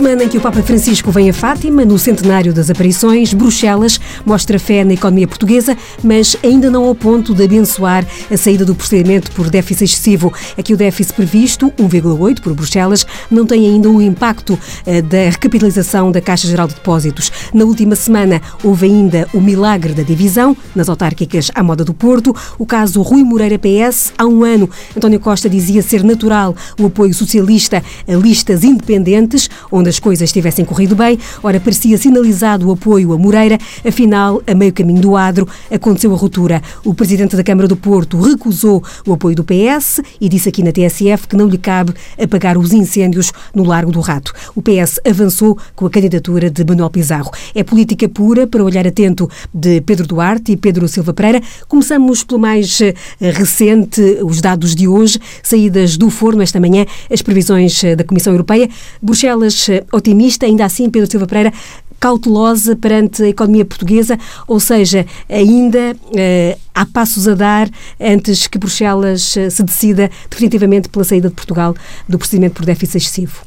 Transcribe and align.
semana 0.00 0.24
em 0.24 0.28
que 0.30 0.38
o 0.38 0.40
Papa 0.40 0.62
Francisco 0.62 1.10
vem 1.10 1.28
a 1.28 1.32
Fátima, 1.34 1.84
no 1.84 1.98
centenário 1.98 2.54
das 2.54 2.70
aparições, 2.70 3.34
Bruxelas 3.34 4.00
mostra 4.24 4.58
fé 4.58 4.84
na 4.84 4.94
economia 4.94 5.26
portuguesa, 5.26 5.76
mas 6.02 6.36
ainda 6.42 6.70
não 6.70 6.84
ao 6.84 6.94
ponto 6.94 7.34
de 7.34 7.44
abençoar 7.44 8.06
a 8.30 8.36
saída 8.36 8.64
do 8.64 8.74
procedimento 8.74 9.30
por 9.32 9.50
déficit 9.50 9.84
excessivo. 9.84 10.32
Aqui 10.58 10.74
o 10.74 10.76
déficit 10.76 11.14
previsto, 11.14 11.72
1,8 11.78 12.40
por 12.40 12.54
Bruxelas, 12.54 13.06
não 13.30 13.46
tem 13.46 13.66
ainda 13.66 13.88
o 13.88 14.00
impacto 14.00 14.58
eh, 14.86 15.02
da 15.02 15.30
recapitalização 15.30 16.10
da 16.10 16.20
Caixa 16.20 16.46
Geral 16.46 16.68
de 16.68 16.74
Depósitos. 16.74 17.30
Na 17.52 17.64
última 17.64 17.96
semana 17.96 18.40
houve 18.62 18.86
ainda 18.86 19.28
o 19.32 19.40
milagre 19.40 19.92
da 19.92 20.02
divisão, 20.02 20.56
nas 20.74 20.88
autárquicas 20.88 21.50
à 21.54 21.62
moda 21.62 21.84
do 21.84 21.94
Porto, 21.94 22.34
o 22.58 22.66
caso 22.66 23.02
Rui 23.02 23.22
Moreira 23.22 23.58
PS. 23.58 24.12
Há 24.16 24.26
um 24.26 24.44
ano, 24.44 24.68
António 24.96 25.20
Costa 25.20 25.48
dizia 25.48 25.82
ser 25.82 26.02
natural 26.04 26.54
o 26.78 26.86
apoio 26.86 27.14
socialista 27.14 27.82
a 28.06 28.12
listas 28.12 28.64
independentes, 28.64 29.48
onde 29.70 29.88
as 29.88 29.98
coisas 29.98 30.32
tivessem 30.32 30.64
corrido 30.64 30.94
bem. 30.94 31.18
Ora, 31.42 31.60
parecia 31.60 31.96
sinalizado 31.98 32.68
o 32.68 32.72
apoio 32.72 33.12
a 33.12 33.18
Moreira, 33.18 33.58
afinal, 33.86 34.09
a 34.46 34.54
meio 34.54 34.72
caminho 34.72 35.00
do 35.00 35.16
adro, 35.16 35.46
aconteceu 35.70 36.12
a 36.12 36.16
ruptura. 36.16 36.62
O 36.84 36.94
presidente 36.94 37.36
da 37.36 37.44
Câmara 37.44 37.68
do 37.68 37.76
Porto 37.76 38.20
recusou 38.20 38.82
o 39.06 39.12
apoio 39.12 39.36
do 39.36 39.44
PS 39.44 40.00
e 40.20 40.28
disse 40.28 40.48
aqui 40.48 40.62
na 40.62 40.72
TSF 40.72 41.28
que 41.28 41.36
não 41.36 41.46
lhe 41.46 41.58
cabe 41.58 41.92
apagar 42.20 42.56
os 42.58 42.72
incêndios 42.72 43.32
no 43.54 43.64
Largo 43.64 43.92
do 43.92 44.00
Rato. 44.00 44.32
O 44.54 44.62
PS 44.62 45.00
avançou 45.08 45.58
com 45.74 45.86
a 45.86 45.90
candidatura 45.90 46.50
de 46.50 46.64
Manuel 46.64 46.90
Pizarro. 46.90 47.30
É 47.54 47.62
política 47.62 48.08
pura 48.08 48.46
para 48.46 48.64
olhar 48.64 48.86
atento 48.86 49.28
de 49.52 49.80
Pedro 49.80 50.06
Duarte 50.06 50.52
e 50.52 50.56
Pedro 50.56 50.88
Silva 50.88 51.12
Pereira. 51.12 51.40
Começamos 51.68 52.24
pelo 52.24 52.40
mais 52.40 52.80
eh, 52.80 52.94
recente, 53.20 54.00
os 54.22 54.40
dados 54.40 54.74
de 54.74 54.88
hoje, 54.88 55.18
saídas 55.42 55.96
do 55.96 56.10
forno 56.10 56.42
esta 56.42 56.60
manhã, 56.60 56.84
as 57.10 57.22
previsões 57.22 57.82
eh, 57.84 57.96
da 57.96 58.04
Comissão 58.04 58.32
Europeia. 58.32 58.68
Bruxelas 59.00 59.68
eh, 59.68 59.84
otimista, 59.92 60.46
ainda 60.46 60.64
assim, 60.64 60.90
Pedro 60.90 61.10
Silva 61.10 61.26
Pereira, 61.26 61.52
cautelosa 62.00 62.74
perante 62.74 63.22
a 63.22 63.28
economia 63.28 63.64
portuguesa, 63.64 64.18
ou 64.48 64.58
seja, 64.58 65.06
ainda 65.28 65.94
eh, 66.16 66.56
há 66.74 66.86
passos 66.86 67.28
a 67.28 67.34
dar 67.34 67.70
antes 68.00 68.46
que 68.46 68.58
Bruxelas 68.58 69.36
eh, 69.36 69.50
se 69.50 69.62
decida 69.62 70.10
definitivamente 70.30 70.88
pela 70.88 71.04
saída 71.04 71.28
de 71.28 71.34
Portugal 71.34 71.76
do 72.08 72.18
procedimento 72.18 72.54
por 72.54 72.64
déficit 72.64 72.96
excessivo. 72.96 73.42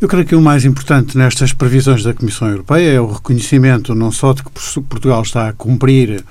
Eu 0.00 0.08
creio 0.08 0.26
que 0.26 0.36
o 0.36 0.40
mais 0.40 0.64
importante 0.64 1.16
nestas 1.16 1.52
previsões 1.52 2.04
da 2.04 2.14
Comissão 2.14 2.48
Europeia 2.48 2.92
é 2.92 3.00
o 3.00 3.10
reconhecimento 3.10 3.94
não 3.94 4.12
só 4.12 4.32
de 4.34 4.44
que 4.44 4.50
Portugal 4.82 5.22
está 5.22 5.48
a 5.48 5.52
cumprir 5.52 6.22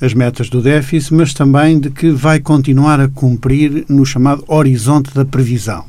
as 0.00 0.14
metas 0.14 0.48
do 0.48 0.62
déficit, 0.62 1.12
mas 1.14 1.34
também 1.34 1.80
de 1.80 1.90
que 1.90 2.10
vai 2.10 2.38
continuar 2.38 3.00
a 3.00 3.08
cumprir 3.08 3.84
no 3.88 4.06
chamado 4.06 4.44
horizonte 4.46 5.12
da 5.12 5.24
previsão. 5.24 5.84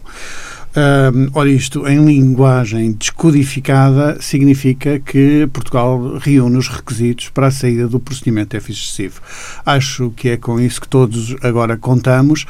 Uh, 0.70 1.31
ora, 1.34 1.50
isto 1.50 1.88
em 1.88 2.06
linguagem 2.06 2.92
descodificada 2.92 4.22
significa 4.22 5.00
que 5.00 5.50
Portugal 5.52 6.17
reúne 6.20 6.58
os 6.58 6.67
requisitos 6.67 7.30
para 7.30 7.48
a 7.48 7.52
saída 7.52 7.88
do 7.88 8.00
procedimento 8.00 8.52
déficit 8.52 8.84
excessivo. 8.84 9.22
Acho 9.66 10.12
que 10.16 10.30
é 10.30 10.38
com 10.38 10.59
isso 10.59 10.80
que 10.80 10.88
todos 10.88 11.36
agora 11.42 11.75
contamos 11.75 12.44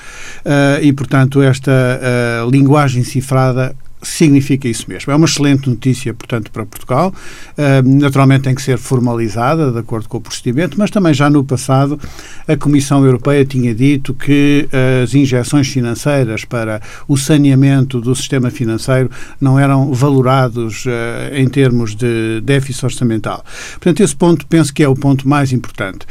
uh, 0.45 0.81
e, 0.81 0.91
portanto, 0.91 1.41
esta 1.41 1.71
uh, 1.71 2.49
linguagem 2.49 3.03
cifrada 3.03 3.73
significa 4.01 4.67
isso 4.67 4.85
mesmo. 4.87 5.11
É 5.11 5.15
uma 5.15 5.25
excelente 5.25 5.69
notícia, 5.69 6.13
portanto, 6.13 6.51
para 6.51 6.65
Portugal. 6.65 7.13
Uh, 7.57 7.99
naturalmente 7.99 8.43
tem 8.43 8.55
que 8.55 8.61
ser 8.61 8.77
formalizada, 8.77 9.71
de 9.71 9.79
acordo 9.79 10.07
com 10.07 10.17
o 10.17 10.21
procedimento, 10.21 10.77
mas 10.77 10.89
também 10.89 11.13
já 11.13 11.29
no 11.29 11.43
passado 11.43 11.99
a 12.47 12.55
Comissão 12.55 13.03
Europeia 13.03 13.45
tinha 13.45 13.73
dito 13.73 14.13
que 14.13 14.67
as 15.03 15.13
injeções 15.13 15.67
financeiras 15.67 16.45
para 16.45 16.81
o 17.07 17.17
saneamento 17.17 17.99
do 18.01 18.15
sistema 18.15 18.49
financeiro 18.49 19.09
não 19.39 19.59
eram 19.59 19.93
valorados 19.93 20.85
uh, 20.85 20.89
em 21.33 21.47
termos 21.47 21.95
de 21.95 22.41
déficit 22.41 22.85
orçamental. 22.85 23.43
Portanto, 23.73 24.01
esse 24.01 24.15
ponto 24.15 24.45
penso 24.47 24.73
que 24.73 24.83
é 24.83 24.87
o 24.87 24.95
ponto 24.95 25.27
mais 25.27 25.51
importante. 25.51 26.05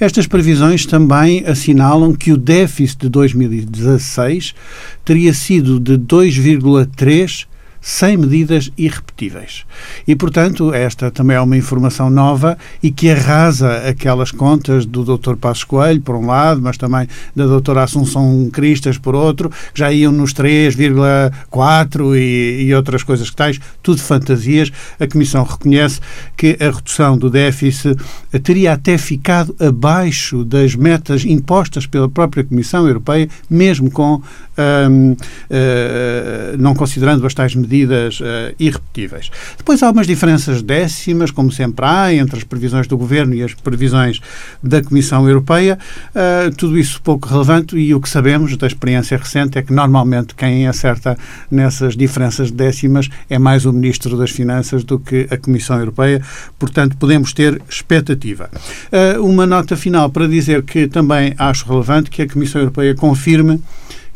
Estas 0.00 0.26
previsões 0.26 0.86
também 0.86 1.44
assinalam 1.46 2.14
que 2.14 2.32
o 2.32 2.36
déficit 2.36 3.02
de 3.02 3.08
2016 3.08 4.54
teria 5.04 5.34
sido 5.34 5.78
de 5.78 5.98
2,3 5.98 7.46
sem 7.84 8.16
medidas 8.16 8.72
irrepetíveis. 8.78 9.66
E, 10.08 10.16
portanto, 10.16 10.72
esta 10.72 11.10
também 11.10 11.36
é 11.36 11.40
uma 11.40 11.54
informação 11.54 12.08
nova 12.08 12.56
e 12.82 12.90
que 12.90 13.10
arrasa 13.10 13.86
aquelas 13.86 14.30
contas 14.30 14.86
do 14.86 15.04
Dr. 15.04 15.36
Passos 15.36 15.64
Coelho, 15.64 16.00
por 16.00 16.16
um 16.16 16.26
lado, 16.26 16.62
mas 16.62 16.78
também 16.78 17.06
da 17.36 17.46
doutora 17.46 17.82
Assunção 17.82 18.48
Cristas, 18.50 18.96
por 18.96 19.14
outro, 19.14 19.50
que 19.50 19.80
já 19.80 19.92
iam 19.92 20.10
nos 20.12 20.32
3,4 20.32 22.16
e, 22.16 22.62
e 22.64 22.74
outras 22.74 23.02
coisas 23.02 23.28
que 23.28 23.36
tais, 23.36 23.60
tudo 23.82 24.00
fantasias. 24.00 24.72
A 24.98 25.06
Comissão 25.06 25.44
reconhece 25.44 26.00
que 26.38 26.56
a 26.58 26.70
redução 26.70 27.18
do 27.18 27.28
déficit 27.28 27.98
teria 28.42 28.72
até 28.72 28.96
ficado 28.96 29.54
abaixo 29.60 30.42
das 30.42 30.74
metas 30.74 31.26
impostas 31.26 31.86
pela 31.86 32.08
própria 32.08 32.44
Comissão 32.44 32.88
Europeia, 32.88 33.28
mesmo 33.50 33.90
com 33.90 34.22
um, 34.58 35.12
uh, 35.12 35.16
não 36.58 36.74
considerando 36.74 37.26
as 37.26 37.34
tais 37.34 37.54
medidas 37.54 38.20
uh, 38.20 38.54
irrepetíveis. 38.58 39.30
Depois 39.56 39.82
há 39.82 39.90
umas 39.90 40.06
diferenças 40.06 40.62
décimas, 40.62 41.30
como 41.30 41.50
sempre 41.50 41.84
há, 41.84 42.12
entre 42.12 42.38
as 42.38 42.44
previsões 42.44 42.86
do 42.86 42.96
Governo 42.96 43.34
e 43.34 43.42
as 43.42 43.54
previsões 43.54 44.20
da 44.62 44.82
Comissão 44.82 45.28
Europeia. 45.28 45.78
Uh, 46.10 46.54
tudo 46.54 46.78
isso 46.78 47.00
pouco 47.02 47.28
relevante 47.28 47.76
e 47.76 47.94
o 47.94 48.00
que 48.00 48.08
sabemos 48.08 48.56
da 48.56 48.66
experiência 48.66 49.16
recente 49.16 49.58
é 49.58 49.62
que 49.62 49.72
normalmente 49.72 50.34
quem 50.34 50.66
acerta 50.66 51.18
nessas 51.50 51.96
diferenças 51.96 52.50
décimas 52.50 53.08
é 53.28 53.38
mais 53.38 53.66
o 53.66 53.72
Ministro 53.72 54.16
das 54.16 54.30
Finanças 54.30 54.84
do 54.84 54.98
que 54.98 55.26
a 55.30 55.36
Comissão 55.36 55.78
Europeia. 55.78 56.22
Portanto, 56.58 56.96
podemos 56.96 57.32
ter 57.32 57.60
expectativa. 57.68 58.50
uma 59.20 59.46
nota 59.46 59.76
final 59.76 60.08
para 60.10 60.28
dizer 60.28 60.62
que 60.62 60.86
também 60.86 61.34
acho 61.38 61.66
relevante 61.66 62.10
que 62.10 62.22
a 62.22 62.28
Comissão 62.28 62.60
Europeia 62.60 62.94
confirme 62.94 63.60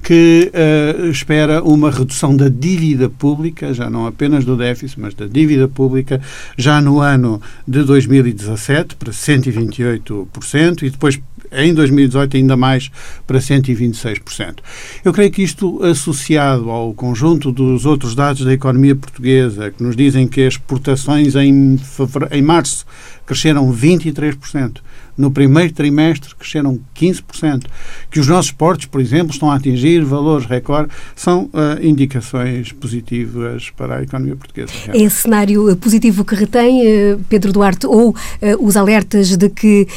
que 0.02 0.50
uh, 0.54 1.10
espera 1.10 1.62
uma 1.62 1.90
redução 1.90 2.36
da 2.36 2.48
dívida 2.48 3.08
pública, 3.08 3.74
já 3.74 3.90
não 3.90 4.06
apenas 4.06 4.44
do 4.44 4.56
déficit, 4.56 4.98
mas 5.00 5.14
da 5.14 5.26
dívida 5.26 5.68
pública, 5.68 6.20
já 6.56 6.80
no 6.80 7.00
ano 7.00 7.40
de 7.66 7.82
2017 7.82 8.96
para 8.96 9.12
128% 9.12 10.82
e 10.82 10.90
depois 10.90 11.20
em 11.52 11.72
2018 11.72 12.36
ainda 12.36 12.56
mais 12.56 12.90
para 13.26 13.38
126%. 13.38 14.56
Eu 15.04 15.12
creio 15.12 15.30
que 15.30 15.42
isto 15.42 15.82
associado 15.84 16.70
ao 16.70 16.92
conjunto 16.94 17.50
dos 17.50 17.86
outros 17.86 18.14
dados 18.14 18.44
da 18.44 18.52
economia 18.52 18.94
portuguesa, 18.94 19.70
que 19.70 19.82
nos 19.82 19.96
dizem 19.96 20.26
que 20.26 20.42
as 20.42 20.54
exportações 20.54 21.34
em, 21.34 21.78
em 22.30 22.42
março 22.42 22.86
cresceram 23.26 23.72
23%, 23.72 24.78
no 25.18 25.32
primeiro 25.32 25.72
trimestre 25.72 26.32
cresceram 26.36 26.78
15%, 26.96 27.64
que 28.08 28.20
os 28.20 28.28
nossos 28.28 28.52
portos, 28.52 28.86
por 28.86 29.00
exemplo, 29.00 29.32
estão 29.32 29.50
a 29.50 29.56
atingir 29.56 30.04
valores 30.04 30.46
recorde, 30.46 30.90
são 31.16 31.46
uh, 31.46 31.82
indicações 31.82 32.70
positivas 32.70 33.70
para 33.70 33.96
a 33.96 34.02
economia 34.02 34.36
portuguesa. 34.36 34.72
É 34.94 35.02
esse 35.02 35.22
cenário 35.22 35.76
positivo 35.76 36.24
que 36.24 36.36
retém, 36.36 36.82
uh, 36.86 37.20
Pedro 37.28 37.52
Duarte, 37.52 37.86
ou 37.86 38.10
uh, 38.10 38.14
os 38.60 38.76
alertas 38.76 39.36
de 39.36 39.48
que 39.48 39.88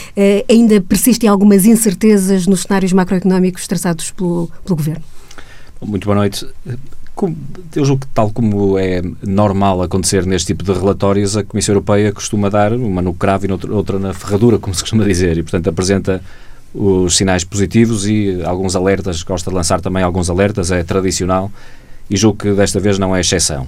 ainda 0.50 0.82
persistem 0.82 1.30
algumas 1.30 1.66
incertezas 1.66 2.48
nos 2.48 2.62
cenários 2.62 2.92
macroeconómicos 2.92 3.68
traçados 3.68 4.10
pelo, 4.10 4.50
pelo 4.66 4.76
Governo? 4.76 5.04
Muito 5.82 6.06
boa 6.06 6.16
noite 6.16 6.48
eu 7.76 7.86
julgo 7.86 8.06
que, 8.06 8.12
tal 8.14 8.32
como 8.32 8.78
é 8.78 9.02
normal 9.22 9.82
acontecer 9.82 10.26
neste 10.26 10.48
tipo 10.48 10.64
de 10.64 10.72
relatórios, 10.72 11.36
a 11.36 11.44
Comissão 11.44 11.74
Europeia 11.74 12.12
costuma 12.12 12.50
dar 12.50 12.74
uma 12.74 13.02
no 13.02 13.14
cravo 13.14 13.46
e 13.46 13.72
outra 13.72 14.00
na 14.00 14.14
ferradura, 14.14 14.58
como 14.58 14.74
se 14.74 14.82
costuma 14.82 15.04
dizer, 15.04 15.38
e, 15.38 15.44
portanto, 15.44 15.68
apresenta 15.68 16.22
os 16.74 17.18
sinais 17.18 17.44
positivos 17.44 18.08
e 18.08 18.42
alguns 18.44 18.76
alertas, 18.76 19.24
gosta 19.24 19.50
de 19.50 19.56
lançar 19.56 19.82
também 19.82 20.04
alguns 20.04 20.30
alertas, 20.30 20.72
é 20.72 20.84
tradicional, 20.84 21.52
e 22.10 22.16
julgo 22.16 22.38
que 22.40 22.54
desta 22.54 22.80
vez 22.80 22.98
não 22.98 23.16
é 23.16 23.20
exceção. 23.20 23.68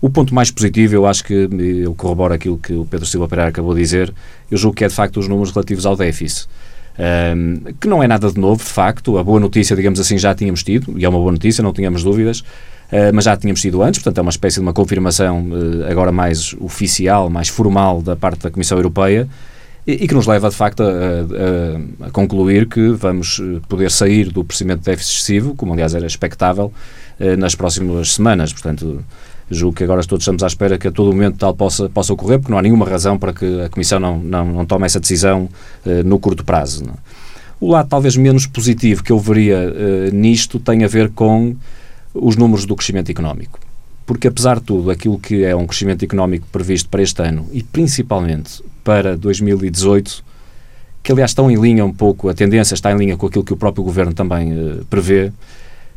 O 0.00 0.08
ponto 0.08 0.32
mais 0.32 0.50
positivo, 0.50 0.94
eu 0.94 1.06
acho 1.06 1.24
que 1.24 1.48
eu 1.82 1.94
corroboro 1.94 2.32
aquilo 2.32 2.56
que 2.56 2.72
o 2.72 2.84
Pedro 2.84 3.06
Silva 3.06 3.26
Pereira 3.26 3.50
acabou 3.50 3.74
de 3.74 3.80
dizer, 3.80 4.14
eu 4.50 4.56
julgo 4.56 4.76
que 4.76 4.84
é 4.84 4.88
de 4.88 4.94
facto 4.94 5.18
os 5.18 5.26
números 5.26 5.50
relativos 5.50 5.84
ao 5.84 5.96
déficit. 5.96 6.48
Um, 6.98 7.72
que 7.80 7.86
não 7.86 8.02
é 8.02 8.08
nada 8.08 8.30
de 8.30 8.40
novo, 8.40 8.62
de 8.62 8.70
facto. 8.70 9.18
A 9.18 9.22
boa 9.22 9.38
notícia, 9.38 9.76
digamos 9.76 10.00
assim, 10.00 10.18
já 10.18 10.34
tínhamos 10.34 10.64
tido, 10.64 10.98
e 10.98 11.04
é 11.04 11.08
uma 11.08 11.18
boa 11.18 11.30
notícia, 11.30 11.62
não 11.62 11.72
tínhamos 11.72 12.02
dúvidas. 12.02 12.42
Uh, 12.90 13.12
mas 13.12 13.24
já 13.24 13.36
tínhamos 13.36 13.60
tido 13.60 13.82
antes, 13.82 14.00
portanto 14.00 14.16
é 14.16 14.22
uma 14.22 14.30
espécie 14.30 14.56
de 14.56 14.60
uma 14.62 14.72
confirmação 14.72 15.46
uh, 15.50 15.90
agora 15.90 16.10
mais 16.10 16.56
oficial, 16.58 17.28
mais 17.28 17.48
formal 17.48 18.00
da 18.00 18.16
parte 18.16 18.44
da 18.44 18.50
Comissão 18.50 18.78
Europeia 18.78 19.28
e, 19.86 20.08
que 20.08 20.14
nos 20.14 20.26
leva 20.26 20.48
de 20.48 20.56
facto 20.56 20.82
a, 20.82 20.86
a, 20.86 22.06
a, 22.08 22.10
concluir 22.10 22.66
que 22.68 22.90
vamos 22.90 23.40
eh, 23.40 23.58
poder 23.70 23.90
sair 23.90 24.30
do 24.30 24.44
procedimento 24.44 24.80
de 24.80 24.84
déficit 24.84 25.14
excessivo, 25.14 25.54
como 25.54 25.72
aliás 25.72 25.94
era 25.94 26.06
expectável, 26.06 26.70
nas 27.38 27.54
próximas 27.54 28.12
semanas. 28.12 28.52
Portanto, 28.52 29.02
julgo 29.50 29.74
que 29.74 29.84
agora 29.84 30.04
todos 30.04 30.24
estamos 30.24 30.42
à 30.42 30.46
espera 30.46 30.76
que 30.76 30.88
a 30.88 30.92
todo 30.92 31.10
momento 31.10 31.38
tal 31.38 31.54
possa, 31.54 31.88
possa 31.88 32.12
ocorrer, 32.12 32.38
porque 32.38 32.52
não 32.52 32.58
há 32.58 32.62
nenhuma 32.62 32.84
razão 32.84 33.18
para 33.18 33.32
que 33.32 33.62
a 33.62 33.70
Comissão 33.70 33.98
não, 33.98 34.18
não, 34.18 34.44
não 34.44 34.66
tome 34.66 34.84
essa 34.84 35.00
decisão 35.00 35.48
no 36.04 36.18
curto 36.18 36.44
prazo. 36.44 36.84
Não? 36.84 36.92
É? 36.92 36.96
O 37.58 37.70
lado 37.70 37.88
talvez 37.88 38.14
menos 38.14 38.46
positivo 38.46 39.02
que 39.02 39.10
eu 39.10 39.18
veria 39.18 39.72
nisto 40.12 40.60
tem 40.60 40.84
a 40.84 40.86
ver 40.86 41.08
com 41.08 41.56
os 42.20 42.36
números 42.36 42.66
do 42.66 42.76
crescimento 42.76 43.10
económico. 43.10 43.58
porque 44.06 44.26
apesar 44.26 44.58
de 44.58 44.62
tudo, 44.64 44.90
aquilo 44.90 45.18
que 45.18 45.44
é 45.44 45.54
um 45.54 45.66
crescimento 45.66 46.02
económico 46.02 46.46
previsto 46.50 46.88
para 46.88 47.02
este 47.02 47.20
ano 47.22 47.46
e 47.52 47.62
principalmente 47.62 48.64
para 48.82 49.18
2018, 49.18 50.24
que 51.02 51.12
aliás 51.12 51.30
estão 51.30 51.50
em 51.50 51.56
linha 51.60 51.84
um 51.84 51.92
pouco, 51.92 52.30
a 52.30 52.32
tendência 52.32 52.72
está 52.72 52.90
em 52.90 52.96
linha 52.96 53.18
com 53.18 53.26
aquilo 53.26 53.44
que 53.44 53.52
o 53.52 53.56
próprio 53.56 53.84
Governo 53.84 54.14
também 54.14 54.52
uh, 54.52 54.84
prevê, 54.88 55.30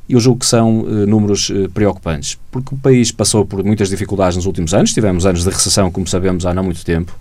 eu 0.10 0.20
julgo 0.20 0.42
que 0.42 0.46
são 0.46 0.82
uh, 0.82 1.08
números 1.08 1.50
uh, 1.52 1.70
preocupantes, 1.70 2.38
porque 2.52 2.76
o 2.76 2.78
país 2.78 3.14
passou 3.14 3.46
por 3.46 3.64
muitas 3.64 3.88
dificuldades 3.88 4.36
nos 4.36 4.46
últimos 4.46 4.74
anos, 4.74 4.94
tivemos 4.94 5.26
anos 5.26 5.46
de 5.46 5.50
recessão, 5.50 5.90
como 5.90 6.06
sabemos, 6.06 6.46
há 6.46 6.54
não 6.54 6.66
muito 6.66 6.84
tempo, 6.84 7.18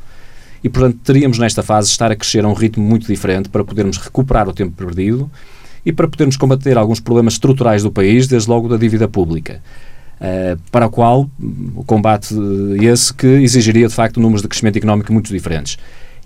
e 0.62 0.68
portanto 0.68 0.98
teríamos 1.04 1.38
nesta 1.38 1.62
fase 1.62 1.88
estar 1.88 2.10
a 2.10 2.16
crescer 2.16 2.44
a 2.44 2.48
um 2.48 2.52
ritmo 2.52 2.84
muito 2.84 3.06
diferente 3.06 3.48
para 3.48 3.62
podermos 3.64 3.96
recuperar 3.96 4.48
o 4.48 4.52
tempo 4.52 4.72
perdido 4.72 5.30
e 5.84 5.92
para 5.92 6.08
podermos 6.08 6.36
combater 6.36 6.76
alguns 6.76 7.00
problemas 7.00 7.34
estruturais 7.34 7.82
do 7.82 7.90
país, 7.90 8.26
desde 8.26 8.48
logo 8.48 8.68
da 8.68 8.76
dívida 8.76 9.08
pública. 9.08 9.62
Uh, 10.20 10.60
para 10.70 10.86
o 10.86 10.90
qual 10.90 11.30
o 11.74 11.82
combate 11.84 12.34
esse 12.82 13.12
que 13.14 13.26
exigiria 13.26 13.88
de 13.88 13.94
facto 13.94 14.20
números 14.20 14.42
de 14.42 14.48
crescimento 14.48 14.76
económico 14.76 15.12
muito 15.12 15.32
diferentes. 15.32 15.78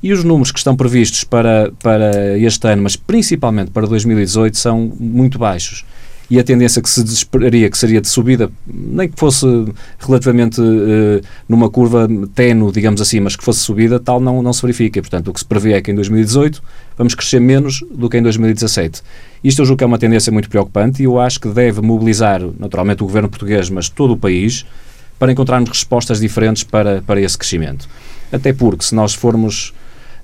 E 0.02 0.12
os 0.12 0.24
números 0.24 0.50
que 0.50 0.58
estão 0.58 0.76
previstos 0.76 1.24
para, 1.24 1.72
para 1.82 2.36
este 2.36 2.66
ano, 2.68 2.82
mas 2.82 2.96
principalmente 2.96 3.70
para 3.70 3.86
2018, 3.86 4.58
são 4.58 4.92
muito 4.98 5.38
baixos 5.38 5.84
e 6.30 6.38
a 6.38 6.44
tendência 6.44 6.80
que 6.80 6.88
se 6.88 7.02
esperaria 7.04 7.68
que 7.68 7.76
seria 7.76 8.00
de 8.00 8.08
subida, 8.08 8.50
nem 8.66 9.08
que 9.08 9.18
fosse 9.18 9.46
relativamente 9.98 10.60
uh, 10.60 11.20
numa 11.48 11.68
curva 11.68 12.08
tenue, 12.34 12.72
digamos 12.72 13.00
assim, 13.00 13.20
mas 13.20 13.36
que 13.36 13.44
fosse 13.44 13.60
subida, 13.60 14.00
tal 14.00 14.18
não, 14.20 14.42
não 14.42 14.52
se 14.52 14.62
verifica. 14.62 15.00
portanto, 15.00 15.28
o 15.28 15.32
que 15.32 15.40
se 15.40 15.44
prevê 15.44 15.74
é 15.74 15.82
que 15.82 15.90
em 15.90 15.94
2018 15.94 16.62
vamos 16.96 17.14
crescer 17.14 17.40
menos 17.40 17.84
do 17.90 18.08
que 18.08 18.16
em 18.16 18.22
2017. 18.22 19.02
Isto 19.42 19.62
eu 19.62 19.66
julgo 19.66 19.78
que 19.78 19.84
é 19.84 19.86
uma 19.86 19.98
tendência 19.98 20.32
muito 20.32 20.48
preocupante 20.48 21.02
e 21.02 21.04
eu 21.04 21.20
acho 21.20 21.38
que 21.38 21.48
deve 21.48 21.82
mobilizar, 21.82 22.40
naturalmente, 22.58 23.02
o 23.02 23.06
governo 23.06 23.28
português, 23.28 23.68
mas 23.68 23.90
todo 23.90 24.14
o 24.14 24.16
país, 24.16 24.64
para 25.18 25.30
encontrarmos 25.30 25.68
respostas 25.68 26.20
diferentes 26.20 26.62
para, 26.62 27.02
para 27.02 27.20
esse 27.20 27.36
crescimento. 27.36 27.86
Até 28.32 28.52
porque, 28.52 28.82
se 28.84 28.94
nós 28.94 29.12
formos, 29.12 29.74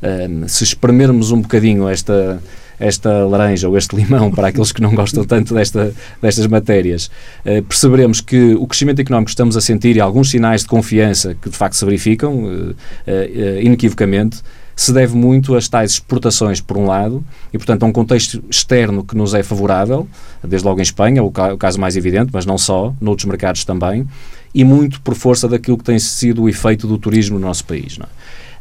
uh, 0.02 0.48
se 0.48 0.64
espremermos 0.64 1.30
um 1.30 1.42
bocadinho 1.42 1.86
esta 1.86 2.42
esta 2.80 3.24
laranja 3.26 3.68
ou 3.68 3.76
este 3.76 3.94
limão 3.94 4.30
para 4.30 4.48
aqueles 4.48 4.72
que 4.72 4.80
não 4.80 4.94
gostam 4.94 5.24
tanto 5.24 5.54
desta, 5.54 5.92
destas 6.20 6.46
matérias, 6.46 7.10
eh, 7.44 7.60
perceberemos 7.60 8.20
que 8.20 8.54
o 8.54 8.66
crescimento 8.66 9.00
económico 9.00 9.26
que 9.26 9.32
estamos 9.32 9.56
a 9.56 9.60
sentir 9.60 9.96
e 9.96 10.00
alguns 10.00 10.30
sinais 10.30 10.62
de 10.62 10.68
confiança 10.68 11.34
que 11.34 11.50
de 11.50 11.56
facto 11.56 11.74
se 11.74 11.84
verificam 11.84 12.74
eh, 13.06 13.30
eh, 13.34 13.60
inequivocamente 13.62 14.42
se 14.74 14.94
deve 14.94 15.14
muito 15.14 15.54
às 15.54 15.68
tais 15.68 15.92
exportações, 15.92 16.58
por 16.58 16.78
um 16.78 16.86
lado, 16.86 17.22
e, 17.52 17.58
portanto, 17.58 17.82
a 17.82 17.86
um 17.86 17.92
contexto 17.92 18.42
externo 18.48 19.04
que 19.04 19.14
nos 19.14 19.34
é 19.34 19.42
favorável, 19.42 20.08
desde 20.42 20.66
logo 20.66 20.80
em 20.80 20.82
Espanha, 20.82 21.22
o 21.22 21.30
caso 21.30 21.78
mais 21.78 21.98
evidente, 21.98 22.30
mas 22.32 22.46
não 22.46 22.56
só, 22.56 22.94
noutros 22.98 23.26
mercados 23.26 23.62
também, 23.62 24.08
e 24.54 24.64
muito 24.64 24.98
por 25.02 25.14
força 25.14 25.46
daquilo 25.46 25.76
que 25.76 25.84
tem 25.84 25.98
sido 25.98 26.44
o 26.44 26.48
efeito 26.48 26.86
do 26.86 26.96
turismo 26.96 27.38
no 27.38 27.46
nosso 27.46 27.62
país. 27.66 27.98
Não 27.98 28.06
é? 28.06 28.08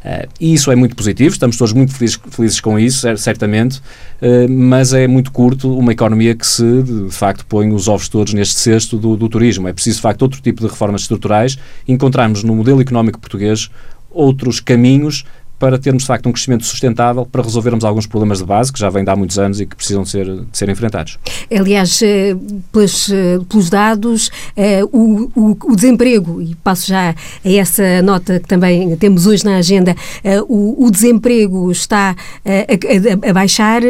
Uh, 0.04 0.26
e 0.40 0.54
isso 0.54 0.70
é 0.72 0.76
muito 0.76 0.96
positivo, 0.96 1.30
estamos 1.30 1.58
todos 1.58 1.74
muito 1.74 1.92
felizes, 1.92 2.18
felizes 2.30 2.58
com 2.58 2.78
isso, 2.78 3.06
certamente, 3.18 3.78
uh, 3.78 4.50
mas 4.50 4.94
é 4.94 5.06
muito 5.06 5.30
curto 5.30 5.76
uma 5.76 5.92
economia 5.92 6.34
que 6.34 6.46
se, 6.46 6.82
de 6.82 7.10
facto, 7.10 7.44
põe 7.44 7.70
os 7.70 7.86
ovos 7.86 8.08
todos 8.08 8.32
neste 8.32 8.54
cesto 8.54 8.96
do, 8.96 9.14
do 9.14 9.28
turismo. 9.28 9.68
É 9.68 9.72
preciso, 9.74 9.96
de 9.96 10.02
facto, 10.02 10.22
outro 10.22 10.40
tipo 10.40 10.62
de 10.62 10.68
reformas 10.68 11.02
estruturais, 11.02 11.58
encontrarmos 11.86 12.42
no 12.42 12.56
modelo 12.56 12.80
económico 12.80 13.18
português 13.18 13.70
outros 14.10 14.58
caminhos 14.58 15.24
para 15.60 15.78
termos, 15.78 16.04
de 16.04 16.06
facto, 16.06 16.26
um 16.26 16.32
crescimento 16.32 16.64
sustentável, 16.64 17.26
para 17.26 17.42
resolvermos 17.42 17.84
alguns 17.84 18.06
problemas 18.06 18.38
de 18.38 18.46
base 18.46 18.72
que 18.72 18.80
já 18.80 18.88
vêm 18.88 19.04
de 19.04 19.10
há 19.10 19.14
muitos 19.14 19.38
anos 19.38 19.60
e 19.60 19.66
que 19.66 19.76
precisam 19.76 20.02
de 20.02 20.08
ser, 20.08 20.26
de 20.26 20.46
ser 20.56 20.70
enfrentados. 20.70 21.18
Aliás, 21.54 22.00
eh, 22.00 22.34
pelos, 22.72 23.10
eh, 23.10 23.38
pelos 23.46 23.68
dados, 23.68 24.30
eh, 24.56 24.82
o, 24.90 25.30
o, 25.36 25.56
o, 25.64 25.76
desemprego, 25.76 26.40
e 26.40 26.54
passo 26.54 26.88
já 26.88 27.10
a 27.10 27.52
essa 27.52 28.00
nota 28.00 28.40
que 28.40 28.48
também 28.48 28.96
temos 28.96 29.26
hoje 29.26 29.44
na 29.44 29.56
agenda, 29.56 29.94
o, 30.48 30.86
o 30.86 30.90
desemprego 30.90 31.70
está 31.70 32.16
a, 32.42 33.26
a, 33.26 33.30
a 33.30 33.32
baixar, 33.34 33.82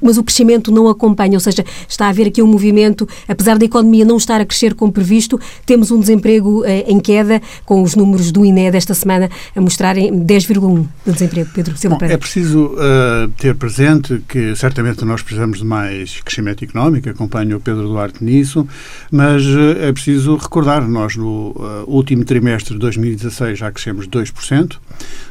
mas 0.00 0.16
o 0.16 0.22
crescimento 0.22 0.70
não 0.70 0.86
acompanha, 0.86 1.34
ou 1.34 1.40
seja, 1.40 1.64
está 1.88 2.06
a 2.06 2.10
haver 2.10 2.28
aqui 2.28 2.40
um 2.40 2.46
movimento, 2.46 3.08
apesar 3.26 3.58
da 3.58 3.64
economia 3.64 4.04
não 4.04 4.16
estar 4.16 4.40
a 4.40 4.44
crescer 4.44 4.74
como 4.74 4.92
previsto, 4.92 5.40
temos 5.66 5.90
um 5.90 5.98
desemprego 5.98 6.64
em 6.86 7.00
queda, 7.00 7.42
com 7.64 7.82
os 7.82 7.96
números 7.96 8.30
do 8.30 8.44
INE 8.44 8.70
desta 8.70 8.94
semana 8.94 9.28
a 9.56 9.60
mostrarem 9.60 10.12
10,1% 10.12 10.99
do 11.04 11.12
desemprego, 11.12 11.50
Pedro 11.54 11.76
Silva 11.76 11.96
Bom, 11.96 12.06
É 12.06 12.16
preciso 12.16 12.66
uh, 12.66 13.28
ter 13.38 13.54
presente 13.54 14.22
que 14.28 14.54
certamente 14.54 15.04
nós 15.04 15.22
precisamos 15.22 15.58
de 15.58 15.64
mais 15.64 16.20
crescimento 16.20 16.62
económico, 16.64 17.08
acompanho 17.08 17.56
o 17.56 17.60
Pedro 17.60 17.88
Duarte 17.88 18.22
nisso, 18.22 18.68
mas 19.10 19.44
uh, 19.46 19.78
é 19.80 19.92
preciso 19.92 20.36
recordar, 20.36 20.86
nós 20.86 21.16
no 21.16 21.52
uh, 21.52 21.84
último 21.86 22.24
trimestre 22.24 22.74
de 22.74 22.80
2016 22.80 23.58
já 23.58 23.72
crescemos 23.72 24.06
2%, 24.06 24.76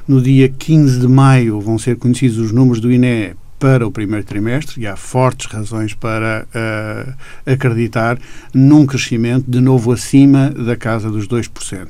no 0.07 0.21
dia 0.21 0.49
15 0.49 0.99
de 0.99 1.07
maio 1.07 1.59
vão 1.61 1.77
ser 1.77 1.97
conhecidos 1.97 2.37
os 2.37 2.51
números 2.51 2.79
do 2.79 2.91
INE 2.91 3.35
para 3.59 3.85
o 3.85 3.91
primeiro 3.91 4.25
trimestre 4.25 4.81
e 4.81 4.87
há 4.87 4.95
fortes 4.95 5.45
razões 5.47 5.93
para 5.93 6.47
uh, 6.55 7.13
acreditar 7.45 8.17
num 8.53 8.85
crescimento 8.85 9.45
de 9.49 9.59
novo 9.59 9.91
acima 9.91 10.49
da 10.49 10.77
casa 10.77 11.11
dos 11.11 11.27
2%. 11.27 11.87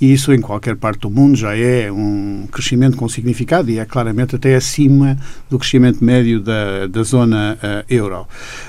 E 0.00 0.12
isso 0.12 0.32
em 0.32 0.40
qualquer 0.40 0.76
parte 0.76 1.00
do 1.00 1.10
mundo 1.10 1.36
já 1.36 1.56
é 1.56 1.90
um 1.92 2.48
crescimento 2.50 2.96
com 2.96 3.08
significado 3.08 3.70
e 3.70 3.78
é 3.78 3.84
claramente 3.84 4.34
até 4.34 4.56
acima 4.56 5.16
do 5.48 5.58
crescimento 5.58 6.04
médio 6.04 6.40
da, 6.40 6.88
da 6.88 7.02
zona 7.04 7.56
uh, 7.62 7.84
euro. 7.88 8.26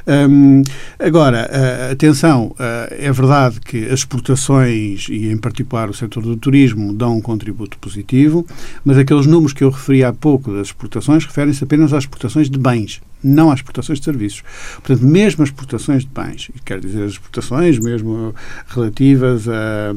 Um, 0.07 0.61
agora, 1.00 1.50
uh, 1.50 1.91
atenção, 1.91 2.55
é 2.91 3.11
verdade 3.11 3.59
que 3.59 3.85
as 3.85 4.00
exportações 4.00 5.07
e 5.09 5.27
em 5.27 5.38
particular 5.38 5.89
o 5.89 5.94
setor 5.94 6.21
do 6.21 6.35
turismo 6.35 6.94
dão 6.94 7.17
um 7.17 7.21
contributo 7.21 7.77
positivo, 7.79 8.45
mas 8.85 8.97
aqueles 8.97 9.25
números 9.25 9.53
que 9.53 9.63
eu 9.63 9.69
referi 9.69 10.03
há 10.03 10.13
pouco 10.13 10.53
das 10.53 10.67
exportações 10.67 11.25
referem-se 11.25 11.63
apenas 11.63 11.94
às 11.94 12.03
exportações 12.03 12.43
exportações 12.43 12.43
de 12.50 12.60
bens, 12.60 13.01
não 13.24 13.52
às 13.52 13.60
exportações 13.60 14.00
de 14.00 14.06
serviços. 14.06 14.44
Portanto, 14.75 15.06
mesmo 15.06 15.44
as 15.44 15.50
exportações 15.50 16.04
de 16.04 16.10
bens, 16.10 16.52
quer 16.66 16.80
dizer, 16.80 17.04
as 17.04 17.12
exportações 17.14 17.80
mesmo 17.80 18.36
relativas 18.68 19.48
a, 19.48 19.96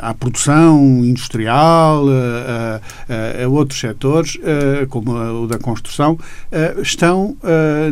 a, 0.00 0.10
à 0.10 0.14
produção 0.14 1.04
industrial, 1.04 2.04
a, 2.08 3.44
a 3.44 3.48
outros 3.48 3.78
setores, 3.78 4.38
como 4.88 5.12
o 5.12 5.46
da 5.46 5.58
construção, 5.58 6.18
estão 6.82 7.36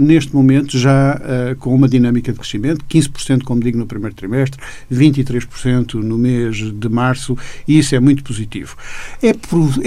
neste 0.00 0.34
momento 0.34 0.78
já 0.78 1.20
com 1.58 1.74
uma 1.74 1.88
dinâmica 1.88 2.32
de 2.32 2.38
crescimento, 2.38 2.84
15%, 2.86 3.42
como 3.44 3.60
digo, 3.60 3.78
no 3.78 3.86
primeiro 3.86 4.14
trimestre, 4.14 4.60
23% 4.92 5.94
no 5.94 6.18
mês 6.18 6.56
de 6.56 6.88
março, 6.88 7.36
e 7.66 7.78
isso 7.78 7.94
é 7.94 8.00
muito 8.00 8.22
positivo. 8.22 8.76
É, 9.22 9.34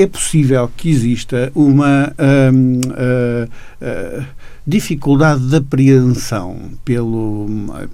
é 0.02 0.08
possível 0.08 0.70
que 0.76 0.90
exista 0.90 1.52
uma. 1.56 2.14
Um, 2.54 2.80
uh, 2.80 3.50
uh, 4.14 4.24
dificuldade 4.66 5.46
de 5.46 5.58
apreensão 5.58 6.58
pelo, 6.86 7.48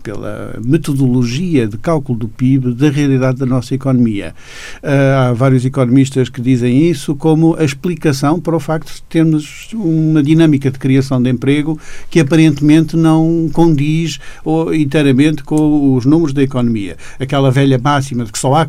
pela 0.04 0.56
metodologia 0.64 1.68
de 1.68 1.78
cálculo 1.78 2.20
do 2.20 2.28
PIB 2.28 2.74
da 2.76 2.90
realidade 2.90 3.40
da 3.40 3.46
nossa 3.46 3.74
economia. 3.74 4.36
Uh, 4.84 5.18
há 5.18 5.34
vários 5.34 5.66
economistas 5.66 6.30
que 6.30 6.40
dizem 6.40 6.88
isso 6.88 7.16
como 7.16 7.56
a 7.58 7.64
explicação 7.64 8.40
para 8.40 8.56
o 8.56 8.60
facto 8.60 8.94
de 8.94 9.02
termos 9.04 9.70
uma 9.74 10.22
dinâmica 10.22 10.70
de 10.70 10.78
criação 10.78 11.22
de 11.22 11.30
emprego 11.32 11.80
que 12.10 12.20
aparentemente 12.20 12.96
não 12.96 13.50
condiz 13.52 14.20
ou, 14.46 14.74
inteiramente 14.74 15.44
com 15.44 15.96
os 15.96 16.06
números 16.06 16.34
da 16.34 16.44
economia. 16.44 16.98
Aquela 17.20 17.50
velha 17.50 17.80
máxima 17.80 18.26
de 18.26 18.32
que 18.32 18.38
só 18.38 18.54
há 18.54 18.68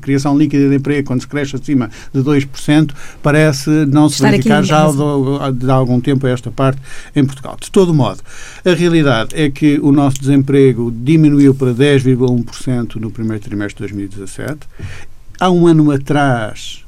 criação 0.00 0.36
líquida 0.36 0.68
de 0.68 0.76
emprego 0.76 1.06
quando 1.06 1.20
se 1.20 1.28
cresce 1.28 1.54
acima 1.54 1.88
de 2.12 2.20
2%, 2.20 2.90
parece 3.22 3.70
não 3.86 4.08
se 4.08 4.22
verificar 4.22 4.64
já 4.64 4.86
de, 4.90 5.58
de 5.58 5.70
algum 5.70 6.00
tempo 6.00 6.26
a 6.26 6.30
esta 6.30 6.50
parte 6.50 6.80
em 7.14 7.24
Portugal. 7.24 7.56
De 7.60 7.70
todo 7.70 7.94
modo, 7.94 8.20
a 8.64 8.74
realidade 8.74 9.34
é 9.34 9.50
que 9.50 9.78
o 9.80 9.92
nosso 9.92 10.20
desemprego 10.20 10.90
diminuiu 10.90 11.54
para 11.54 11.72
10,1% 11.72 12.96
no 12.96 13.10
primeiro 13.10 13.42
trimestre 13.42 13.86
de 13.86 13.94
2017. 13.94 14.60
Há 15.38 15.50
um 15.50 15.66
ano 15.66 15.90
atrás, 15.90 16.84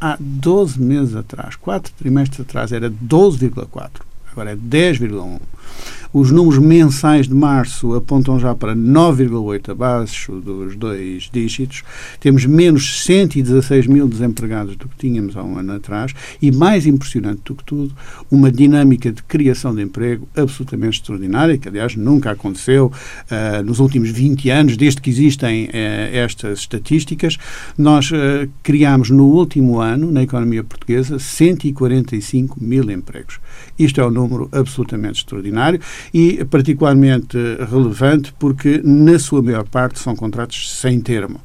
há 0.00 0.16
12 0.18 0.80
meses 0.80 1.14
atrás, 1.14 1.56
4 1.56 1.92
trimestres 1.98 2.40
atrás, 2.40 2.72
era 2.72 2.90
12,4%, 2.90 3.90
agora 4.32 4.52
é 4.52 4.56
10,1%. 4.56 5.40
Os 6.12 6.32
números 6.32 6.58
mensais 6.58 7.28
de 7.28 7.34
março 7.34 7.94
apontam 7.94 8.36
já 8.40 8.52
para 8.52 8.74
9,8 8.74 9.70
abaixo 9.70 10.40
dos 10.40 10.74
dois 10.74 11.30
dígitos. 11.32 11.84
Temos 12.18 12.44
menos 12.44 13.04
116 13.04 13.86
mil 13.86 14.08
desempregados 14.08 14.74
do 14.74 14.88
que 14.88 14.96
tínhamos 14.96 15.36
há 15.36 15.44
um 15.44 15.56
ano 15.56 15.74
atrás 15.74 16.12
e, 16.42 16.50
mais 16.50 16.84
impressionante 16.84 17.42
do 17.44 17.54
que 17.54 17.62
tudo, 17.62 17.94
uma 18.28 18.50
dinâmica 18.50 19.12
de 19.12 19.22
criação 19.22 19.72
de 19.72 19.82
emprego 19.82 20.26
absolutamente 20.36 20.98
extraordinária, 20.98 21.56
que, 21.56 21.68
aliás, 21.68 21.94
nunca 21.94 22.32
aconteceu 22.32 22.86
uh, 22.90 23.62
nos 23.62 23.78
últimos 23.78 24.10
20 24.10 24.50
anos, 24.50 24.76
desde 24.76 25.00
que 25.00 25.10
existem 25.10 25.66
uh, 25.66 25.70
estas 26.12 26.58
estatísticas. 26.58 27.38
Nós 27.78 28.10
uh, 28.10 28.50
criámos 28.64 29.10
no 29.10 29.26
último 29.26 29.78
ano, 29.78 30.10
na 30.10 30.24
economia 30.24 30.64
portuguesa, 30.64 31.20
145 31.20 32.56
mil 32.60 32.90
empregos. 32.90 33.38
Isto 33.82 34.02
é 34.02 34.06
um 34.06 34.10
número 34.10 34.46
absolutamente 34.52 35.20
extraordinário 35.20 35.80
e 36.12 36.44
particularmente 36.44 37.38
relevante 37.70 38.30
porque, 38.38 38.82
na 38.84 39.18
sua 39.18 39.42
maior 39.42 39.64
parte, 39.64 39.98
são 39.98 40.14
contratos 40.14 40.78
sem 40.78 41.00
termo. 41.00 41.40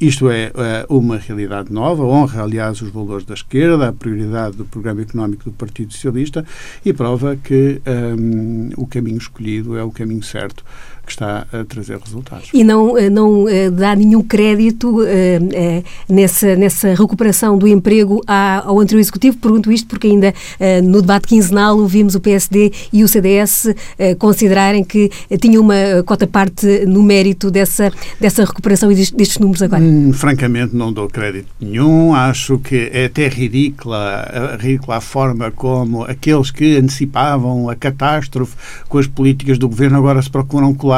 Isto 0.00 0.30
é 0.30 0.50
uma 0.88 1.18
realidade 1.18 1.72
nova, 1.72 2.02
honra, 2.04 2.42
aliás, 2.42 2.80
os 2.80 2.90
valores 2.90 3.26
da 3.26 3.34
esquerda, 3.34 3.88
a 3.88 3.92
prioridade 3.92 4.56
do 4.56 4.64
programa 4.64 5.02
económico 5.02 5.44
do 5.44 5.52
Partido 5.52 5.92
Socialista 5.92 6.44
e 6.84 6.92
prova 6.92 7.36
que 7.36 7.80
um, 8.18 8.70
o 8.76 8.86
caminho 8.86 9.18
escolhido 9.18 9.76
é 9.76 9.82
o 9.82 9.90
caminho 9.90 10.22
certo 10.22 10.64
que 11.04 11.12
está 11.12 11.46
a 11.52 11.64
trazer 11.64 11.98
resultados. 11.98 12.50
E 12.52 12.64
não, 12.64 12.96
eh, 12.96 13.10
não 13.10 13.48
eh, 13.48 13.70
dá 13.70 13.94
nenhum 13.94 14.22
crédito 14.22 15.00
uh, 15.00 15.84
nessa, 16.08 16.56
nessa 16.56 16.94
recuperação 16.94 17.58
do 17.58 17.66
emprego 17.66 18.22
ao 18.26 18.80
anterior 18.80 19.00
executivo? 19.00 19.36
Pergunto 19.36 19.70
isto 19.70 19.86
porque 19.88 20.06
ainda 20.06 20.34
no 20.82 21.00
debate 21.00 21.28
quinzenal 21.28 21.78
ouvimos 21.78 22.14
o 22.14 22.20
PSD 22.20 22.72
e 22.92 23.04
o 23.04 23.08
CDS 23.08 23.74
considerarem 24.18 24.84
que 24.84 25.10
tinham 25.40 25.62
uma 25.62 25.74
cota 26.04 26.26
parte 26.26 26.86
no 26.86 27.02
mérito 27.02 27.50
dessa, 27.50 27.92
dessa 28.20 28.44
recuperação 28.44 28.90
e 28.90 28.94
destes 28.94 29.38
números 29.38 29.62
agora. 29.62 29.82
Hum, 29.82 30.12
francamente, 30.12 30.74
não 30.74 30.92
dou 30.92 31.08
crédito 31.08 31.48
nenhum. 31.60 32.14
Acho 32.14 32.58
que 32.58 32.90
é 32.92 33.06
até 33.06 33.28
ridícula, 33.28 34.58
ridícula 34.60 34.96
a 34.96 35.00
forma 35.00 35.50
como 35.50 36.04
aqueles 36.04 36.50
que 36.50 36.76
antecipavam 36.76 37.68
a 37.68 37.76
catástrofe 37.76 38.56
com 38.88 38.98
as 38.98 39.06
políticas 39.06 39.58
do 39.58 39.68
governo 39.68 39.98
agora 39.98 40.20
se 40.22 40.30
procuram 40.30 40.74
colar 40.74 40.93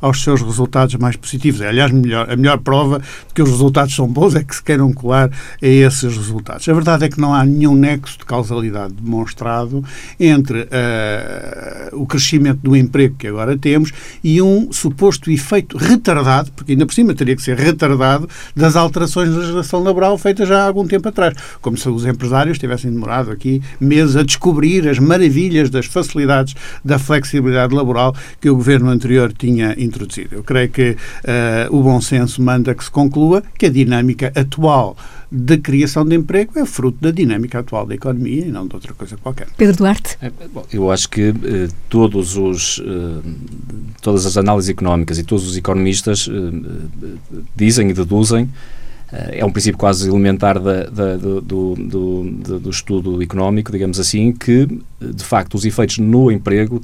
aos 0.00 0.22
seus 0.22 0.42
resultados 0.42 0.94
mais 0.96 1.16
positivos. 1.16 1.60
É, 1.60 1.68
aliás, 1.68 1.90
melhor, 1.90 2.30
a 2.30 2.36
melhor 2.36 2.58
prova 2.58 2.98
de 2.98 3.34
que 3.34 3.42
os 3.42 3.50
resultados 3.50 3.94
são 3.94 4.06
bons 4.06 4.34
é 4.34 4.42
que 4.42 4.54
se 4.54 4.62
queiram 4.62 4.92
colar 4.92 5.30
a 5.30 5.66
esses 5.66 6.16
resultados. 6.16 6.68
A 6.68 6.72
verdade 6.72 7.04
é 7.04 7.08
que 7.08 7.20
não 7.20 7.34
há 7.34 7.44
nenhum 7.44 7.74
nexo 7.74 8.18
de 8.18 8.24
causalidade 8.24 8.94
demonstrado 8.94 9.84
entre 10.18 10.60
uh, 10.60 10.68
o 11.92 12.06
crescimento 12.06 12.60
do 12.62 12.76
emprego 12.76 13.16
que 13.18 13.26
agora 13.26 13.56
temos 13.56 13.92
e 14.22 14.40
um 14.40 14.72
suposto 14.72 15.30
efeito 15.30 15.76
retardado, 15.76 16.50
porque 16.52 16.72
ainda 16.72 16.86
por 16.86 16.94
cima 16.94 17.14
teria 17.14 17.36
que 17.36 17.42
ser 17.42 17.56
retardado, 17.56 18.28
das 18.54 18.76
alterações 18.76 19.30
na 19.30 19.38
legislação 19.38 19.82
laboral 19.82 20.16
feitas 20.18 20.48
já 20.48 20.62
há 20.62 20.66
algum 20.66 20.86
tempo 20.86 21.08
atrás. 21.08 21.34
Como 21.60 21.76
se 21.76 21.88
os 21.88 22.04
empresários 22.04 22.58
tivessem 22.58 22.90
demorado 22.90 23.30
aqui 23.30 23.62
meses 23.80 24.16
a 24.16 24.22
descobrir 24.22 24.88
as 24.88 24.98
maravilhas 24.98 25.70
das 25.70 25.86
facilidades 25.86 26.54
da 26.84 26.98
flexibilidade 26.98 27.74
laboral 27.74 28.14
que 28.40 28.50
o 28.50 28.56
governo 28.56 28.90
anterior 28.90 29.32
tinha 29.46 29.74
introduzido. 29.78 30.36
Eu 30.36 30.44
creio 30.44 30.68
que 30.68 30.90
uh, 30.90 31.76
o 31.76 31.82
bom 31.82 32.00
senso 32.00 32.42
manda 32.42 32.74
que 32.74 32.84
se 32.84 32.90
conclua 32.90 33.42
que 33.58 33.66
a 33.66 33.70
dinâmica 33.70 34.32
atual 34.34 34.96
da 35.30 35.56
criação 35.56 36.04
de 36.04 36.16
emprego 36.16 36.58
é 36.58 36.66
fruto 36.66 36.98
da 37.00 37.10
dinâmica 37.10 37.60
atual 37.60 37.86
da 37.86 37.94
economia 37.94 38.46
e 38.46 38.50
não 38.50 38.66
de 38.66 38.74
outra 38.74 38.92
coisa 38.94 39.16
qualquer. 39.16 39.46
Pedro 39.56 39.76
Duarte? 39.76 40.18
É, 40.20 40.30
bom, 40.52 40.64
eu 40.72 40.90
acho 40.90 41.08
que 41.08 41.28
eh, 41.28 41.68
todos 41.88 42.36
os, 42.36 42.82
eh, 42.84 43.28
todas 44.02 44.26
as 44.26 44.36
análises 44.36 44.68
económicas 44.70 45.18
e 45.18 45.22
todos 45.22 45.46
os 45.46 45.56
economistas 45.56 46.28
eh, 46.28 47.08
dizem 47.54 47.90
e 47.90 47.92
deduzem 47.92 48.48
é 49.12 49.44
um 49.44 49.50
princípio 49.50 49.76
quase 49.76 50.08
elementar 50.08 50.60
da, 50.60 50.84
da, 50.84 51.16
do, 51.16 51.40
do, 51.40 51.74
do, 51.74 52.60
do, 52.60 52.70
estudo 52.70 53.20
económico, 53.20 53.72
digamos 53.72 53.98
assim, 53.98 54.30
que, 54.30 54.68
de 55.00 55.24
facto, 55.24 55.54
os 55.54 55.64
efeitos 55.64 55.98
no 55.98 56.30
emprego 56.30 56.80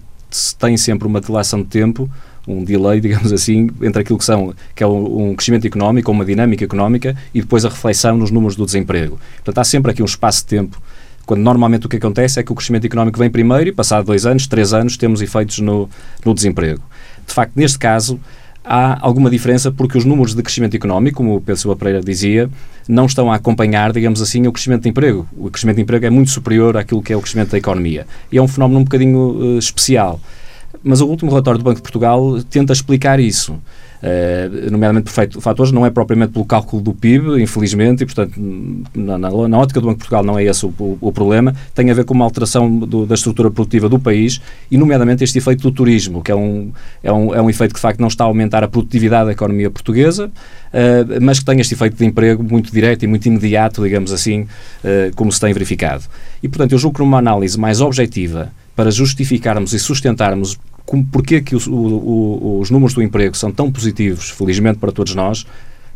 têm 0.59 0.77
sempre 0.77 1.07
uma 1.07 1.21
dilação 1.21 1.63
de 1.63 1.69
tempo 1.69 2.11
um 2.47 2.65
delay, 2.65 3.01
digamos 3.01 3.33
assim, 3.33 3.69
entre 3.83 4.03
aquilo 4.03 4.19
que 4.19 4.25
são 4.25 4.55
que 4.75 4.83
é 4.83 4.87
um 4.87 5.35
crescimento 5.35 5.67
económico, 5.67 6.11
uma 6.11 6.25
dinâmica 6.25 6.65
económica 6.65 7.17
e 7.35 7.41
depois 7.41 7.65
a 7.65 7.69
reflexão 7.69 8.17
nos 8.17 8.31
números 8.31 8.57
do 8.57 8.65
desemprego. 8.65 9.19
Portanto, 9.37 9.59
há 9.59 9.65
sempre 9.65 9.91
aqui 9.91 10.03
um 10.03 10.07
espaço 10.07 10.43
de 10.43 10.47
tempo 10.47 10.81
quando 11.27 11.41
normalmente 11.41 11.87
o 11.87 11.89
que 11.89 11.97
acontece 11.97 12.39
é 12.39 12.43
que 12.43 12.53
o 12.53 12.55
crescimento 12.55 12.85
económico 12.85 13.19
vem 13.19 13.29
primeiro 13.29 13.69
e, 13.69 13.73
passado 13.73 14.07
dois 14.07 14.25
anos, 14.25 14.47
três 14.47 14.73
anos, 14.73 14.97
temos 14.97 15.21
efeitos 15.21 15.59
no, 15.59 15.91
no 16.25 16.33
desemprego. 16.33 16.81
De 17.27 17.35
facto, 17.35 17.53
neste 17.57 17.77
caso, 17.77 18.21
há 18.65 18.97
alguma 19.05 19.29
diferença 19.29 19.73
porque 19.73 19.99
os 19.99 20.05
números 20.05 20.37
de 20.37 20.43
crescimento 20.43 20.77
económico, 20.77 21.17
como 21.17 21.35
o 21.35 21.41
Pedro 21.41 21.61
Silva 21.61 21.77
Pereira 21.77 22.01
dizia, 22.01 22.49
não 22.89 23.07
estão 23.07 23.31
a 23.33 23.35
acompanhar, 23.35 23.93
digamos 23.93 24.23
assim, 24.23 24.47
o 24.47 24.53
crescimento 24.53 24.85
de 24.85 24.89
emprego. 24.89 25.27
O 25.37 25.51
crescimento 25.51 25.77
de 25.77 25.83
emprego 25.83 26.07
é 26.07 26.11
muito 26.11 26.31
superior 26.31 26.77
àquilo 26.77 27.03
que 27.03 27.13
é 27.13 27.17
o 27.17 27.21
crescimento 27.21 27.51
da 27.51 27.59
economia. 27.59 28.07
E 28.31 28.39
é 28.39 28.43
um 28.43 28.47
fenómeno 28.47 28.81
um 28.81 28.85
bocadinho 28.85 29.19
uh, 29.19 29.59
especial. 29.59 30.21
Mas 30.89 31.01
o 31.01 31.07
último 31.09 31.33
relatório 31.33 31.59
do 31.59 31.65
Banco 31.65 31.79
de 31.79 31.83
Portugal 31.83 32.41
tenta 32.49 32.73
explicar 32.73 33.19
isso. 33.19 33.55
Uh, 33.55 34.71
nomeadamente 34.71 35.11
por 35.11 35.41
fatores, 35.41 35.73
não 35.73 35.85
é 35.85 35.91
propriamente 35.91 36.33
pelo 36.33 36.45
cálculo 36.45 36.81
do 36.81 36.95
PIB, 36.95 37.43
infelizmente, 37.43 38.05
e 38.05 38.07
portanto, 38.07 38.35
na, 38.95 39.19
na, 39.19 39.49
na 39.49 39.59
ótica 39.59 39.81
do 39.81 39.87
Banco 39.89 39.97
de 39.97 40.05
Portugal 40.05 40.23
não 40.23 40.39
é 40.39 40.45
esse 40.45 40.65
o, 40.65 40.73
o, 40.79 40.99
o 41.01 41.11
problema, 41.11 41.57
tem 41.75 41.91
a 41.91 41.95
ver 41.95 42.05
com 42.05 42.15
uma 42.15 42.25
alteração 42.25 42.71
do, 42.79 43.05
da 43.05 43.17
estrutura 43.17 43.51
produtiva 43.51 43.89
do 43.89 43.99
país 43.99 44.41
e, 44.71 44.79
nomeadamente, 44.79 45.25
este 45.25 45.39
efeito 45.39 45.63
do 45.63 45.73
turismo, 45.73 46.23
que 46.23 46.31
é 46.31 46.37
um, 46.37 46.71
é, 47.03 47.13
um, 47.13 47.35
é 47.35 47.43
um 47.43 47.51
efeito 47.51 47.73
que 47.73 47.79
de 47.79 47.83
facto 47.83 47.99
não 47.99 48.07
está 48.07 48.23
a 48.23 48.29
aumentar 48.29 48.63
a 48.63 48.69
produtividade 48.69 49.27
da 49.27 49.33
economia 49.33 49.69
portuguesa, 49.69 50.27
uh, 50.29 51.21
mas 51.21 51.41
que 51.41 51.45
tem 51.45 51.59
este 51.59 51.75
efeito 51.75 51.97
de 51.97 52.05
emprego 52.05 52.45
muito 52.45 52.71
direto 52.71 53.03
e 53.03 53.09
muito 53.09 53.27
imediato, 53.27 53.83
digamos 53.83 54.13
assim, 54.13 54.43
uh, 54.43 55.17
como 55.17 55.33
se 55.33 55.41
tem 55.41 55.53
verificado. 55.53 56.05
E, 56.41 56.49
portanto, 56.49 56.71
eu 56.71 56.79
julgo 56.79 56.99
que 56.99 57.03
numa 57.03 57.19
análise 57.19 57.59
mais 57.59 57.81
objetiva, 57.81 58.53
para 58.77 58.91
justificarmos 58.91 59.73
e 59.73 59.81
sustentarmos 59.81 60.57
como, 60.87 61.05
porque 61.05 61.37
é 61.37 61.41
que 61.41 61.57
o, 61.57 61.61
o, 61.69 62.61
os 62.61 62.71
números 62.71 62.95
do 62.95 63.03
emprego 63.03 63.37
são 63.37 63.51
tão 63.51 63.71
positivos, 63.71 64.31
felizmente 64.31 64.79
para 64.79 64.93
todos 64.93 65.15
nós, 65.15 65.45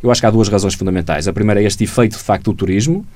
eu 0.02 0.10
acho 0.10 0.20
que 0.20 0.26
há 0.26 0.30
duas 0.30 0.48
razões 0.48 0.74
fundamentais. 0.74 1.28
A 1.28 1.32
primeira 1.32 1.62
é 1.62 1.64
este 1.64 1.84
efeito, 1.84 2.16
de 2.16 2.22
facto, 2.22 2.46
do 2.46 2.54
turismo, 2.54 3.06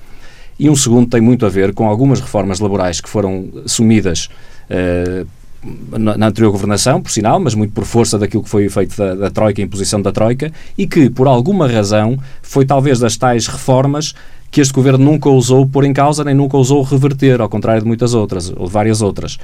e 0.59 0.71
um 0.71 0.77
segundo 0.77 1.09
tem 1.09 1.21
muito 1.21 1.45
a 1.45 1.49
ver 1.49 1.75
com 1.75 1.89
algumas 1.89 2.21
reformas 2.21 2.61
laborais 2.61 3.01
que 3.01 3.09
foram 3.09 3.49
assumidas 3.65 4.29
uh, 4.71 5.27
na, 5.99 6.29
anterior 6.29 6.53
governação, 6.53 7.03
por 7.03 7.11
sinal, 7.11 7.41
mas 7.41 7.55
muito 7.55 7.73
por 7.73 7.85
força 7.85 8.19
daquilo 8.19 8.45
que 8.45 8.51
foi 8.51 8.69
feito 8.69 8.97
da, 8.97 9.15
da 9.15 9.31
Troika, 9.31 9.61
a 9.61 9.65
imposição 9.65 10.01
da 10.01 10.13
Troika, 10.13 10.53
e 10.79 10.87
que, 10.87 11.11
por 11.11 11.27
alguma 11.27 11.67
razão, 11.67 12.19
foi 12.41 12.65
talvez 12.65 13.01
das 13.01 13.17
tais 13.17 13.49
reformas 13.49 14.15
que 14.51 14.61
este 14.61 14.73
governo 14.73 15.05
nunca 15.05 15.29
ousou 15.29 15.67
pôr 15.67 15.85
em 15.85 15.93
causa, 15.93 16.23
nem 16.23 16.35
nunca 16.35 16.57
ousou 16.57 16.83
reverter, 16.83 17.41
ao 17.41 17.49
contrário 17.49 17.83
de 17.83 17.89
muitas 17.89 18.15
outras, 18.15 18.53
ou 18.55 18.67
de 18.67 18.73
várias 18.73 19.03
outras 19.03 19.39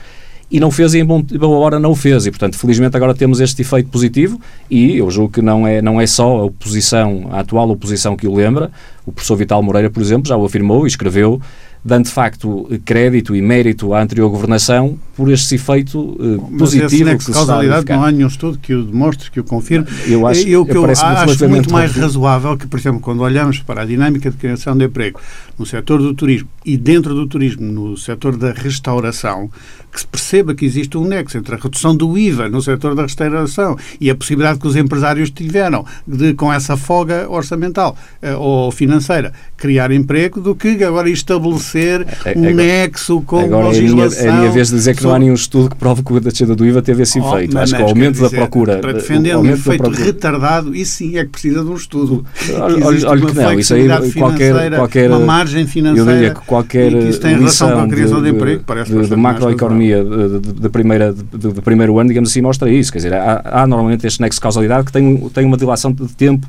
e 0.51 0.59
não 0.59 0.71
fez 0.71 0.95
e 0.95 0.99
em 0.99 1.05
bom, 1.05 1.23
boa 1.23 1.59
hora 1.59 1.79
não 1.79 1.93
o 1.93 1.95
fez. 1.95 2.27
E, 2.27 2.31
portanto, 2.31 2.59
felizmente 2.59 2.97
agora 2.97 3.15
temos 3.15 3.41
este 3.41 3.63
efeito 3.63 3.89
positivo 3.89 4.41
e 4.69 4.97
eu 4.97 5.11
julgo 5.11 5.33
que 5.33 5.43
não 5.43 5.67
é, 5.67 5.81
não 5.81 6.01
é 6.01 6.07
só 6.07 6.39
a 6.39 6.45
oposição, 6.45 7.29
a 7.31 7.41
atual 7.41 7.71
oposição 7.71 8.17
que 8.17 8.27
o 8.27 8.35
lembra. 8.35 8.71
O 9.07 9.13
professor 9.13 9.37
Vital 9.37 9.63
Moreira, 9.63 9.89
por 9.89 10.03
exemplo, 10.03 10.29
já 10.29 10.37
o 10.37 10.45
afirmou 10.45 10.85
e 10.85 10.89
escreveu 10.89 11.41
dando 11.85 12.05
de 12.05 12.11
facto 12.11 12.69
crédito 12.85 13.35
e 13.35 13.41
mérito 13.41 13.95
à 13.95 14.03
anterior 14.03 14.29
governação 14.29 14.99
por 15.17 15.31
este 15.31 15.55
efeito 15.55 16.01
uh, 16.01 16.59
positivo 16.59 17.11
Mas 17.11 17.27
que 17.27 17.33
causalidade 17.33 17.87
não 17.91 18.05
há 18.05 18.11
nenhum 18.11 18.27
estudo 18.27 18.59
que 18.59 18.75
o 18.75 18.83
demonstre, 18.83 19.31
que 19.31 19.41
o 19.41 19.45
confirme. 19.45 19.87
Eu 20.07 20.27
acho, 20.27 20.49
eu, 20.49 20.65
que 20.65 20.77
eu 20.77 20.85
acho 20.87 21.49
muito 21.49 21.71
mais 21.71 21.93
razoável 21.93 22.57
que, 22.57 22.67
por 22.67 22.79
exemplo, 22.79 23.01
quando 23.01 23.21
olhamos 23.21 23.59
para 23.59 23.83
a 23.83 23.85
dinâmica 23.85 24.31
de 24.31 24.37
criação 24.37 24.77
de 24.77 24.85
emprego 24.85 25.21
no 25.59 25.67
setor 25.67 26.01
do 26.01 26.15
turismo 26.15 26.49
e 26.65 26.77
dentro 26.77 27.15
do 27.15 27.27
turismo 27.27 27.71
no 27.71 27.97
setor 27.97 28.37
da 28.37 28.53
restauração, 28.53 29.51
que 29.93 30.01
se 30.01 30.07
perceba 30.07 30.55
que 30.55 30.65
existe 30.65 30.97
um 30.97 31.05
nexo 31.05 31.37
entre 31.37 31.55
a 31.55 31.59
redução 31.59 31.95
do 31.95 32.17
IVA 32.17 32.49
no 32.49 32.63
setor 32.63 32.95
da 32.95 33.03
restauração 33.03 33.77
e 34.01 34.09
a 34.09 34.15
possibilidade 34.15 34.59
que 34.59 34.67
os 34.67 34.77
empresários 34.77 35.31
tiveram 35.31 35.85
de, 36.07 36.33
com 36.33 36.51
essa 36.51 36.77
folga 36.77 37.29
orçamental 37.29 37.97
uh, 38.23 38.39
ou 38.39 38.73
financeira, 38.73 39.33
criar 39.57 39.91
emprego, 39.91 40.41
do 40.41 40.55
que 40.55 40.83
agora 40.83 41.11
estabelecer 41.11 41.70
é, 41.79 42.07
é, 42.25 42.39
um 42.39 42.41
agora, 42.41 42.55
nexo 42.55 43.21
com 43.23 43.41
agora 43.41 43.69
legislação. 43.69 44.19
É 44.19 44.21
a, 44.21 44.25
minha, 44.25 44.35
é 44.35 44.37
a 44.37 44.41
minha 44.41 44.51
vez 44.51 44.69
de 44.69 44.75
dizer 44.75 44.97
que 44.97 45.03
não 45.03 45.15
há 45.15 45.19
nenhum 45.19 45.35
estudo 45.35 45.71
que 45.71 45.77
prove 45.77 46.03
que 46.03 46.17
a 46.17 46.21
descida 46.21 46.55
do 46.55 46.67
IVA 46.67 46.83
teve 46.83 47.03
esse 47.03 47.21
oh, 47.21 47.35
efeito. 47.35 47.59
Acho 47.59 47.77
que 47.77 47.83
o 47.83 47.87
aumento 47.87 48.15
dizer, 48.15 48.31
da 48.31 48.37
procura... 48.37 48.79
Para 48.79 48.93
defender 48.93 49.37
um 49.37 49.47
efeito 49.47 49.91
retardado, 49.91 50.75
isso 50.75 50.99
sim 50.99 51.17
é 51.17 51.25
que 51.25 51.31
precisa 51.31 51.63
de 51.63 51.71
um 51.71 51.75
estudo. 51.75 52.25
Olha, 52.61 53.27
que 53.27 53.35
não, 53.35 53.59
isso 53.59 53.75
aí 53.75 53.89
qualquer, 54.13 54.71
qualquer... 54.77 55.11
Uma 55.11 55.21
margem 55.21 55.67
financeira... 55.67 56.11
Eu 56.11 56.15
diria 56.15 56.35
que 56.35 56.47
qualquer 56.47 56.93
isso 56.93 57.21
tem 57.21 57.37
relação 57.37 57.73
com 57.73 57.81
a 57.81 57.89
criação 57.89 58.23
de, 58.23 58.31
de 58.31 58.37
emprego, 58.37 58.63
parece 58.67 58.93
de, 58.93 59.09
de 59.09 59.17
macroeconomia 59.17 60.05
de, 60.05 60.69
primeira, 60.69 61.13
de, 61.13 61.61
primeiro 61.63 61.99
ano, 61.99 62.09
digamos 62.09 62.31
assim, 62.31 62.41
mostra 62.41 62.71
isso. 62.71 62.93
Quer 62.93 62.99
dizer, 62.99 63.15
há, 63.15 63.43
há 63.45 63.67
normalmente 63.67 64.07
este 64.07 64.21
nexo 64.21 64.39
de 64.39 64.43
causalidade 64.43 64.87
que 64.87 64.93
tem, 64.93 65.17
tem 65.31 65.45
uma 65.45 65.57
dilação 65.57 65.93
de 65.93 66.09
tempo 66.15 66.47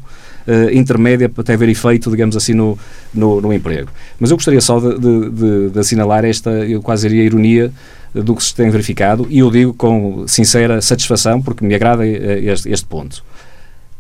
Uh, 0.48 0.76
intermédia 0.76 1.30
para 1.30 1.44
até 1.44 1.54
haver 1.54 1.70
efeito, 1.70 2.10
digamos 2.10 2.36
assim, 2.36 2.56
no, 2.56 2.78
no, 3.14 3.40
no 3.42 3.54
emprego. 3.54 3.90
Mas 4.20 4.32
eu 4.32 4.38
gostaria 4.38 4.60
só 4.60 4.80
de, 4.80 4.98
de, 4.98 5.70
de, 5.70 5.80
assinalar 5.80 6.26
esta, 6.26 6.50
eu 6.50 6.82
quase 6.82 7.08
diria, 7.08 7.24
ironia 7.24 7.72
do 8.12 8.36
que 8.36 8.44
se 8.44 8.56
tem 8.56 8.70
verificado, 8.72 9.28
e 9.30 9.38
eu 9.40 9.52
digo 9.52 9.72
com 9.74 10.28
sincera 10.28 10.82
satisfação, 10.82 11.42
porque 11.42 11.64
me 11.64 11.76
agrada 11.76 12.06
eh, 12.08 12.40
este, 12.46 12.70
este 12.72 12.88
ponto. 12.88 13.24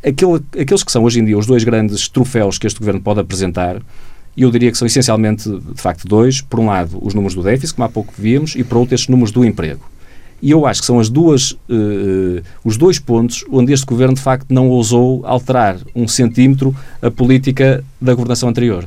Aquele, 0.03 0.41
aqueles 0.59 0.83
que 0.83 0.91
são 0.91 1.03
hoje 1.03 1.19
em 1.19 1.25
dia 1.25 1.37
os 1.37 1.45
dois 1.45 1.63
grandes 1.63 2.09
troféus 2.09 2.57
que 2.57 2.65
este 2.65 2.79
governo 2.79 2.99
pode 2.99 3.19
apresentar 3.19 3.79
e 4.35 4.43
eu 4.43 4.51
diria 4.51 4.71
que 4.71 4.77
são 4.77 4.85
essencialmente, 4.85 5.49
de 5.49 5.81
facto, 5.81 6.07
dois. 6.07 6.41
Por 6.41 6.59
um 6.59 6.67
lado, 6.67 6.97
os 7.01 7.13
números 7.13 7.35
do 7.35 7.43
déficit, 7.43 7.75
como 7.75 7.85
há 7.85 7.89
pouco 7.89 8.13
víamos, 8.17 8.55
e 8.55 8.63
por 8.63 8.77
outro, 8.77 8.95
estes 8.95 9.09
números 9.09 9.31
do 9.31 9.43
emprego. 9.43 9.81
E 10.41 10.51
eu 10.51 10.65
acho 10.65 10.81
que 10.81 10.87
são 10.87 10.99
as 10.99 11.09
duas, 11.09 11.51
uh, 11.51 12.41
os 12.63 12.75
dois 12.75 12.97
pontos 12.97 13.45
onde 13.51 13.71
este 13.71 13.85
governo, 13.85 14.15
de 14.15 14.21
facto, 14.21 14.47
não 14.49 14.69
ousou 14.69 15.23
alterar 15.25 15.77
um 15.95 16.07
centímetro 16.07 16.75
a 17.01 17.11
política 17.11 17.83
da 17.99 18.13
governação 18.13 18.49
anterior. 18.49 18.85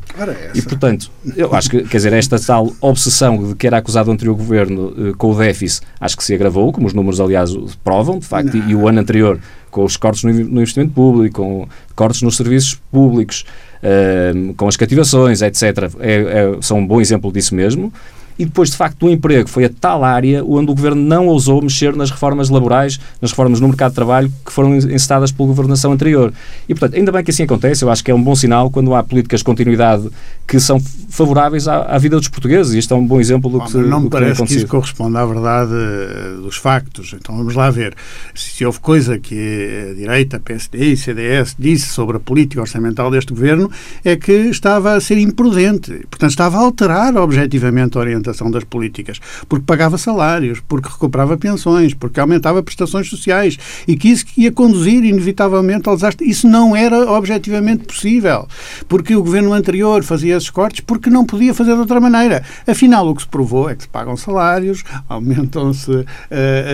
E, 0.55 0.61
portanto, 0.63 1.11
eu 1.37 1.55
acho 1.55 1.71
que, 1.71 1.83
quer 1.85 1.99
dizer, 1.99 2.13
esta 2.13 2.39
tal 2.41 2.73
obsessão 2.81 3.49
de 3.49 3.55
que 3.55 3.67
era 3.67 3.79
acusado 3.79 4.11
o 4.11 4.13
anterior 4.13 4.35
governo 4.35 4.89
uh, 4.89 5.17
com 5.17 5.31
o 5.31 5.39
déficit, 5.39 5.87
acho 6.01 6.17
que 6.17 6.25
se 6.25 6.35
agravou, 6.35 6.73
como 6.73 6.87
os 6.87 6.93
números, 6.93 7.21
aliás, 7.21 7.51
provam, 7.85 8.19
de 8.19 8.27
facto, 8.27 8.57
e, 8.57 8.71
e, 8.71 8.75
o 8.75 8.89
ano 8.89 9.01
anterior, 9.01 9.39
com 9.71 9.85
os 9.85 9.97
cortes 9.97 10.25
no, 10.25 10.33
no 10.33 10.61
investimento 10.61 10.93
público, 10.93 11.37
com 11.37 11.69
cortes 11.95 12.23
nos 12.23 12.37
serviços 12.37 12.81
públicos, 12.91 13.45
uh, 13.83 14.55
com 14.55 14.67
as 14.67 14.77
cativações, 14.77 15.41
etc., 15.41 15.63
é, 16.01 16.15
é, 16.15 16.57
são 16.61 16.79
um 16.79 16.87
bom 16.87 17.01
exemplo 17.01 17.31
disso 17.33 17.55
mesmo 17.55 17.93
e 18.39 18.45
depois, 18.45 18.71
de 18.71 18.77
facto, 18.77 19.07
o 19.07 19.11
emprego 19.11 19.49
foi 19.49 19.65
a 19.65 19.71
tal 19.71 20.03
área 20.03 20.45
onde 20.45 20.71
o 20.71 20.75
Governo 20.75 21.01
não 21.01 21.27
ousou 21.29 21.63
mexer 21.63 21.95
nas 21.95 22.11
reformas 22.11 22.49
laborais, 22.49 22.99
nas 23.21 23.31
reformas 23.31 23.61
no 23.61 23.69
mercado 23.69 23.91
de 23.91 23.97
trabalho 23.97 24.33
que 24.45 24.53
foram 24.53 24.75
encetadas 24.77 25.31
pela 25.31 25.49
governação 25.49 25.93
anterior. 25.93 26.33
E, 26.69 26.75
portanto, 26.75 26.99
ainda 26.99 27.13
bem 27.13 27.23
que 27.23 27.31
assim 27.31 27.45
acontece, 27.45 27.85
eu 27.85 27.91
acho 27.91 28.03
que 28.03 28.11
é 28.11 28.15
um 28.15 28.23
bom 28.23 28.35
sinal 28.35 28.71
quando 28.71 28.95
há 28.95 29.03
políticas 29.03 29.41
de 29.41 29.45
continuidade 29.45 30.09
que 30.47 30.61
são 30.61 30.81
favoráveis 31.15 31.69
à, 31.69 31.83
à 31.83 31.99
vida 31.99 32.17
dos 32.17 32.29
portugueses, 32.29 32.75
e 32.75 32.79
isto 32.79 32.93
é 32.93 32.97
um 32.97 33.07
bom 33.07 33.21
exemplo 33.21 33.49
do 33.49 33.61
que 33.61 33.77
Não 33.79 34.01
me 34.01 34.11
parece 34.11 34.45
que 34.45 34.55
isso 34.55 34.67
corresponde 34.67 35.17
à 35.17 35.25
verdade 35.25 35.73
eh, 35.73 36.37
dos 36.43 36.57
factos, 36.57 37.15
então 37.15 37.37
vamos 37.37 37.55
lá 37.55 37.71
ver. 37.71 37.95
Se 38.35 38.65
houve 38.65 38.81
coisa 38.81 39.17
que 39.17 39.91
a 39.91 39.95
direita, 39.95 40.39
a 40.39 40.41
PSD 40.41 40.93
e 40.93 40.97
CDS 40.97 41.55
disse 41.57 41.87
sobre 41.87 42.17
a 42.17 42.21
política 42.21 42.61
orçamental 42.61 43.13
deste 43.13 43.33
Governo, 43.33 43.71
é 44.05 44.17
que 44.17 44.33
estava 44.33 44.95
a 44.95 45.01
ser 45.01 45.19
imprudente, 45.19 45.93
portanto 46.11 46.31
estava 46.31 46.59
a 46.59 46.61
alterar 46.61 47.17
objetivamente 47.17 47.97
a 47.97 48.01
orientação 48.01 48.51
das 48.51 48.65
políticas, 48.65 49.21
porque 49.49 49.65
pagava 49.65 49.97
salários, 49.97 50.61
porque 50.67 50.89
recuperava 50.89 51.37
pensões, 51.37 51.95
porque 51.95 52.19
aumentava 52.19 52.63
prestações 52.63 53.09
sociais. 53.09 53.57
E 53.87 53.97
que 53.97 54.09
isso 54.09 54.25
ia 54.37 54.51
conduzir 54.51 55.05
inevitavelmente 55.05 55.89
ao 55.89 55.95
desastre. 55.95 56.29
Isso 56.29 56.49
não 56.49 56.75
era 56.75 57.11
objetivamente 57.13 57.85
possível, 57.85 58.49
porque 58.89 59.15
o 59.15 59.23
governo 59.23 59.53
anterior 59.53 60.03
fazia 60.03 60.34
esses 60.35 60.51
cortes 60.51 60.81
porque 60.81 61.11
não 61.11 61.25
podia 61.25 61.55
fazer 61.55 61.75
de 61.75 61.81
outra 61.81 62.01
maneira. 62.01 62.43
Afinal, 62.67 63.09
o 63.09 63.15
que 63.15 63.23
se 63.23 63.29
provou 63.29 63.69
é 63.69 63.75
que 63.75 63.83
se 63.83 63.89
pagam 63.89 64.17
salários, 64.17 64.83
aumentam-se 65.09 65.91
uh, 65.91 66.07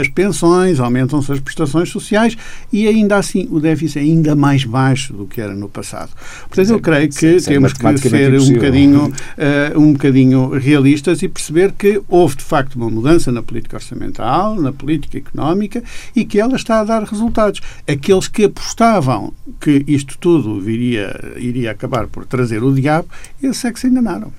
as 0.01 0.09
pensões, 0.09 0.81
aumentam-se 0.81 1.33
as 1.33 1.41
prestações 1.41 1.89
sociais 1.89 2.37
e 2.73 2.87
ainda 2.87 3.17
assim 3.17 3.49
o 3.51 3.61
déficit 3.61 3.99
é 3.99 4.03
ainda 4.03 4.35
mais 4.35 4.65
baixo 4.65 5.13
do 5.13 5.27
que 5.27 5.41
era 5.41 5.55
no 5.55 5.69
passado. 5.69 6.11
Portanto, 6.49 6.71
eu 6.71 6.81
creio 6.81 7.09
que 7.09 7.41
sim, 7.41 7.49
temos 7.49 7.73
que 7.73 7.99
ser 7.99 8.41
um 8.41 8.53
bocadinho, 8.55 9.07
uh, 9.07 9.81
um 9.81 9.93
bocadinho 9.93 10.51
realistas 10.51 11.23
e 11.23 11.29
perceber 11.29 11.73
que 11.73 12.01
houve, 12.09 12.37
de 12.37 12.45
facto, 12.45 12.75
uma 12.77 12.91
mudança 12.91 13.31
na 13.33 13.43
política 13.43 13.77
orçamental, 13.77 14.55
na 14.57 14.73
política 14.73 15.19
económica 15.19 15.83
e 16.15 16.25
que 16.25 16.41
ela 16.41 16.57
está 16.57 16.81
a 16.81 16.85
dar 16.85 17.03
resultados. 17.03 17.61
Aqueles 17.87 18.29
que 18.29 18.45
apostavam 18.45 19.33
que 19.61 19.85
isto 19.87 20.17
tudo 20.19 20.61
viria, 20.61 21.35
iria 21.37 21.71
acabar 21.71 22.07
por 22.07 22.25
trazer 22.25 22.63
o 22.63 22.73
diabo, 22.73 23.09
esses 23.51 23.65
é 23.65 23.73
que 23.73 23.81
se 23.81 23.87
enganaram. 23.87 24.33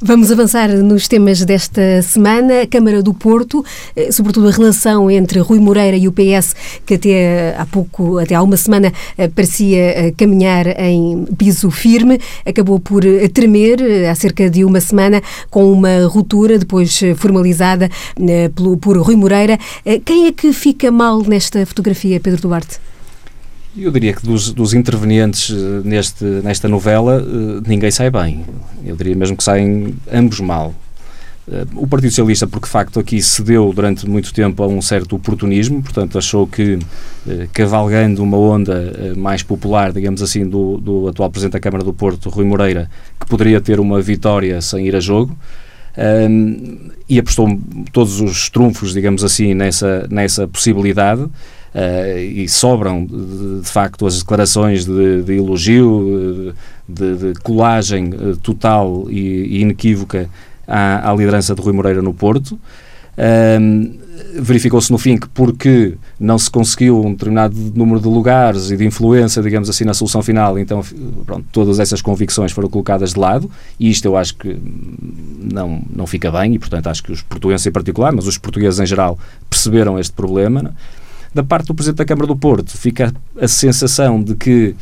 Vamos 0.00 0.30
avançar 0.30 0.68
nos 0.68 1.08
temas 1.08 1.42
desta 1.44 2.02
semana. 2.02 2.62
A 2.62 2.66
Câmara 2.66 3.02
do 3.02 3.14
Porto, 3.14 3.64
eh, 3.96 4.12
sobretudo 4.12 4.48
a 4.48 4.50
relação 4.50 5.10
entre 5.10 5.38
Rui 5.38 5.58
Moreira 5.58 5.96
e 5.96 6.06
o 6.06 6.12
PS, 6.12 6.54
que 6.84 6.94
até 6.94 7.56
há 7.56 7.64
pouco, 7.64 8.18
até 8.18 8.34
há 8.34 8.42
uma 8.42 8.56
semana, 8.56 8.92
eh, 9.16 9.28
parecia 9.28 9.78
eh, 9.78 10.12
caminhar 10.16 10.66
em 10.78 11.24
piso 11.38 11.70
firme, 11.70 12.20
acabou 12.44 12.78
por 12.78 13.02
tremer 13.32 13.80
há 14.10 14.14
cerca 14.14 14.50
de 14.50 14.64
uma 14.64 14.80
semana 14.80 15.22
com 15.48 15.72
uma 15.72 16.06
ruptura, 16.06 16.58
depois 16.58 17.00
formalizada 17.16 17.88
por 18.80 18.98
Rui 18.98 19.16
Moreira. 19.16 19.58
Quem 20.04 20.26
é 20.26 20.32
que 20.32 20.52
fica 20.52 20.90
mal 20.90 21.22
nesta 21.22 21.64
fotografia, 21.64 22.20
Pedro 22.20 22.42
Duarte? 22.42 22.78
Eu 23.76 23.90
diria 23.90 24.12
que 24.12 24.24
dos, 24.24 24.52
dos 24.52 24.72
intervenientes 24.72 25.50
eh, 25.50 25.80
neste, 25.84 26.24
nesta 26.24 26.68
novela, 26.68 27.20
eh, 27.20 27.60
ninguém 27.66 27.90
sai 27.90 28.08
bem. 28.08 28.44
Eu 28.84 28.94
diria 28.94 29.16
mesmo 29.16 29.36
que 29.36 29.42
saem 29.42 29.96
ambos 30.12 30.38
mal. 30.38 30.72
Eh, 31.50 31.66
o 31.74 31.84
Partido 31.84 32.10
Socialista, 32.10 32.46
porque 32.46 32.66
de 32.66 32.70
facto 32.70 33.00
aqui 33.00 33.20
cedeu 33.20 33.72
durante 33.74 34.08
muito 34.08 34.32
tempo 34.32 34.62
a 34.62 34.68
um 34.68 34.80
certo 34.80 35.16
oportunismo, 35.16 35.82
portanto 35.82 36.16
achou 36.16 36.46
que, 36.46 36.78
cavalgando 37.52 38.22
uma 38.22 38.38
onda 38.38 39.12
mais 39.16 39.42
popular, 39.42 39.92
digamos 39.92 40.22
assim, 40.22 40.48
do, 40.48 40.78
do 40.78 41.08
atual 41.08 41.28
Presidente 41.28 41.54
da 41.54 41.60
Câmara 41.60 41.82
do 41.82 41.92
Porto, 41.92 42.30
Rui 42.30 42.44
Moreira, 42.44 42.88
que 43.18 43.26
poderia 43.26 43.60
ter 43.60 43.80
uma 43.80 44.00
vitória 44.00 44.60
sem 44.60 44.86
ir 44.86 44.94
a 44.94 45.00
jogo, 45.00 45.36
um, 45.96 46.90
e 47.08 47.18
apostou 47.18 47.58
todos 47.92 48.20
os 48.20 48.48
trunfos, 48.48 48.92
digamos 48.92 49.22
assim, 49.24 49.52
nessa, 49.52 50.06
nessa 50.10 50.46
possibilidade. 50.46 51.28
Uh, 51.74 52.18
e 52.20 52.48
sobram, 52.48 53.04
de, 53.04 53.60
de, 53.62 53.68
facto, 53.68 54.06
as 54.06 54.20
declarações 54.20 54.84
de, 54.84 55.22
de 55.24 55.32
elogio, 55.32 56.54
de, 56.88 57.16
de 57.16 57.40
colagem 57.40 58.10
uh, 58.14 58.36
total 58.36 59.06
e, 59.10 59.18
e 59.18 59.60
inequívoca 59.62 60.30
à, 60.68 61.10
à, 61.10 61.12
liderança 61.12 61.52
de 61.52 61.60
Rui 61.60 61.72
Moreira 61.72 62.00
no 62.00 62.14
Porto. 62.14 62.56
Verificou-se 64.40 64.92
no 64.92 64.98
fim 64.98 65.16
que, 65.16 65.28
porque 65.28 65.94
não 66.18 66.38
se 66.38 66.48
conseguiu 66.48 67.04
um 67.04 67.10
determinado 67.10 67.56
número 67.74 67.98
de 67.98 68.06
lugares 68.06 68.70
e 68.70 68.76
de 68.76 68.84
influência, 68.84 69.42
digamos 69.42 69.68
assim, 69.68 69.84
na 69.84 69.94
solução 69.94 70.22
final, 70.22 70.56
então 70.56 70.80
pronto, 71.26 71.44
todas 71.50 71.80
essas 71.80 72.00
convicções 72.00 72.52
foram 72.52 72.68
colocadas 72.68 73.14
de 73.14 73.18
lado, 73.18 73.50
e 73.78 73.90
isto 73.90 74.04
eu 74.04 74.16
acho 74.16 74.36
que 74.36 74.56
não, 75.52 75.82
não 75.94 76.06
fica 76.06 76.30
bem, 76.30 76.54
e 76.54 76.58
portanto 76.58 76.86
acho 76.86 77.02
que 77.02 77.10
os 77.10 77.22
portugueses 77.22 77.66
em 77.66 77.72
particular, 77.72 78.12
mas 78.12 78.26
os 78.28 78.38
portugueses 78.38 78.78
em 78.78 78.86
geral, 78.86 79.18
perceberam 79.50 79.98
este 79.98 80.12
problema. 80.12 80.62
Não? 80.62 80.72
Da 81.34 81.42
parte 81.42 81.66
do 81.66 81.74
Presidente 81.74 81.98
da 81.98 82.04
Câmara 82.04 82.28
do 82.28 82.36
Porto, 82.36 82.76
fica 82.78 83.12
a 83.40 83.48
sensação 83.48 84.22
de 84.22 84.36
que 84.36 84.76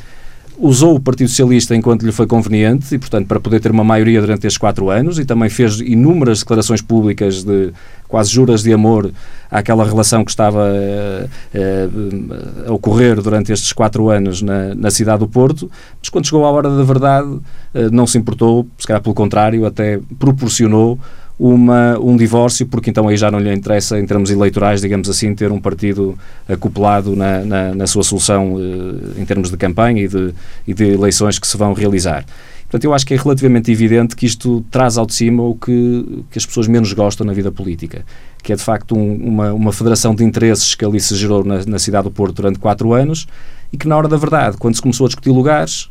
usou 0.59 0.95
o 0.95 1.01
Partido 1.01 1.29
Socialista 1.29 1.75
enquanto 1.75 2.05
lhe 2.05 2.13
foi 2.13 2.27
conveniente 2.27 2.95
e, 2.95 2.99
portanto, 2.99 3.27
para 3.27 3.41
poder 3.41 3.59
ter 3.59 3.73
uma 3.73 3.83
maioria 3.83 4.21
durante 4.21 4.47
estes 4.47 4.59
quatro 4.59 4.91
anos 4.91 5.19
e 5.19 5.25
também 5.25 5.49
fez 5.49 5.81
inúmeras 5.81 6.41
declarações 6.41 6.83
públicas 6.83 7.43
de 7.43 7.73
quase 8.07 8.31
juras 8.31 8.63
de 8.63 8.73
amor 8.73 9.11
àquela 9.51 9.85
relação 9.85 10.25
que 10.25 10.31
estava 10.31 10.69
uh, 10.69 11.25
uh, 11.59 12.69
a 12.69 12.73
ocorrer 12.73 13.21
durante 13.21 13.51
estes 13.51 13.73
quatro 13.73 14.11
anos 14.11 14.43
na, 14.43 14.75
na, 14.75 14.91
cidade 14.91 15.21
do 15.21 15.29
Porto, 15.29 15.71
mas 15.99 16.11
quando 16.11 16.27
chegou 16.27 16.45
a 16.45 16.51
hora 16.51 16.69
da 16.69 16.85
verdade 16.85 17.29
uh, 17.29 17.43
não 17.91 18.07
se 18.07 18.19
importou, 18.19 18.67
se 18.79 18.87
calhar 18.87 19.03
pelo 19.03 19.15
contrário, 19.15 19.65
até 19.65 19.99
proporcionou 20.19 20.99
uma, 21.45 21.99
um 21.99 22.17
divórcio, 22.17 22.65
porque 22.67 22.89
então 22.89 23.09
aí 23.09 23.17
já 23.17 23.29
não 23.29 23.41
lhe 23.41 23.53
interessa, 23.53 23.99
em 23.99 24.07
termos 24.07 24.31
eleitorais, 24.31 24.81
digamos 24.81 25.11
assim, 25.11 25.35
ter 25.35 25.51
um 25.51 25.61
partido 25.61 26.17
acoplado 26.49 27.17
na, 27.17 27.41
na, 27.41 27.75
na 27.75 27.87
sua 27.89 28.05
solução 28.05 28.59
eh, 28.61 29.21
em 29.21 29.25
termos 29.25 29.51
de 29.51 29.57
campanha 29.57 30.05
e 30.05 30.07
de, 30.07 30.33
e 30.69 30.73
de 30.73 30.85
eleições 30.85 31.41
que 31.41 31.47
se 31.49 31.57
vão 31.57 31.73
realizar. 31.73 32.25
Portanto, 32.63 32.85
eu 32.85 32.95
acho 32.95 33.05
que 33.05 33.15
é 33.15 33.17
relativamente 33.17 33.73
evidente 33.73 34.15
que 34.15 34.25
isto 34.25 34.65
traz 34.71 34.97
ao 34.97 35.05
de 35.05 35.15
cima 35.15 35.43
o 35.43 35.57
que, 35.57 36.25
que 36.31 36.39
as 36.39 36.47
pessoas 36.47 36.69
menos 36.69 36.93
gostam 36.93 37.27
na 37.27 37.33
vida 37.33 37.51
política, 37.51 38.05
que 38.41 38.53
é 38.53 38.57
de 38.57 38.63
facto 38.63 38.97
um, 38.97 39.13
uma, 39.17 39.53
uma 39.53 39.73
federação 39.73 40.15
de 40.15 40.23
interesses 40.23 40.77
que 40.77 40.85
ali 40.85 41.01
se 41.01 41.17
gerou 41.17 41.43
na, 41.43 41.65
na 41.67 41.79
cidade 41.81 42.05
do 42.05 42.13
Porto 42.13 42.37
durante 42.37 42.61
quatro 42.61 42.93
anos 42.93 43.27
e 43.73 43.77
que, 43.77 43.89
na 43.89 43.97
hora 43.97 44.07
da 44.07 44.17
verdade, 44.17 44.57
quando 44.59 44.77
se 44.77 44.81
começou 44.81 45.07
a 45.07 45.09
discutir 45.09 45.31
lugares, 45.31 45.91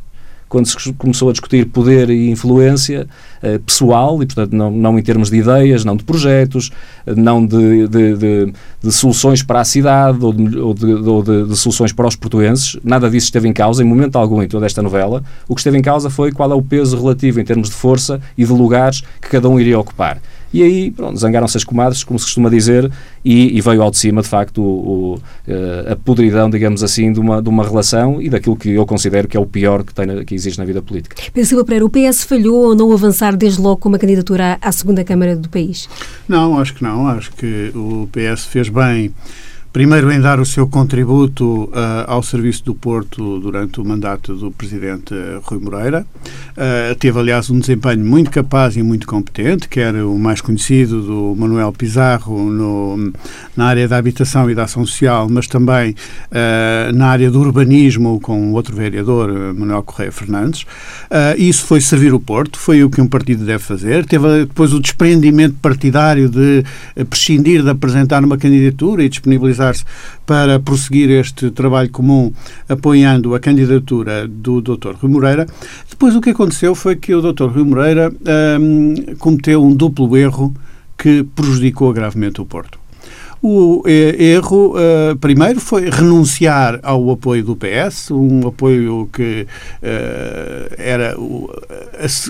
quando 0.52 0.66
se 0.66 0.94
começou 0.94 1.30
a 1.30 1.32
discutir 1.32 1.66
poder 1.68 2.10
e 2.10 2.30
influência 2.30 3.08
uh, 3.42 3.58
pessoal, 3.62 4.22
e 4.22 4.26
portanto 4.26 4.52
não, 4.52 4.70
não 4.70 5.00
em 5.00 5.02
termos 5.02 5.30
de 5.30 5.38
ideias, 5.38 5.86
não 5.86 5.96
de 5.96 6.04
projetos, 6.04 6.70
uh, 7.08 7.16
não 7.16 7.46
de, 7.46 7.88
de, 7.88 8.18
de, 8.18 8.54
de, 8.84 8.92
soluções 8.92 9.42
para 9.42 9.62
a 9.62 9.64
cidade 9.64 10.18
ou, 10.22 10.34
de, 10.34 10.58
ou 10.60 11.24
de, 11.24 11.56
soluções 11.56 11.94
para 11.94 12.06
os 12.06 12.18
portuenses, 12.18 12.78
nada 12.84 13.10
disso 13.10 13.28
esteve 13.28 13.48
em 13.48 13.54
causa 13.54 13.82
em 13.82 13.88
momento 13.88 14.18
algum 14.18 14.44
em 14.44 14.48
toda 14.50 14.66
esta 14.66 14.82
novela. 14.82 15.24
O 15.48 15.56
que 15.56 15.62
esteve 15.62 15.78
em 15.78 15.82
causa 15.82 16.10
foi 16.10 16.34
qual 16.34 16.52
é 16.52 16.56
o 16.56 16.62
peso 16.62 16.98
relativo 16.98 17.40
em 17.40 17.46
termos 17.46 17.70
de 17.70 17.76
força 17.76 18.20
e 18.38 18.44
de 18.44 18.52
lugares 18.52 19.04
que 19.22 19.30
cada 19.30 19.48
um 19.48 19.58
iria 19.58 19.80
ocupar. 19.80 20.20
E 20.54 20.64
aí, 20.64 20.92
pronto, 20.92 21.18
zangaram-se 21.18 21.58
as 21.58 21.64
comadres, 21.64 22.04
como 22.04 22.20
se 22.20 22.26
costuma 22.26 22.50
dizer, 22.50 22.92
e, 23.24 23.58
e 23.58 23.62
veio 23.62 23.82
ao 23.82 23.92
de 23.92 23.98
cima, 23.98 24.22
de 24.22 24.28
facto, 24.28 24.62
o, 24.62 25.14
o, 25.14 25.22
eh, 25.48 25.92
a 25.92 25.96
podridão, 25.96 26.50
digamos 26.50 26.84
assim, 26.84 27.12
de 27.14 27.20
uma, 27.20 27.42
de 27.42 27.50
uma 27.50 27.64
relação 27.64 28.22
e 28.22 28.30
daquilo 28.30 28.56
que 28.56 28.70
eu 28.70 28.86
considero 28.86 29.28
que 29.28 29.38
é 29.38 29.40
o 29.40 29.46
pior 29.46 29.84
que, 29.84 29.94
tem, 29.94 30.26
que 30.26 30.36
existe 30.36 30.58
na 30.58 30.66
vida 30.66 30.82
política. 30.82 31.16
Silva 31.44 31.64
Pereira, 31.64 31.86
o 31.86 31.90
PS 31.90 32.24
falhou 32.24 32.68
ou 32.68 32.76
não 32.76 32.92
avançar 32.92 33.36
desde 33.36 33.62
logo 33.62 33.78
com 33.78 33.90
uma 33.90 34.00
candidatura 34.00 34.58
à, 34.62 34.70
à 34.70 34.72
segunda 34.72 35.04
Câmara 35.04 35.36
do 35.36 35.50
país? 35.50 35.88
Não, 36.28 36.60
acho 36.60 36.74
que 36.74 36.84
não. 36.84 37.08
Acho 37.08 37.32
que 37.34 37.72
o 37.76 38.10
PS 38.12 38.46
fez 38.46 38.70
bem 38.70 39.14
Primeiro, 39.74 40.12
em 40.12 40.20
dar 40.20 40.38
o 40.38 40.46
seu 40.46 40.68
contributo 40.68 41.64
uh, 41.64 42.04
ao 42.06 42.22
serviço 42.22 42.66
do 42.66 42.76
Porto 42.76 43.40
durante 43.40 43.80
o 43.80 43.86
mandato 43.86 44.36
do 44.36 44.52
Presidente 44.52 45.14
Rui 45.44 45.62
Moreira. 45.62 46.06
Uh, 46.52 46.94
teve, 46.96 47.18
aliás, 47.18 47.50
um 47.50 47.58
desempenho 47.58 48.04
muito 48.04 48.30
capaz 48.30 48.76
e 48.76 48.84
muito 48.84 49.08
competente, 49.08 49.70
que 49.70 49.80
era 49.80 50.06
o 50.06 50.20
mais 50.20 50.42
conhecido 50.42 51.02
do 51.02 51.36
Manuel 51.40 51.72
Pizarro 51.72 52.52
no, 52.52 53.14
na 53.56 53.68
área 53.68 53.88
da 53.88 53.96
habitação 53.96 54.50
e 54.50 54.56
da 54.56 54.64
ação 54.64 54.86
social, 54.86 55.30
mas 55.30 55.48
também 55.48 55.92
uh, 55.92 56.94
na 56.94 57.08
área 57.08 57.32
do 57.32 57.40
urbanismo 57.40 58.20
com 58.20 58.52
outro 58.52 58.76
vereador, 58.76 59.54
Manuel 59.54 59.84
Correia 59.84 60.12
Fernandes. 60.12 60.66
isso 61.38 61.64
foi 61.64 61.80
servir 61.80 62.14
o 62.14 62.20
Porto, 62.20 62.60
foi 62.60 62.84
o 62.84 62.90
que 62.90 63.00
um 63.00 63.08
partido 63.08 63.46
deve 63.46 63.64
fazer. 63.64 64.06
Teve 64.06 64.46
depois 64.48 64.74
o 64.74 64.82
desprendimento 64.82 65.56
partidário 65.62 66.28
de 66.28 66.66
prescindir 67.10 67.64
de 67.64 67.70
apresentar 67.70 68.22
uma 68.22 68.38
candidatura 68.38 69.02
e 69.02 69.08
disponibilizar 69.08 69.61
organizar-se 69.62 69.86
para 70.26 70.60
prosseguir 70.60 71.10
este 71.12 71.52
trabalho 71.52 71.90
comum 71.90 72.32
apoiando 72.68 73.36
a 73.36 73.40
candidatura 73.40 74.28
do 74.28 74.62
Dr. 74.62 74.94
Rui 75.00 75.12
Moreira. 75.12 75.46
Depois 75.90 76.16
o 76.16 76.22
que 76.22 76.32
aconteceu 76.32 76.74
foi 76.74 76.96
que 76.96 77.14
o 77.14 77.22
Dr. 77.22 77.46
Rui 77.46 77.64
Moreira 77.64 78.12
hum, 78.60 78.96
cometeu 79.20 79.64
um 79.64 79.74
duplo 79.74 80.18
erro 80.18 80.54
que 80.98 81.24
prejudicou 81.36 81.94
gravemente 81.94 82.42
o 82.42 82.46
Porto. 82.46 82.80
O 83.44 83.82
erro, 83.88 84.76
uh, 84.76 85.18
primeiro, 85.18 85.60
foi 85.60 85.90
renunciar 85.90 86.80
ao 86.84 87.10
apoio 87.10 87.44
do 87.44 87.56
PS, 87.56 88.12
um 88.12 88.48
apoio 88.48 89.10
que 89.12 89.48
uh, 89.82 90.76
era 90.78 91.20
o, 91.20 91.50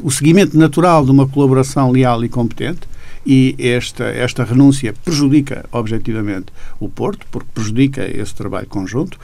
o 0.03 0.09
seguimento 0.09 0.57
natural 0.57 1.03
de 1.03 1.11
uma 1.11 1.27
colaboração 1.27 1.91
leal 1.91 2.23
e 2.23 2.29
competente 2.29 2.90
e 3.25 3.55
esta, 3.59 4.05
esta 4.05 4.43
renúncia 4.43 4.93
prejudica 5.03 5.65
objetivamente 5.71 6.47
o 6.79 6.89
Porto, 6.89 7.25
porque 7.31 7.47
prejudica 7.53 8.03
esse 8.03 8.33
trabalho 8.33 8.67
conjunto. 8.67 9.17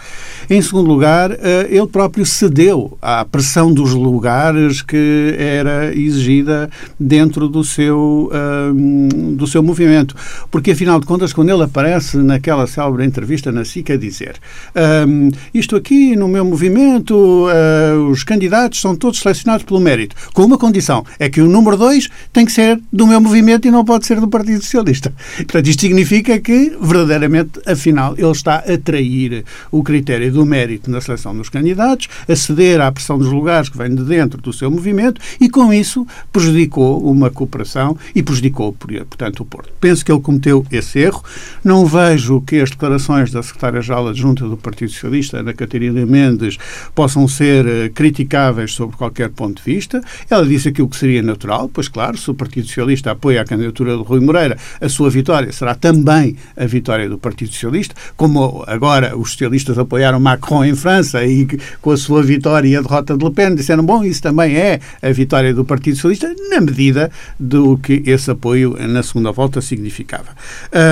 Em 0.50 0.62
segundo 0.62 0.88
lugar, 0.88 1.32
eh, 1.32 1.68
ele 1.70 1.88
próprio 1.88 2.26
cedeu 2.26 2.98
à 3.02 3.26
pressão 3.26 3.74
dos 3.74 3.94
lugares 3.94 4.82
que 4.82 5.36
era 5.38 5.94
exigida 5.96 6.70
dentro 7.00 7.48
do 7.48 7.64
seu, 7.64 8.30
ehm, 8.34 9.36
do 9.36 9.48
seu 9.48 9.64
movimento. 9.64 10.16
Porque, 10.52 10.72
afinal 10.72 11.00
de 11.00 11.06
contas, 11.06 11.34
quando 11.34 11.50
ele 11.50 11.64
aparece 11.64 12.18
naquela 12.18 12.68
célebre 12.68 13.06
entrevista 13.06 13.52
na 13.52 13.66
SIC 13.66 13.92
a 13.92 13.98
dizer 13.98 14.36
ehm, 14.76 15.32
isto 15.54 15.76
aqui 15.76 16.16
no 16.16 16.28
meu 16.28 16.46
movimento, 16.46 17.48
eh, 17.50 17.94
os 18.12 18.24
candidatos 18.24 18.80
são 18.80 18.96
todos 18.96 19.20
selecionados 19.20 19.66
pelo 19.66 19.80
mérito, 19.80 20.16
com 20.34 20.44
uma 20.44 20.58
condição, 20.58 21.06
é 21.20 21.30
que 21.30 21.42
o 21.42 21.48
número 21.48 21.78
dois 21.78 22.10
tem 22.32 22.46
que 22.46 22.52
ser 22.52 22.80
do 22.92 23.08
meu 23.08 23.20
movimento 23.20 23.68
e 23.68 23.72
não 23.72 23.84
pode 23.88 24.06
ser 24.06 24.20
do 24.20 24.28
Partido 24.28 24.62
Socialista. 24.62 25.14
Portanto, 25.38 25.68
isto 25.68 25.82
significa 25.82 26.38
que, 26.40 26.78
verdadeiramente, 26.80 27.62
afinal, 27.66 28.14
ele 28.18 28.30
está 28.32 28.58
a 28.58 28.78
trair 28.78 29.46
o 29.72 29.82
critério 29.82 30.32
do 30.32 30.46
mérito 30.46 30.92
na 30.92 31.00
seleção 31.00 31.36
dos 31.36 31.48
candidatos, 31.48 32.10
a 32.28 32.36
ceder 32.36 32.82
à 32.82 32.92
pressão 32.92 33.18
dos 33.18 33.32
lugares 33.32 33.70
que 33.70 33.78
vem 33.78 33.96
de 33.96 34.04
dentro 34.04 34.42
do 34.42 34.52
seu 34.52 34.70
movimento 34.70 35.22
e, 35.40 35.50
com 35.50 35.74
isso, 35.74 36.06
prejudicou 36.34 37.02
uma 37.10 37.32
cooperação 37.32 37.98
e 38.14 38.22
prejudicou, 38.22 38.74
portanto, 38.74 39.40
o 39.40 39.46
Porto. 39.46 39.72
Penso 39.80 40.04
que 40.04 40.12
ele 40.12 40.22
cometeu 40.22 40.66
esse 40.70 41.00
erro. 41.00 41.24
Não 41.64 41.86
vejo 41.86 42.42
que 42.42 42.60
as 42.60 42.70
declarações 42.70 43.32
da 43.32 43.42
secretária-geral 43.42 44.10
adjunta 44.10 44.46
do 44.48 44.58
Partido 44.58 44.92
Socialista, 44.92 45.38
Ana 45.38 45.54
Catarina 45.54 46.06
Mendes, 46.06 46.58
possam 46.94 47.26
ser 47.26 47.66
eh, 47.66 47.90
criticáveis 47.90 48.74
sobre 48.74 48.98
qualquer 48.98 49.30
ponto 49.30 49.64
de 49.64 49.64
vista. 49.64 50.02
Ela 50.30 50.46
disse 50.46 50.68
aquilo 50.68 50.90
que 50.90 50.98
seria 50.98 51.24
natural, 51.24 51.70
pois, 51.70 51.88
claro, 51.88 52.18
se 52.18 52.30
o 52.30 52.34
Partido 52.34 52.68
Socialista 52.68 53.12
apoia 53.12 53.42
a 53.42 53.46
candidatura 53.46 53.77
candidatura 53.78 53.98
de 53.98 54.04
Rui 54.04 54.20
Moreira, 54.20 54.58
a 54.82 54.90
sua 54.90 55.10
vitória 55.10 55.52
será 55.52 55.76
também 55.76 56.36
a 56.56 56.66
vitória 56.66 57.08
do 57.08 57.18
Partido 57.18 57.52
Socialista, 57.52 57.94
como 58.16 58.64
agora 58.68 59.16
os 59.18 59.32
socialistas 59.32 59.78
apoiaram 59.78 60.20
Macron 60.20 60.66
em 60.66 60.76
França 60.76 61.24
e 61.24 61.48
com 61.82 61.92
a 61.92 61.98
sua 61.98 62.24
vitória 62.24 62.68
e 62.68 62.76
a 62.76 62.82
derrota 62.82 63.16
de 63.16 63.24
Le 63.24 63.32
Pen 63.32 63.56
disseram, 63.56 63.86
bom, 63.86 64.04
isso 64.04 64.22
também 64.22 64.56
é 64.56 64.80
a 65.02 65.12
vitória 65.12 65.54
do 65.54 65.64
Partido 65.64 65.96
Socialista, 65.96 66.34
na 66.50 66.62
medida 66.62 67.12
do 67.40 67.78
que 67.78 68.02
esse 68.06 68.32
apoio 68.32 68.76
na 68.88 69.04
segunda 69.04 69.32
volta 69.32 69.62
significava. 69.62 70.30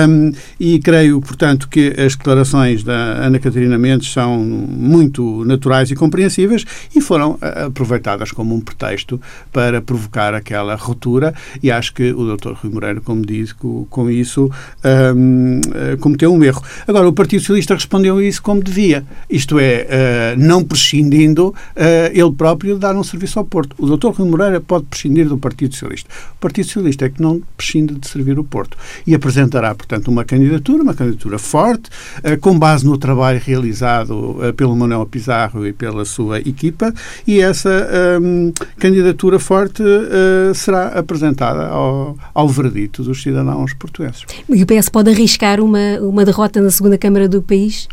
Um, 0.08 0.32
e 0.60 0.78
creio, 0.78 1.20
portanto, 1.20 1.68
que 1.68 1.94
as 1.98 2.14
declarações 2.14 2.84
da 2.84 2.94
Ana 2.94 3.38
Catarina 3.38 3.78
Mendes 3.78 4.12
são 4.12 4.38
muito 4.38 5.44
naturais 5.44 5.90
e 5.90 5.94
compreensíveis 5.94 6.64
e 6.94 7.00
foram 7.00 7.38
aproveitadas 7.40 8.30
como 8.30 8.54
um 8.54 8.60
pretexto 8.60 9.20
para 9.52 9.80
provocar 9.80 10.34
aquela 10.34 10.74
ruptura 10.74 11.34
e 11.62 11.70
acho 11.70 11.92
que 11.92 12.12
o 12.12 12.36
Dr. 12.36 12.52
Rui 12.52 12.75
Moreira, 12.76 13.00
como 13.00 13.24
disse, 13.24 13.54
com, 13.54 13.86
com 13.88 14.10
isso 14.10 14.50
um, 14.84 15.60
eh, 15.74 15.96
cometeu 15.96 16.32
um 16.32 16.42
erro. 16.44 16.62
Agora, 16.86 17.08
o 17.08 17.12
Partido 17.12 17.40
Socialista 17.40 17.74
respondeu 17.74 18.18
a 18.18 18.24
isso 18.24 18.42
como 18.42 18.62
devia, 18.62 19.04
isto 19.28 19.58
é, 19.58 20.34
uh, 20.36 20.40
não 20.40 20.62
prescindindo 20.62 21.48
uh, 21.48 21.54
ele 22.12 22.32
próprio 22.32 22.74
de 22.74 22.80
dar 22.80 22.94
um 22.94 23.02
serviço 23.02 23.38
ao 23.38 23.44
Porto. 23.44 23.74
O 23.78 23.96
Dr. 23.96 24.08
Rui 24.08 24.28
Moreira 24.28 24.60
pode 24.60 24.84
prescindir 24.84 25.26
do 25.26 25.38
Partido 25.38 25.72
Socialista. 25.72 26.08
O 26.34 26.40
Partido 26.40 26.66
Socialista 26.66 27.06
é 27.06 27.08
que 27.08 27.20
não 27.20 27.42
prescinde 27.56 27.94
de 27.94 28.06
servir 28.08 28.38
o 28.38 28.44
Porto 28.44 28.76
e 29.06 29.14
apresentará, 29.14 29.74
portanto, 29.74 30.08
uma 30.08 30.24
candidatura, 30.24 30.82
uma 30.82 30.94
candidatura 30.94 31.38
forte, 31.38 31.88
uh, 32.18 32.38
com 32.40 32.58
base 32.58 32.84
no 32.84 32.98
trabalho 32.98 33.40
realizado 33.42 34.36
pelo 34.56 34.76
Manuel 34.76 35.06
Pizarro 35.06 35.66
e 35.66 35.72
pela 35.72 36.04
sua 36.04 36.38
equipa, 36.40 36.92
e 37.26 37.40
essa 37.40 37.88
um, 38.20 38.52
candidatura 38.78 39.38
forte 39.38 39.82
será 40.54 40.88
apresentada 40.88 41.66
ao, 41.66 42.16
ao 42.34 42.48
veredito 42.68 43.02
dos 43.02 43.22
cidadãos 43.22 43.72
portugueses. 43.74 44.24
E 44.48 44.62
o 44.62 44.66
PS 44.66 44.88
pode 44.88 45.10
arriscar 45.10 45.60
uma, 45.60 45.98
uma 46.00 46.24
derrota 46.24 46.60
na 46.60 46.70
segunda 46.70 46.98
Câmara 46.98 47.28
do 47.28 47.42
país? 47.42 47.88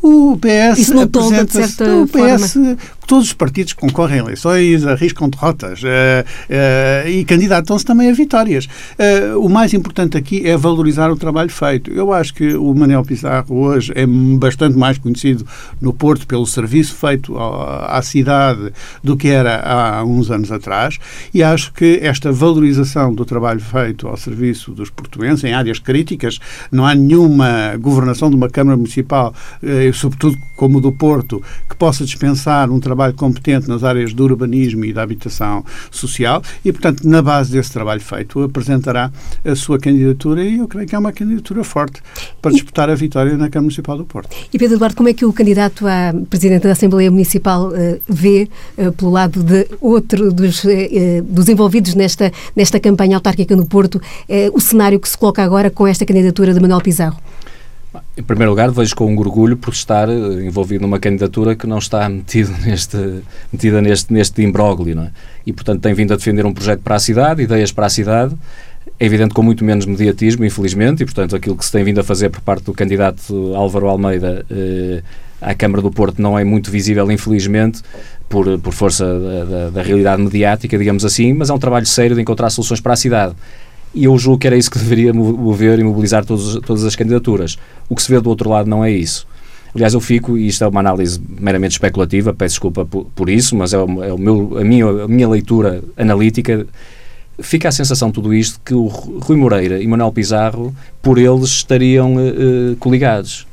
O 0.00 0.38
PS 0.38 0.78
Isso 0.78 0.94
não 0.94 1.08
tolda, 1.08 1.44
de 1.44 1.52
certa 1.52 1.96
o 1.96 2.06
PS, 2.06 2.52
forma 2.52 2.76
todos 3.08 3.28
os 3.28 3.32
partidos 3.32 3.72
que 3.72 3.80
concorrem 3.80 4.20
a 4.20 4.22
eleições 4.22 4.84
arriscam 4.84 5.30
derrotas 5.30 5.82
uh, 5.82 5.86
uh, 5.86 7.08
e 7.08 7.24
candidatam-se 7.24 7.82
também 7.82 8.10
a 8.10 8.12
vitórias. 8.12 8.66
Uh, 8.66 9.38
o 9.40 9.48
mais 9.48 9.72
importante 9.72 10.18
aqui 10.18 10.46
é 10.46 10.54
valorizar 10.58 11.10
o 11.10 11.16
trabalho 11.16 11.48
feito. 11.48 11.90
Eu 11.90 12.12
acho 12.12 12.34
que 12.34 12.54
o 12.54 12.74
Manuel 12.74 13.02
Pizarro 13.02 13.56
hoje 13.56 13.92
é 13.96 14.06
bastante 14.06 14.76
mais 14.76 14.98
conhecido 14.98 15.46
no 15.80 15.94
Porto 15.94 16.26
pelo 16.26 16.46
serviço 16.46 16.94
feito 16.96 17.36
à, 17.38 17.96
à 17.96 18.02
cidade 18.02 18.70
do 19.02 19.16
que 19.16 19.28
era 19.28 19.58
há 19.60 20.04
uns 20.04 20.30
anos 20.30 20.52
atrás 20.52 20.98
e 21.32 21.42
acho 21.42 21.72
que 21.72 22.00
esta 22.02 22.30
valorização 22.30 23.14
do 23.14 23.24
trabalho 23.24 23.60
feito 23.60 24.06
ao 24.06 24.18
serviço 24.18 24.72
dos 24.72 24.90
portuenses 24.90 25.44
em 25.44 25.54
áreas 25.54 25.78
críticas, 25.78 26.38
não 26.70 26.84
há 26.84 26.94
nenhuma 26.94 27.74
governação 27.80 28.28
de 28.28 28.36
uma 28.36 28.50
Câmara 28.50 28.76
Municipal, 28.76 29.34
sobretudo 29.94 30.36
como 30.54 30.78
o 30.78 30.80
do 30.80 30.92
Porto, 30.92 31.42
que 31.68 31.76
possa 31.76 32.04
dispensar 32.04 32.70
um 32.70 32.80
trabalho 32.80 32.97
trabalho 32.98 33.14
competente 33.14 33.68
nas 33.68 33.84
áreas 33.84 34.12
do 34.12 34.24
urbanismo 34.24 34.84
e 34.84 34.92
da 34.92 35.02
habitação 35.02 35.64
social 35.88 36.42
e, 36.64 36.72
portanto, 36.72 37.08
na 37.08 37.22
base 37.22 37.52
desse 37.52 37.72
trabalho 37.72 38.00
feito, 38.00 38.42
apresentará 38.42 39.12
a 39.44 39.54
sua 39.54 39.78
candidatura 39.78 40.42
e 40.42 40.58
eu 40.58 40.66
creio 40.66 40.88
que 40.88 40.96
é 40.96 40.98
uma 40.98 41.12
candidatura 41.12 41.62
forte 41.62 42.02
para 42.42 42.50
disputar 42.50 42.90
a 42.90 42.96
vitória 42.96 43.32
na 43.36 43.48
Câmara 43.48 43.62
Municipal 43.62 43.96
do 43.96 44.04
Porto. 44.04 44.34
E 44.52 44.58
Pedro 44.58 44.76
Eduardo, 44.76 44.96
como 44.96 45.08
é 45.08 45.12
que 45.12 45.24
o 45.24 45.32
candidato 45.32 45.86
a 45.86 46.12
Presidente 46.28 46.64
da 46.64 46.72
Assembleia 46.72 47.08
Municipal 47.08 47.68
uh, 47.68 48.00
vê, 48.08 48.48
uh, 48.76 48.90
pelo 48.92 49.12
lado 49.12 49.44
de 49.44 49.68
outro 49.80 50.32
dos, 50.32 50.64
uh, 50.64 50.68
dos 51.22 51.48
envolvidos 51.48 51.94
nesta, 51.94 52.32
nesta 52.56 52.80
campanha 52.80 53.16
autárquica 53.16 53.54
no 53.54 53.66
Porto, 53.66 54.00
o 54.52 54.60
cenário 54.60 54.98
que 54.98 55.08
se 55.08 55.16
coloca 55.16 55.42
agora 55.42 55.70
com 55.70 55.86
esta 55.86 56.04
candidatura 56.04 56.52
de 56.52 56.60
Manuel 56.60 56.80
Pizarro? 56.80 57.16
Em 58.18 58.22
primeiro 58.22 58.50
lugar, 58.50 58.68
vejo 58.72 58.96
com 58.96 59.06
um 59.06 59.16
orgulho 59.16 59.56
por 59.56 59.72
estar 59.72 60.08
eh, 60.08 60.44
envolvido 60.44 60.82
numa 60.82 60.98
candidatura 60.98 61.54
que 61.54 61.68
não 61.68 61.78
está 61.78 62.06
metido 62.10 62.52
neste, 62.66 63.22
metida 63.52 63.80
neste, 63.80 64.12
neste 64.12 64.42
imbróglio, 64.42 65.00
é? 65.00 65.10
E, 65.46 65.52
portanto, 65.52 65.80
tem 65.82 65.94
vindo 65.94 66.12
a 66.12 66.16
defender 66.16 66.44
um 66.44 66.52
projeto 66.52 66.80
para 66.80 66.96
a 66.96 66.98
cidade, 66.98 67.42
ideias 67.42 67.70
para 67.70 67.86
a 67.86 67.88
cidade, 67.88 68.34
é 68.98 69.06
evidente 69.06 69.32
com 69.32 69.40
muito 69.40 69.64
menos 69.64 69.86
mediatismo, 69.86 70.44
infelizmente, 70.44 71.00
e, 71.04 71.06
portanto, 71.06 71.36
aquilo 71.36 71.56
que 71.56 71.64
se 71.64 71.70
tem 71.70 71.84
vindo 71.84 72.00
a 72.00 72.02
fazer 72.02 72.28
por 72.28 72.40
parte 72.40 72.64
do 72.64 72.72
candidato 72.72 73.54
Álvaro 73.54 73.86
Almeida 73.86 74.44
eh, 74.50 75.00
à 75.40 75.54
Câmara 75.54 75.80
do 75.80 75.92
Porto 75.92 76.20
não 76.20 76.36
é 76.36 76.42
muito 76.42 76.72
visível, 76.72 77.08
infelizmente, 77.12 77.82
por, 78.28 78.58
por 78.58 78.72
força 78.72 79.06
da, 79.06 79.44
da, 79.44 79.70
da 79.70 79.82
realidade 79.82 80.20
mediática, 80.20 80.76
digamos 80.76 81.04
assim, 81.04 81.32
mas 81.34 81.50
é 81.50 81.54
um 81.54 81.58
trabalho 81.58 81.86
sério 81.86 82.16
de 82.16 82.22
encontrar 82.22 82.50
soluções 82.50 82.80
para 82.80 82.94
a 82.94 82.96
cidade 82.96 83.36
e 83.94 84.04
eu 84.04 84.16
julgo 84.18 84.38
que 84.38 84.46
era 84.46 84.56
isso 84.56 84.70
que 84.70 84.78
deveria 84.78 85.12
mover 85.12 85.78
e 85.78 85.84
mobilizar 85.84 86.24
todos, 86.24 86.60
todas 86.64 86.84
as 86.84 86.94
candidaturas. 86.94 87.56
O 87.88 87.94
que 87.94 88.02
se 88.02 88.10
vê 88.10 88.20
do 88.20 88.28
outro 88.28 88.48
lado 88.50 88.68
não 88.68 88.84
é 88.84 88.90
isso. 88.90 89.26
Aliás, 89.74 89.94
eu 89.94 90.00
fico, 90.00 90.36
e 90.36 90.46
isto 90.46 90.64
é 90.64 90.68
uma 90.68 90.80
análise 90.80 91.20
meramente 91.28 91.72
especulativa, 91.72 92.32
peço 92.32 92.54
desculpa 92.54 92.84
por, 92.84 93.04
por 93.14 93.28
isso, 93.28 93.54
mas 93.54 93.72
é, 93.72 93.78
o, 93.78 94.04
é 94.04 94.12
o 94.12 94.18
meu, 94.18 94.58
a, 94.58 94.64
minha, 94.64 94.86
a 94.86 95.08
minha 95.08 95.28
leitura 95.28 95.82
analítica. 95.96 96.66
Fica 97.40 97.68
a 97.68 97.72
sensação, 97.72 98.10
tudo 98.10 98.34
isto, 98.34 98.60
que 98.64 98.74
o 98.74 98.86
Rui 98.86 99.36
Moreira 99.36 99.80
e 99.80 99.86
Manuel 99.86 100.10
Pizarro, 100.10 100.74
por 101.00 101.18
eles, 101.18 101.50
estariam 101.50 102.16
uh, 102.16 102.76
coligados 102.76 103.46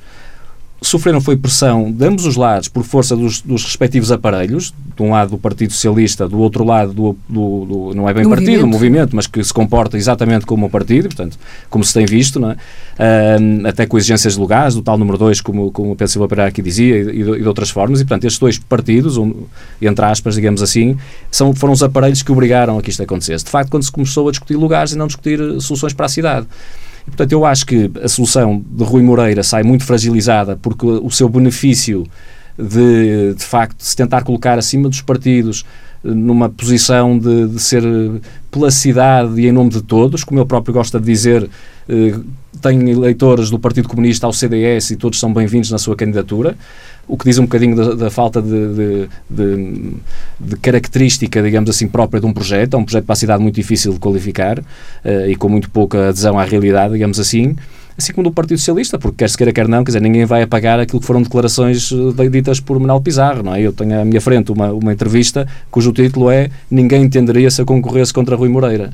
sofreram 0.88 1.22
foi 1.22 1.36
pressão 1.36 1.92
de 1.92 2.06
ambos 2.06 2.26
os 2.26 2.36
lados 2.36 2.68
por 2.68 2.84
força 2.84 3.16
dos, 3.16 3.42
dos 3.42 3.64
respectivos 3.64 4.12
aparelhos, 4.12 4.74
de 4.96 5.04
um 5.04 5.12
lado 5.12 5.32
do 5.32 5.38
Partido 5.38 5.74
Socialista, 5.74 6.28
do 6.28 6.40
outro 6.40 6.64
lado 6.64 6.94
do, 6.94 7.18
do, 7.28 7.66
do 7.66 7.94
não 7.96 8.08
é 8.08 8.14
bem 8.14 8.24
do 8.24 8.30
partido, 8.30 8.66
movimento. 8.66 8.72
movimento, 8.72 9.16
mas 9.16 9.28
que 9.28 9.44
se 9.44 9.54
comporta 9.54 9.98
exatamente 9.98 10.46
como 10.46 10.66
o 10.66 10.70
partido, 10.70 11.08
portanto, 11.10 11.38
como 11.70 11.84
se 11.84 11.94
tem 11.94 12.06
visto, 12.06 12.40
não 12.40 12.52
é? 12.52 12.58
Até 13.68 13.86
com 13.86 13.98
exigências 13.98 14.34
de 14.34 14.40
lugares, 14.40 14.76
do 14.76 14.82
tal 14.82 14.98
número 14.98 15.18
2, 15.18 15.42
como, 15.42 15.72
como 15.72 15.92
o 15.92 15.96
Pedro 15.96 16.12
Silva 16.12 16.28
Pereira 16.28 16.50
aqui 16.50 16.62
dizia, 16.62 16.96
e, 16.96 17.02
e, 17.02 17.24
de, 17.24 17.32
e, 17.32 17.42
de, 17.42 17.48
outras 17.48 17.70
formas, 17.70 18.00
e 18.00 18.06
portanto 18.06 18.26
estes 18.26 18.40
dois 18.40 18.58
partidos, 18.58 19.18
um, 19.18 19.34
entre 19.82 20.06
aspas, 20.06 20.36
digamos 20.36 20.62
assim, 20.62 20.98
são, 21.30 21.54
foram 21.54 21.74
os 21.74 21.84
aparelhos 21.84 22.22
que 22.24 22.32
obrigaram 22.32 22.78
a 22.78 22.82
que 22.82 22.90
isto 22.90 23.04
acontecesse. 23.04 23.44
De 23.44 23.52
facto, 23.52 23.70
quando 23.70 23.84
se 23.84 23.92
começou 23.92 24.28
a 24.28 24.32
discutir 24.32 24.56
lugares 24.56 24.94
e 24.94 24.98
não 24.98 25.08
discutir 25.08 25.40
soluções 25.62 25.94
para 25.94 26.06
a 26.06 26.10
cidade. 26.10 26.48
E, 27.08 27.12
portanto, 27.12 27.32
eu 27.32 27.46
acho 27.46 27.66
que 27.66 27.92
a 28.04 28.08
solução 28.08 28.64
de 28.68 28.84
Rui 28.84 29.04
Moreira 29.04 29.44
sai 29.44 29.64
muito 29.64 29.84
fragilizada 29.84 30.58
porque 30.62 30.86
o 30.86 31.10
seu 31.12 31.30
benefício 31.30 32.06
de, 32.58 33.34
de 33.34 33.44
facto, 33.44 33.76
se 33.80 33.96
tentar 33.96 34.24
colocar 34.24 34.58
acima 34.58 34.88
dos 34.90 35.02
partidos 35.02 35.66
eh, 36.04 36.10
numa 36.10 36.50
posição 36.50 37.18
de, 37.18 37.48
de, 37.50 37.60
ser 37.60 37.84
pela 38.50 38.72
cidade 38.72 39.42
e 39.42 39.48
em 39.48 39.52
nome 39.52 39.70
de 39.70 39.82
todos, 39.82 40.24
como 40.24 40.40
ele 40.40 40.48
próprio 40.48 40.74
gosta 40.74 41.00
de 41.00 41.06
dizer, 41.06 41.50
eh, 41.90 42.18
tem 42.62 42.90
eleitores 42.90 43.50
do 43.50 43.60
Partido 43.60 43.90
Comunista 43.90 44.26
ao 44.26 44.32
CDS 44.32 44.92
e 44.92 44.96
todos 44.96 45.20
são 45.20 45.34
bem-vindos 45.34 45.70
na 45.70 45.78
sua 45.78 45.96
candidatura 45.96 46.56
o 47.08 47.18
que 47.18 47.26
diz 47.26 47.38
um 47.38 47.44
bocadinho 47.44 47.76
da, 47.76 47.94
da 47.94 48.10
falta 48.10 48.42
de, 48.42 48.50
de, 48.50 49.10
de, 49.30 49.94
de, 50.40 50.56
característica, 50.58 51.42
digamos 51.42 51.70
assim, 51.70 51.88
própria 51.88 52.20
de 52.20 52.26
um 52.26 52.34
projeto. 52.34 52.76
É 52.76 52.78
um 52.78 52.84
projeto 52.84 53.06
para 53.06 53.14
a 53.14 53.18
cidade 53.18 53.42
muito 53.42 53.56
difícil 53.56 53.94
de 53.94 54.00
qualificar 54.00 54.60
uh, 54.60 54.64
e 55.28 55.36
com 55.36 55.50
muito 55.50 55.70
pouca 55.70 56.10
adesão 56.10 56.38
à 56.38 56.44
realidade, 56.44 56.94
digamos 56.94 57.20
assim 57.20 57.56
assim 57.98 58.14
como 58.14 58.30
do 58.30 58.34
Partido 58.34 58.58
Socialista, 58.58 59.00
porque 59.00 59.18
quer 59.18 59.30
se 59.30 59.38
queira, 59.38 59.54
quer 59.54 59.68
não, 59.68 59.84
quer 59.84 59.92
dizer, 59.92 60.02
ninguém 60.02 60.26
vai 60.26 60.42
apagar 60.42 60.80
aquilo 60.80 61.00
que 61.00 61.08
foram 61.08 61.22
declarações 61.22 61.92
eh, 61.92 62.30
ditas 62.30 62.60
por 62.60 62.78
Manuel 62.80 63.00
Pizarro, 63.00 63.42
não 63.42 63.56
é? 63.56 63.62
Eu 63.62 63.72
tenho 63.72 64.02
à 64.02 64.04
minha 64.04 64.20
frente 64.20 64.52
uma, 64.52 64.72
uma 64.72 64.92
entrevista 64.92 65.48
cujo 65.72 65.92
título 65.94 66.30
é 66.30 66.50
Ninguém 66.70 67.04
entenderia 67.04 67.50
se 67.50 67.62
a 67.62 67.66
concorresse 67.66 68.14
contra 68.14 68.36
Rui 68.36 68.50
Moreira. 68.50 68.92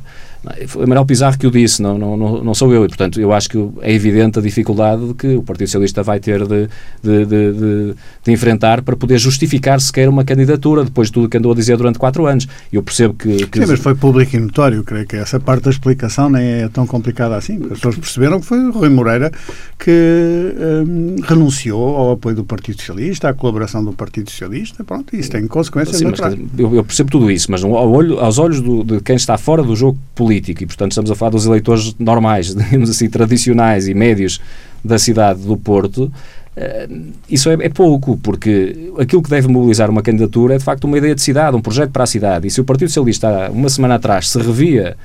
Foi 0.67 0.87
Manuel 0.87 1.05
Pizarro 1.05 1.37
que 1.37 1.45
o 1.45 1.51
disse, 1.51 1.81
não, 1.81 1.97
não, 1.97 2.43
não, 2.43 2.53
sou 2.55 2.73
eu. 2.73 2.83
E, 2.83 2.87
portanto, 2.87 3.21
eu 3.21 3.31
acho 3.31 3.49
que 3.49 3.69
é 3.81 3.93
evidente 3.93 4.39
a 4.39 4.41
dificuldade 4.41 5.13
que 5.13 5.35
o 5.35 5.43
Partido 5.43 5.67
Socialista 5.67 6.01
vai 6.01 6.19
ter 6.19 6.47
de, 6.47 6.67
de, 7.03 7.25
de, 7.25 7.95
de, 8.23 8.31
enfrentar 8.31 8.81
para 8.81 8.95
poder 8.95 9.19
justificar 9.19 9.79
sequer 9.79 10.09
uma 10.09 10.23
candidatura, 10.23 10.83
depois 10.83 11.09
de 11.09 11.13
tudo 11.13 11.29
que 11.29 11.37
andou 11.37 11.51
a 11.51 11.55
dizer 11.55 11.77
durante 11.77 11.99
quatro 11.99 12.25
anos. 12.25 12.47
Eu 12.73 12.81
percebo 12.81 13.13
que... 13.13 13.47
que... 13.47 13.59
Sim, 13.59 13.65
mas 13.67 13.79
foi 13.79 13.93
público 13.93 14.35
e 14.35 14.39
notório, 14.39 14.83
creio 14.83 15.05
que 15.05 15.15
essa 15.15 15.39
parte 15.39 15.65
da 15.65 15.69
explicação 15.69 16.29
nem 16.29 16.63
é 16.63 16.67
tão 16.69 16.87
complicada 16.87 17.35
assim. 17.35 17.59
As 17.65 17.77
pessoas 17.77 17.97
perceberam 17.97 18.39
que 18.39 18.45
foi 18.47 18.71
Rui 18.71 18.89
Moreira 18.89 19.31
que 19.77 20.53
hum, 20.87 21.15
renunciou 21.23 21.95
ao 21.95 22.11
apoio 22.11 22.35
do 22.35 22.43
Partido 22.43 22.79
Socialista, 22.79 23.29
à 23.29 23.33
colaboração 23.33 23.83
do 23.83 23.93
Partido 23.93 24.29
Socialista, 24.29 24.83
pronto, 24.83 25.15
isso 25.15 25.29
tem 25.29 25.47
consequências 25.47 25.97
Sim, 25.97 26.05
mas, 26.05 26.19
eu, 26.57 26.75
eu, 26.75 26.83
percebo 26.83 27.11
tudo 27.11 27.29
isso, 27.31 27.51
mas 27.51 27.63
ao 27.63 27.91
olho, 27.91 28.19
aos 28.19 28.37
olhos 28.37 28.61
do, 28.61 28.83
de 28.83 29.01
quem 29.01 29.15
está 29.15 29.37
fora 29.37 29.63
do 29.63 29.75
jogo 29.75 29.97
político, 30.15 30.30
político 30.31 30.63
e, 30.63 30.65
portanto, 30.65 30.91
estamos 30.91 31.11
a 31.11 31.15
falar 31.15 31.31
dos 31.31 31.45
eleitores 31.45 31.93
normais, 31.99 32.55
digamos 32.55 32.89
assim, 32.89 33.09
tradicionais 33.09 33.87
e 33.87 33.93
médios 33.93 34.39
da 34.83 34.97
cidade 34.97 35.41
do 35.41 35.57
Porto, 35.57 36.11
Uh, 36.51 37.13
isso 37.29 37.49
é, 37.49 37.53
é, 37.53 37.69
pouco, 37.69 38.17
porque 38.17 38.91
aquilo 38.99 39.23
que 39.23 39.29
deve 39.29 39.47
mobilizar 39.47 39.89
uma 39.89 40.01
candidatura 40.01 40.55
é 40.55 40.57
de 40.57 40.63
facto 40.65 40.83
uma 40.83 40.97
ideia 40.97 41.15
de 41.15 41.21
cidade, 41.21 41.55
um 41.55 41.61
projeto 41.61 41.91
para 41.91 42.03
a 42.03 42.05
cidade. 42.05 42.45
E 42.45 42.51
se 42.51 42.59
o 42.59 42.65
Partido 42.65 42.89
Socialista, 42.89 43.49
uma 43.49 43.69
semana 43.69 43.95
atrás, 43.95 44.27
se 44.27 44.37
revia 44.37 44.97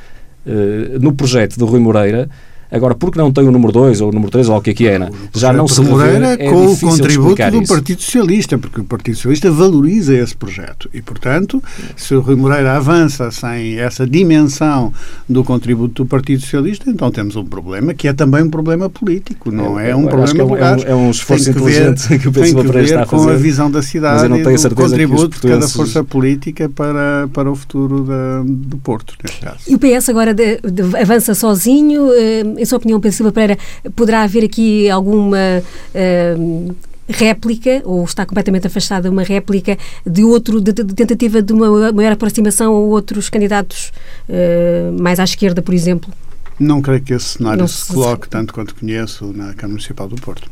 uh, 0.45 0.99
no 0.99 1.13
projeto 1.13 1.57
de 1.57 1.63
Rui 1.63 1.79
Moreira, 1.79 2.29
Agora, 2.71 2.95
porque 2.95 3.19
não 3.19 3.33
tem 3.33 3.47
o 3.47 3.53
número 3.53 3.73
2 3.73 4.01
ou 4.01 4.11
o 4.11 4.13
número 4.13 4.31
3 4.31 4.49
ou 4.49 4.57
o 4.57 4.61
que 4.61 4.71
é 4.71 4.75
que 4.75 4.87
era, 4.87 5.11
já 5.35 5.53
não 5.53 5.69
se 5.69 5.81
Moreira 5.81 6.33
é 6.33 6.51
com 6.51 6.67
o 6.67 6.79
contributo 6.79 7.51
do 7.51 7.67
Partido 7.67 8.03
Socialista, 8.03 8.59
porque 8.59 8.81
o 8.81 8.85
Partido 8.85 9.15
Socialista 9.15 9.51
valoriza 9.51 10.15
esse 10.17 10.37
projeto. 10.37 10.89
E, 10.93 11.01
portanto, 11.01 11.63
se 11.97 12.15
o 12.15 12.21
Rui 12.21 12.37
Moreira 12.37 12.77
avança 12.77 13.31
sem 13.31 13.79
essa 13.79 14.07
dimensão 14.07 14.93
do 15.29 15.45
contributo 15.45 16.05
do 16.05 16.09
Partido 16.09 16.41
Socialista, 16.41 16.91
então 16.91 17.11
temos 17.11 17.37
um 17.37 17.45
problema 17.45 17.95
que 17.95 18.09
é 18.09 18.13
também 18.13 18.43
um 18.43 18.51
problema 18.51 18.91
político, 18.91 19.51
não 19.51 19.79
é, 19.79 19.91
é 19.91 19.97
um 19.97 20.07
problema 20.07 20.59
é 20.59 20.77
um, 20.77 20.81
é 20.81 20.95
um 20.95 21.11
esforço 21.11 21.45
que 21.45 21.51
inteligente 21.51 22.09
ver, 22.09 22.19
que 22.19 22.29
o 22.29 22.33
Moreira 22.33 22.83
está 22.83 23.03
a 23.03 23.07
fazer. 23.07 23.25
com 23.25 23.31
a 23.31 23.37
visão 23.37 23.71
da 23.71 23.83
cidade 23.83 24.25
e 24.25 24.43
do 24.43 24.75
contributo 24.75 25.41
de 25.41 25.49
cada 25.49 25.69
força 25.69 26.03
política 26.05 26.69
para, 26.69 27.29
para 27.33 27.51
o 27.51 27.55
futuro 27.55 28.05
da, 28.05 28.43
do 28.45 28.77
Porto, 28.79 29.15
neste 29.23 29.41
caso. 29.41 29.59
E 29.69 29.75
o 29.75 29.79
PS 29.79 30.09
agora 30.09 30.35
de, 30.35 30.61
de, 30.61 30.97
avança 30.97 31.35
sozinho 31.35 32.13
eh, 32.13 32.45
em 32.57 32.65
sua 32.65 32.79
opinião, 32.79 33.01
Pedro 33.01 33.17
Silva 33.17 33.33
Pereira, 33.33 33.59
poderá 33.95 34.23
haver 34.23 34.45
aqui 34.45 34.89
alguma 34.91 35.63
uh, 35.95 36.77
réplica, 37.09 37.83
ou 37.85 38.05
está 38.05 38.27
completamente 38.27 38.67
afastada 38.67 39.11
uma 39.11 39.23
réplica 39.23 39.79
de 40.05 40.25
outro, 40.25 40.61
de, 40.61 40.73
de, 40.73 40.85
tentativa 40.95 41.41
de 41.41 41.53
uma 41.53 41.93
maior 41.93 42.13
aproximação 42.13 42.75
a 42.75 42.79
outros 42.79 43.29
candidatos 43.29 43.93
uh, 44.29 45.01
mais 45.01 45.21
à 45.21 45.25
esquerda, 45.25 45.63
por 45.63 45.75
exemplo? 45.75 46.13
Não 46.59 46.81
creio 46.81 47.03
que 47.03 47.13
esse 47.13 47.37
cenário 47.37 47.61
Não 47.61 47.69
se 47.69 47.87
coloque, 47.93 48.29
tanto 48.29 48.55
quanto 48.55 48.75
conheço, 48.75 49.27
na 49.27 49.53
Câmara 49.53 49.69
Municipal 49.69 50.09
do 50.09 50.17
Porto. 50.17 50.51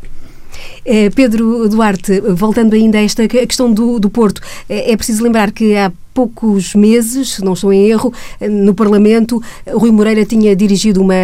Pedro 1.14 1.68
Duarte, 1.68 2.20
voltando 2.20 2.74
ainda 2.74 2.98
a 2.98 3.02
esta 3.02 3.26
questão 3.26 3.72
do, 3.72 3.98
do 3.98 4.08
Porto, 4.10 4.40
é 4.68 4.94
preciso 4.96 5.24
lembrar 5.24 5.50
que 5.50 5.74
há 5.74 5.90
poucos 6.14 6.74
meses, 6.74 7.34
se 7.34 7.44
não 7.44 7.54
estou 7.54 7.72
em 7.72 7.88
erro, 7.88 8.12
no 8.40 8.72
Parlamento, 8.72 9.42
Rui 9.66 9.90
Moreira 9.90 10.24
tinha 10.24 10.54
dirigido 10.54 11.02
uma, 11.02 11.14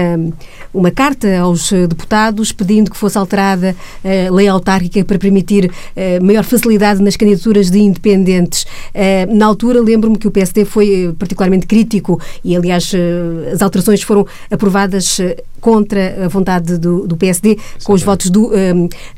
uma 0.75 0.91
carta 0.91 1.39
aos 1.39 1.71
deputados 1.71 2.51
pedindo 2.51 2.91
que 2.91 2.97
fosse 2.97 3.17
alterada 3.17 3.77
a 4.05 4.33
lei 4.35 4.49
autárquica 4.49 5.05
para 5.05 5.19
permitir 5.19 5.71
eh, 5.95 6.19
maior 6.21 6.45
facilidade 6.45 7.01
nas 7.03 7.17
candidaturas 7.17 7.71
de 7.71 7.79
independentes. 7.79 8.67
Eh, 8.93 9.27
na 9.27 9.47
altura, 9.47 9.81
lembro-me 9.81 10.19
que 10.19 10.27
o 10.27 10.31
PSD 10.31 10.65
foi 10.65 11.15
particularmente 11.19 11.67
crítico 11.67 12.21
e, 12.45 12.57
aliás, 12.57 12.93
eh, 12.95 13.53
as 13.53 13.63
alterações 13.63 14.03
foram 14.03 14.27
aprovadas 14.51 15.21
contra 15.61 16.25
a 16.25 16.29
vontade 16.29 16.79
do, 16.79 17.07
do 17.07 17.17
PSD, 17.17 17.51
Sim, 17.51 17.85
com 17.85 17.93
os 17.93 18.03
votos 18.03 18.31
do, 18.31 18.51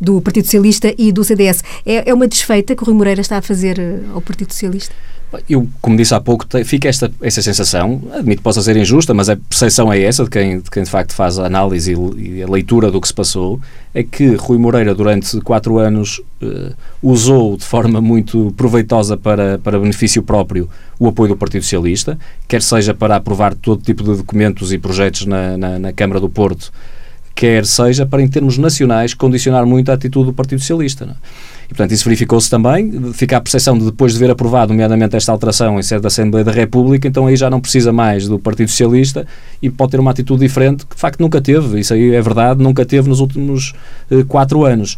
do 0.00 0.20
Partido 0.20 0.44
Socialista 0.44 0.92
e 0.98 1.12
do 1.12 1.22
CDS. 1.22 1.62
É, 1.86 2.10
é 2.10 2.14
uma 2.14 2.26
desfeita 2.26 2.74
que 2.74 2.82
o 2.82 2.86
Rui 2.86 2.94
Moreira 2.94 3.20
está 3.20 3.38
a 3.38 3.42
fazer 3.42 3.78
ao 4.12 4.20
Partido 4.20 4.52
Socialista? 4.52 4.94
Eu, 5.48 5.66
como 5.80 5.96
disse 5.96 6.14
há 6.14 6.20
pouco, 6.20 6.46
fica 6.64 6.88
esta, 6.88 7.10
esta 7.22 7.40
sensação, 7.40 8.02
admito 8.12 8.38
que 8.38 8.42
possa 8.42 8.60
ser 8.60 8.76
injusta, 8.76 9.14
mas 9.14 9.28
a 9.28 9.36
percepção 9.36 9.92
é 9.92 10.00
essa 10.00 10.24
de 10.24 10.30
quem 10.30 10.60
de, 10.60 10.70
quem 10.70 10.82
de 10.82 10.90
facto 10.90 11.14
faz 11.14 11.38
a 11.38 11.46
análise 11.46 11.94
e, 11.94 12.38
e, 12.38 12.42
a 12.42 12.48
leitura 12.48 12.90
do 12.90 13.00
que 13.00 13.08
se 13.08 13.14
passou, 13.14 13.60
é 13.94 14.02
que 14.02 14.34
Rui 14.34 14.58
Moreira, 14.58 14.94
durante 14.94 15.40
quatro 15.40 15.78
anos, 15.78 16.20
uh, 16.42 16.74
usou 17.02 17.56
de 17.56 17.64
forma 17.64 18.00
muito 18.00 18.52
proveitosa 18.56 19.16
para, 19.16 19.58
para 19.58 19.78
benefício 19.78 20.22
próprio 20.22 20.68
o 20.98 21.08
apoio 21.08 21.30
do 21.30 21.36
Partido 21.36 21.62
Socialista, 21.62 22.18
quer 22.46 22.62
seja 22.62 22.92
para 22.92 23.16
aprovar 23.16 23.54
todo 23.54 23.82
tipo 23.82 24.02
de 24.02 24.16
documentos 24.16 24.72
e 24.72 24.78
projetos 24.78 25.26
na, 25.26 25.56
na, 25.56 25.78
na 25.78 25.92
Câmara 25.92 26.20
do 26.20 26.28
Porto, 26.28 26.70
quer 27.34 27.64
seja 27.64 28.06
para, 28.06 28.22
em 28.22 28.28
termos 28.28 28.58
nacionais, 28.58 29.14
condicionar 29.14 29.64
muito 29.66 29.90
a 29.90 29.94
atitude 29.94 30.26
do 30.26 30.32
Partido 30.32 30.60
Socialista. 30.60 31.06
Não? 31.06 31.16
E, 31.66 31.68
portanto, 31.68 31.92
isso 31.92 32.04
verificou-se 32.04 32.50
também. 32.50 33.12
Fica 33.12 33.36
a 33.36 33.40
percepção 33.40 33.78
de, 33.78 33.86
depois 33.86 34.12
de 34.12 34.18
ver 34.18 34.30
aprovado, 34.30 34.72
nomeadamente, 34.72 35.16
esta 35.16 35.32
alteração 35.32 35.78
em 35.78 35.82
sede 35.82 36.02
da 36.02 36.08
Assembleia 36.08 36.44
da 36.44 36.52
República, 36.52 37.08
então 37.08 37.26
aí 37.26 37.36
já 37.36 37.48
não 37.48 37.60
precisa 37.60 37.92
mais 37.92 38.28
do 38.28 38.38
Partido 38.38 38.68
Socialista 38.68 39.26
e 39.60 39.70
pode 39.70 39.92
ter 39.92 40.00
uma 40.00 40.10
atitude 40.10 40.40
diferente, 40.40 40.86
que 40.86 40.94
de 40.94 41.00
facto 41.00 41.20
nunca 41.20 41.40
teve. 41.40 41.80
Isso 41.80 41.94
aí 41.94 42.14
é 42.14 42.20
verdade, 42.20 42.62
nunca 42.62 42.84
teve 42.84 43.08
nos 43.08 43.20
últimos 43.20 43.72
eh, 44.10 44.24
quatro 44.26 44.64
anos. 44.64 44.96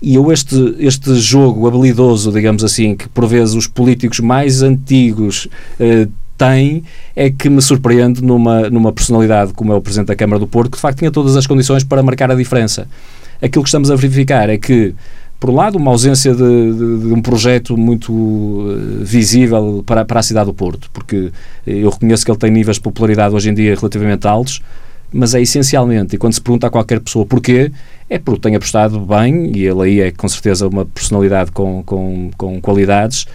E 0.00 0.14
eu 0.14 0.30
este, 0.30 0.76
este 0.78 1.14
jogo 1.16 1.66
habilidoso, 1.66 2.30
digamos 2.30 2.62
assim, 2.62 2.94
que 2.94 3.08
por 3.08 3.26
vezes 3.26 3.54
os 3.54 3.66
políticos 3.66 4.20
mais 4.20 4.62
antigos 4.62 5.48
eh, 5.80 6.06
têm, 6.38 6.84
é 7.16 7.28
que 7.28 7.50
me 7.50 7.60
surpreende 7.60 8.22
numa, 8.22 8.70
numa 8.70 8.92
personalidade 8.92 9.52
como 9.52 9.72
é 9.72 9.76
o 9.76 9.80
Presidente 9.80 10.06
da 10.06 10.16
Câmara 10.16 10.38
do 10.38 10.46
Porto, 10.46 10.70
que 10.70 10.76
de 10.76 10.80
facto 10.80 10.98
tinha 10.98 11.10
todas 11.10 11.36
as 11.36 11.46
condições 11.46 11.82
para 11.82 12.00
marcar 12.02 12.30
a 12.30 12.36
diferença. 12.36 12.86
Aquilo 13.42 13.64
que 13.64 13.68
estamos 13.68 13.90
a 13.90 13.96
verificar 13.96 14.48
é 14.48 14.56
que 14.56 14.94
por 15.40 15.50
um 15.50 15.54
lado, 15.54 15.78
uma 15.78 15.90
ausência 15.90 16.34
de, 16.34 16.72
de, 16.72 16.98
de 17.08 17.12
um 17.12 17.22
projeto 17.22 17.76
muito 17.76 18.12
uh, 18.12 19.04
visível 19.04 19.82
para, 19.86 20.04
para 20.04 20.20
a 20.20 20.22
cidade 20.22 20.46
do 20.46 20.54
Porto, 20.54 20.90
porque 20.92 21.30
eu 21.66 21.90
reconheço 21.90 22.24
que 22.24 22.30
ele 22.30 22.38
tem 22.38 22.50
níveis 22.50 22.76
de 22.76 22.82
popularidade 22.82 23.34
hoje 23.34 23.50
em 23.50 23.54
dia 23.54 23.74
relativamente 23.74 24.26
altos, 24.26 24.60
mas 25.12 25.34
é 25.34 25.40
essencialmente, 25.40 26.16
e 26.16 26.18
quando 26.18 26.34
se 26.34 26.40
pergunta 26.40 26.66
a 26.66 26.70
qualquer 26.70 27.00
pessoa 27.00 27.24
porquê, 27.24 27.70
é 28.10 28.18
porque 28.18 28.40
tem 28.40 28.56
apostado 28.56 29.00
bem, 29.00 29.52
e 29.54 29.66
ele 29.66 29.82
aí 29.82 30.00
é 30.00 30.10
com 30.10 30.28
certeza 30.28 30.66
uma 30.66 30.84
personalidade 30.84 31.52
com, 31.52 31.82
com, 31.84 32.30
com 32.36 32.60
qualidades, 32.60 33.26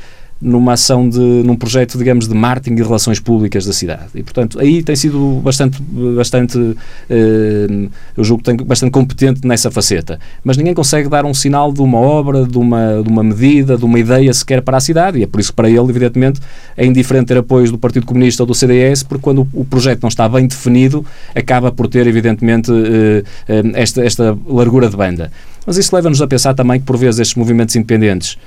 numa 0.43 0.73
ação 0.73 1.07
de, 1.07 1.19
num 1.19 1.55
projeto, 1.55 1.97
digamos, 1.97 2.27
de 2.27 2.35
marketing 2.35 2.75
e 2.75 2.83
relações 2.83 3.19
públicas 3.19 3.65
da 3.65 3.71
cidade. 3.71 4.07
E, 4.13 4.21
portanto, 4.21 4.59
aí 4.59 4.83
tem 4.83 4.95
sido 4.95 5.39
bastante, 5.41 5.81
bastante 5.81 6.75
eh, 7.09 7.87
eu 8.17 8.23
julgo 8.23 8.43
tem 8.43 8.57
bastante 8.57 8.91
competente 8.91 9.47
nessa 9.47 9.71
faceta. 9.71 10.19
Mas 10.43 10.57
ninguém 10.57 10.73
consegue 10.73 11.07
dar 11.07 11.25
um 11.25 11.33
sinal 11.33 11.71
de 11.71 11.81
uma 11.81 11.97
obra, 11.97 12.45
de 12.45 12.57
uma, 12.57 13.01
de 13.01 13.09
uma 13.09 13.23
medida, 13.23 13.77
de 13.77 13.85
uma 13.85 13.97
ideia 13.97 14.33
sequer 14.33 14.61
para 14.61 14.75
a 14.75 14.79
cidade. 14.81 15.19
E 15.19 15.23
é 15.23 15.27
por 15.27 15.39
isso 15.39 15.51
que 15.51 15.55
para 15.55 15.69
ele, 15.69 15.89
evidentemente, 15.89 16.41
é 16.75 16.85
indiferente 16.85 17.27
ter 17.27 17.37
apoios 17.37 17.71
do 17.71 17.77
Partido 17.77 18.05
Comunista 18.05 18.43
ou 18.43 18.47
do 18.47 18.53
CDS, 18.53 19.01
porque 19.03 19.23
quando 19.23 19.47
o 19.53 19.63
projeto 19.63 20.01
não 20.01 20.09
está 20.09 20.27
bem 20.27 20.45
definido, 20.45 21.05
acaba 21.33 21.71
por 21.71 21.87
ter, 21.87 22.05
evidentemente, 22.05 22.69
eh, 22.69 23.23
eh, 23.47 23.63
esta, 23.75 24.03
esta 24.03 24.37
largura 24.45 24.89
de 24.89 24.97
banda. 24.97 25.31
Mas 25.65 25.77
isso 25.77 25.95
leva-nos 25.95 26.21
a 26.21 26.27
pensar 26.27 26.53
também 26.53 26.81
que, 26.81 26.85
por 26.85 26.97
vezes, 26.97 27.21
estes 27.21 27.37
movimentos 27.37 27.73
independentes 27.77 28.37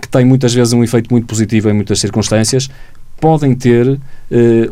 que 0.00 0.08
têm 0.08 0.24
muitas 0.24 0.54
vezes 0.54 0.72
um 0.72 0.82
efeito 0.82 1.10
muito 1.10 1.26
positivo 1.26 1.68
em 1.68 1.72
muitas 1.72 2.00
circunstâncias, 2.00 2.68
podem 3.20 3.54
ter 3.54 3.86
uh, 3.86 3.98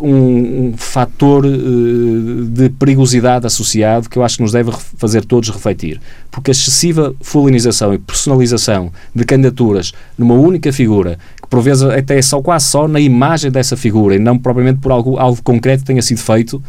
um, 0.01 0.69
um 0.71 0.75
fator 0.77 1.45
uh, 1.45 2.45
de 2.47 2.71
perigosidade 2.71 3.47
associado 3.47 4.09
que 4.09 4.19
eu 4.19 4.25
acho 4.25 4.39
que 4.39 4.43
nos 4.43 4.53
deve 4.53 4.73
fazer 4.97 5.25
todos 5.25 5.51
refletir. 5.51 6.01
Porque 6.31 6.51
a 6.51 6.53
excessiva 6.53 7.15
fulinização 7.21 7.93
e 7.93 7.99
personalização 7.99 8.91
de 9.15 9.25
candidaturas 9.25 9.93
numa 10.17 10.35
única 10.35 10.73
figura, 10.73 11.19
que 11.41 11.49
por 11.49 11.61
vezes 11.61 11.83
até 11.83 12.19
é 12.19 12.23
só, 12.23 12.41
quase 12.41 12.67
só 12.67 12.89
na 12.89 12.99
imagem 12.99 13.51
dessa 13.51 13.77
figura 13.77 14.17
e 14.17 14.19
não 14.19 14.39
propriamente 14.39 14.81
por 14.81 14.91
algo, 14.91 15.19
algo 15.19 15.41
concreto 15.43 15.81
que 15.81 15.89
tenha 15.89 16.03
sido 16.03 16.19
feito, 16.19 16.63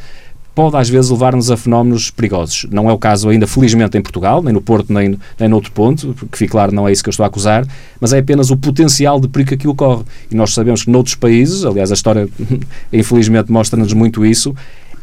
pode 0.59 0.75
às 0.75 0.89
vezes 0.89 1.09
levar-nos 1.09 1.49
a 1.49 1.55
fenómenos 1.55 2.11
perigosos. 2.11 2.65
Não 2.69 2.89
é 2.89 2.91
o 2.91 2.97
caso 2.97 3.29
ainda, 3.29 3.47
felizmente, 3.47 3.97
em 3.97 4.01
Portugal, 4.01 4.43
nem 4.43 4.53
no 4.53 4.59
Porto, 4.59 4.91
nem, 4.91 5.17
nem 5.39 5.47
noutro 5.47 5.71
ponto, 5.71 6.13
que 6.29 6.37
fique 6.37 6.51
claro, 6.51 6.73
não 6.75 6.85
é 6.85 6.91
isso 6.91 7.01
que 7.01 7.07
eu 7.07 7.11
estou 7.11 7.23
a 7.23 7.27
acusar, 7.27 7.65
mas 7.97 8.11
é 8.11 8.19
apenas 8.19 8.51
o 8.51 8.57
potencial 8.57 9.21
de 9.21 9.29
perigo 9.29 9.47
que 9.47 9.55
aqui 9.55 9.67
ocorre. 9.69 10.03
E 10.29 10.35
nós 10.35 10.53
sabemos 10.53 10.83
que 10.83 10.91
noutros 10.91 11.15
países, 11.15 11.63
aliás, 11.63 11.91
a 11.91 11.93
história, 11.93 12.27
infelizmente, 12.91 13.49
mostra-nos 13.49 13.93
muito 13.93 14.25
isso, 14.25 14.53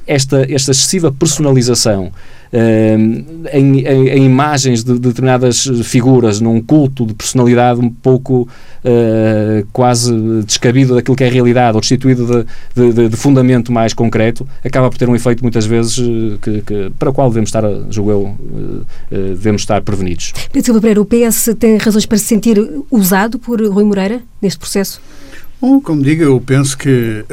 esta, 0.07 0.43
esta 0.43 0.71
excessiva 0.71 1.11
personalização 1.13 2.07
uh, 2.07 3.49
em, 3.53 3.81
em, 3.81 4.09
em, 4.09 4.25
imagens 4.25 4.85
de, 4.85 4.93
de, 4.95 4.99
determinadas 5.01 5.69
figuras, 5.85 6.41
num 6.41 6.61
culto 6.61 7.07
de 7.07 7.15
personalidade 7.15 7.81
um 7.81 7.91
pouco 7.91 8.49
uh, 8.85 9.67
quase 9.73 10.15
descabido 10.45 10.95
daquilo 10.95 11.17
que 11.17 11.25
é 11.25 11.29
a 11.29 11.31
realidade, 11.31 11.75
ou 11.75 11.81
destituído 11.81 12.47
de, 12.75 12.93
de, 12.93 13.09
de, 13.09 13.17
fundamento 13.17 13.73
mais 13.73 13.93
concreto, 13.93 14.47
acaba 14.65 14.89
por 14.91 14.99
ter 14.99 15.09
um 15.09 15.15
efeito 15.15 15.43
muitas 15.43 15.67
vezes 15.67 15.99
eh, 15.99 16.39
que, 16.41 16.63
que 16.63 16.93
para 16.99 17.11
o 17.11 17.13
qual 17.13 17.29
devemos 17.29 17.49
estar, 17.49 17.65
julgo 17.91 18.11
eu, 18.11 18.21
uh, 18.23 18.87
devemos 19.11 19.63
estar 19.63 19.81
prevenidos. 19.83 20.33
Pedro 20.53 20.67
Silva 20.67 20.81
Pereira, 20.81 21.01
o 21.01 21.05
PS 21.05 21.55
tem 21.59 21.77
razões 21.79 22.07
para 22.07 22.19
se 22.19 22.25
sentir 22.25 22.57
usado 22.91 23.39
por 23.39 23.61
Rui 23.61 23.85
Moreira 23.85 24.21
neste 24.41 24.59
processo? 24.59 25.01
Bom, 25.61 25.81
como 25.81 26.03
digo, 26.03 26.23
eu 26.23 26.41
penso 26.41 26.77
que 26.77 27.25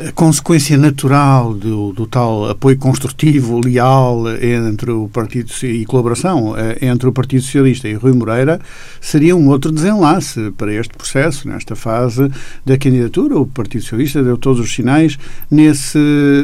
a 0.00 0.10
consequência 0.12 0.76
natural 0.76 1.54
do, 1.54 1.92
do, 1.92 2.06
tal 2.06 2.48
apoio 2.50 2.76
construtivo, 2.76 3.60
leal 3.64 4.24
entre 4.42 4.90
o 4.90 5.08
Partido 5.08 5.52
e 5.62 5.84
colaboração 5.84 6.56
eh, 6.56 6.78
entre 6.82 7.08
o 7.08 7.12
Partido 7.12 7.42
Socialista 7.42 7.88
e 7.88 7.94
Rui 7.94 8.12
Moreira 8.12 8.60
seria 9.00 9.36
um 9.36 9.48
outro 9.48 9.70
desenlace 9.70 10.50
para 10.56 10.72
este 10.74 10.96
processo, 10.96 11.46
nesta 11.46 11.76
fase 11.76 12.28
da 12.64 12.76
candidatura. 12.76 13.38
O 13.38 13.46
Partido 13.46 13.82
Socialista 13.82 14.22
deu 14.22 14.36
todos 14.36 14.60
os 14.60 14.74
sinais 14.74 15.16
nesse 15.48 15.98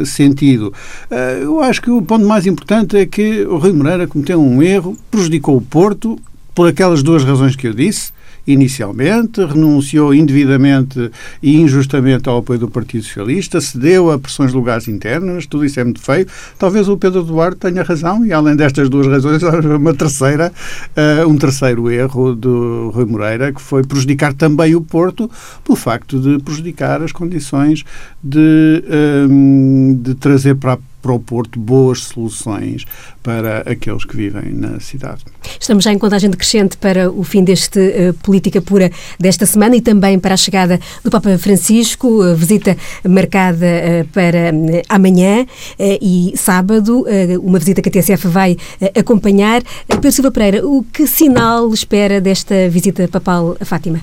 sentido. 0.05 0.73
Eh, 1.11 1.41
eu 1.43 1.61
acho 1.61 1.83
que 1.83 1.91
o 1.91 2.01
ponto 2.03 2.25
mais 2.27 2.47
importante 2.47 2.97
é 2.97 3.07
que 3.07 3.43
o 3.47 3.59
Rui 3.59 3.73
Moreira 3.73 4.07
cometeu 4.07 4.41
um 4.41 4.63
erro, 4.63 4.97
prejudicou 5.11 5.57
o 5.57 5.63
Porto 5.63 6.19
por 6.55 6.69
aquelas 6.69 7.03
duas 7.03 7.25
razões 7.25 7.57
que 7.57 7.67
eu 7.67 7.75
disse 7.75 8.13
inicialmente, 8.47 9.45
renunciou 9.45 10.15
indevidamente 10.15 11.11
e 11.43 11.57
injustamente 11.57 12.29
ao 12.29 12.39
apoio 12.39 12.59
do 12.59 12.69
Partido 12.69 13.05
Socialista, 13.05 13.61
cedeu 13.61 14.11
a 14.11 14.19
pressões 14.19 14.51
de 14.51 14.57
lugares 14.57 14.89
internas, 14.89 15.47
tudo 15.47 15.65
isso 15.65 15.79
é 15.81 15.85
muito 15.85 16.01
feio. 16.01 16.27
Talvez 16.59 16.89
o 16.89 16.97
Pedro 16.97 17.23
Duarte 17.23 17.59
tenha 17.59 17.83
razão 17.83 18.25
e, 18.25 18.33
além 18.33 18.57
destas 18.57 18.89
duas 18.89 19.07
razões, 19.07 19.43
uma 19.65 19.95
terceira, 19.95 20.53
uh, 20.97 21.29
um 21.29 21.37
terceiro 21.37 21.91
erro 21.91 22.35
do 22.35 22.91
Rui 22.95 23.05
Moreira, 23.05 23.53
que 23.53 23.61
foi 23.61 23.83
prejudicar 23.83 24.33
também 24.33 24.75
o 24.75 24.81
Porto 24.81 25.31
pelo 25.65 25.77
facto 25.77 26.19
de 26.19 26.43
prejudicar 26.43 27.03
as 27.03 27.13
condições 27.13 27.85
de, 28.23 28.83
um, 29.29 29.99
de 30.01 30.15
trazer 30.15 30.55
para 30.57 30.75
a 30.75 30.79
para 31.01 31.13
o 31.13 31.19
Porto 31.19 31.59
boas 31.59 32.05
soluções 32.05 32.85
para 33.23 33.59
aqueles 33.61 34.05
que 34.05 34.17
vivem 34.17 34.53
na 34.53 34.81
cidade. 34.81 35.25
Estamos 35.59 35.85
já 35.85 35.93
em 35.93 35.99
contagem 35.99 36.31
decrescente 36.31 36.77
para 36.77 37.11
o 37.11 37.23
fim 37.23 37.45
deste 37.45 37.79
uh, 37.79 38.15
Política 38.23 38.61
Pura 38.61 38.91
desta 39.19 39.47
semana 39.47 39.77
e 39.77 39.81
também 39.81 40.19
para 40.19 40.35
a 40.35 40.37
chegada 40.37 40.81
do 41.05 41.11
Papa 41.11 41.37
Francisco, 41.39 42.23
uh, 42.23 42.35
visita 42.35 42.77
marcada 43.09 43.67
uh, 43.67 44.09
para 44.09 44.53
amanhã 44.89 45.47
e 45.79 46.33
sábado, 46.37 47.05
uma 47.43 47.59
visita 47.59 47.83
que 47.83 47.89
a 47.89 47.93
TSF 47.93 48.29
vai 48.29 48.57
acompanhar. 48.97 49.63
Pedro 49.87 50.13
Silva 50.13 50.31
Pereira, 50.31 50.67
o 50.67 50.83
que 50.83 51.07
sinal 51.07 51.73
espera 51.73 52.21
desta 52.21 52.69
visita 52.69 53.09
papal 53.09 53.57
a 53.61 53.65
Fátima? 53.65 54.01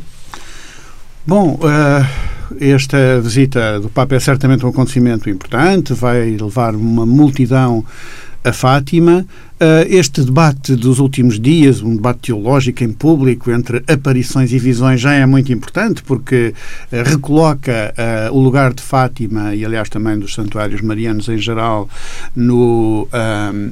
Bom, 1.25 1.60
esta 2.60 3.19
visita 3.21 3.79
do 3.79 3.89
Papa 3.89 4.15
é 4.15 4.19
certamente 4.19 4.65
um 4.65 4.69
acontecimento 4.69 5.29
importante, 5.29 5.93
vai 5.93 6.38
levar 6.39 6.75
uma 6.75 7.05
multidão 7.05 7.83
a 8.43 8.53
Fátima. 8.53 9.25
Uh, 9.60 9.82
este 9.89 10.22
debate 10.22 10.76
dos 10.76 11.00
últimos 11.00 11.39
dias, 11.39 11.82
um 11.82 11.96
debate 11.96 12.28
teológico 12.28 12.84
em 12.84 12.93
público 12.93 13.50
entre 13.50 13.84
aparições 13.91 14.54
e 14.54 14.60
visões, 14.60 15.02
já 15.02 15.13
é 15.13 15.26
muito 15.26 15.52
importante 15.52 16.04
porque 16.04 16.54
uh, 16.93 17.04
recoloca 17.04 17.91
uh, 17.98 18.36
o 18.36 18.39
lugar 18.39 18.72
de 18.72 18.84
Fátima 18.84 19.56
e, 19.56 19.65
aliás, 19.65 19.89
também 19.89 20.20
dos 20.20 20.36
santuários 20.36 20.80
marianos 20.82 21.28
em 21.28 21.39
geral 21.39 21.89
no, 22.36 23.08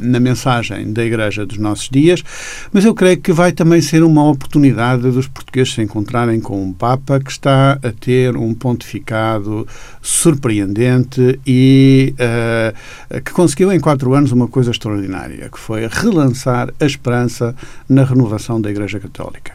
na 0.02 0.20
mensagem 0.20 0.92
da 0.92 1.06
Igreja 1.06 1.46
dos 1.46 1.60
nossos 1.60 1.88
dias. 1.88 2.24
Mas 2.74 2.84
eu 2.84 2.96
creio 2.96 3.18
que 3.20 3.32
vai 3.32 3.52
também 3.52 3.80
ser 3.80 4.02
uma 4.02 4.28
oportunidade 4.28 5.04
dos 5.04 5.28
portugueses 5.28 5.74
se 5.74 5.82
encontrarem 5.84 6.40
com 6.40 6.64
um 6.64 6.74
Papa 6.74 7.20
que 7.20 7.30
está 7.30 7.74
a 7.74 7.92
ter 7.92 8.36
um 8.36 8.54
pontificado 8.54 9.68
surpreendente 10.02 11.40
e 11.46 12.14
que 13.24 13.32
conseguiu 13.32 13.72
em 13.72 13.80
quatro 13.80 14.14
anos 14.14 14.32
uma 14.32 14.48
coisa 14.48 14.72
extraordinária, 14.72 15.50
que 15.50 15.60
foi 15.60 15.75
foi 15.76 15.88
relançar 15.92 16.74
a 16.80 16.86
esperança 16.86 17.54
na 17.90 18.06
renovação 18.06 18.62
da 18.62 18.72
Igreja 18.72 18.98
Católica. 18.98 19.54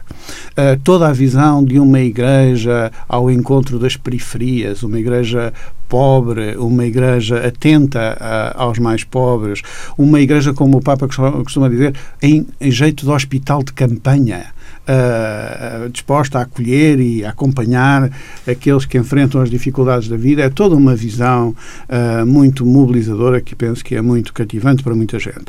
Uh, 0.51 0.79
toda 0.83 1.07
a 1.07 1.11
visão 1.11 1.63
de 1.63 1.79
uma 1.79 1.99
Igreja 1.99 2.91
ao 3.09 3.31
encontro 3.31 3.79
das 3.79 3.97
periferias, 3.97 4.83
uma 4.83 4.99
Igreja 4.99 5.51
pobre, 5.89 6.55
uma 6.55 6.85
igreja 6.85 7.45
atenta 7.45 8.15
a, 8.17 8.63
aos 8.63 8.79
mais 8.79 9.03
pobres, 9.03 9.61
uma 9.97 10.21
igreja, 10.21 10.53
como 10.53 10.77
o 10.77 10.81
Papa 10.81 11.05
costuma 11.05 11.67
dizer, 11.67 11.93
em, 12.21 12.47
em 12.61 12.71
jeito 12.71 13.03
de 13.03 13.11
hospital 13.11 13.61
de 13.61 13.73
campanha 13.73 14.45
uh, 14.87 15.89
disposta 15.89 16.39
a 16.39 16.41
acolher 16.43 16.99
e 16.99 17.23
a 17.23 17.29
acompanhar 17.29 18.11
aqueles 18.47 18.85
que 18.85 18.97
enfrentam 18.97 19.41
as 19.41 19.49
dificuldades 19.49 20.07
da 20.07 20.17
vida. 20.17 20.41
É 20.41 20.49
toda 20.49 20.75
uma 20.75 20.95
visão 20.95 21.55
uh, 21.89 22.25
muito 22.25 22.65
mobilizadora 22.65 23.41
que 23.41 23.55
penso 23.55 23.83
que 23.83 23.95
é 23.95 24.01
muito 24.01 24.33
cativante 24.33 24.83
para 24.83 24.95
muita 24.95 25.19
gente. 25.19 25.45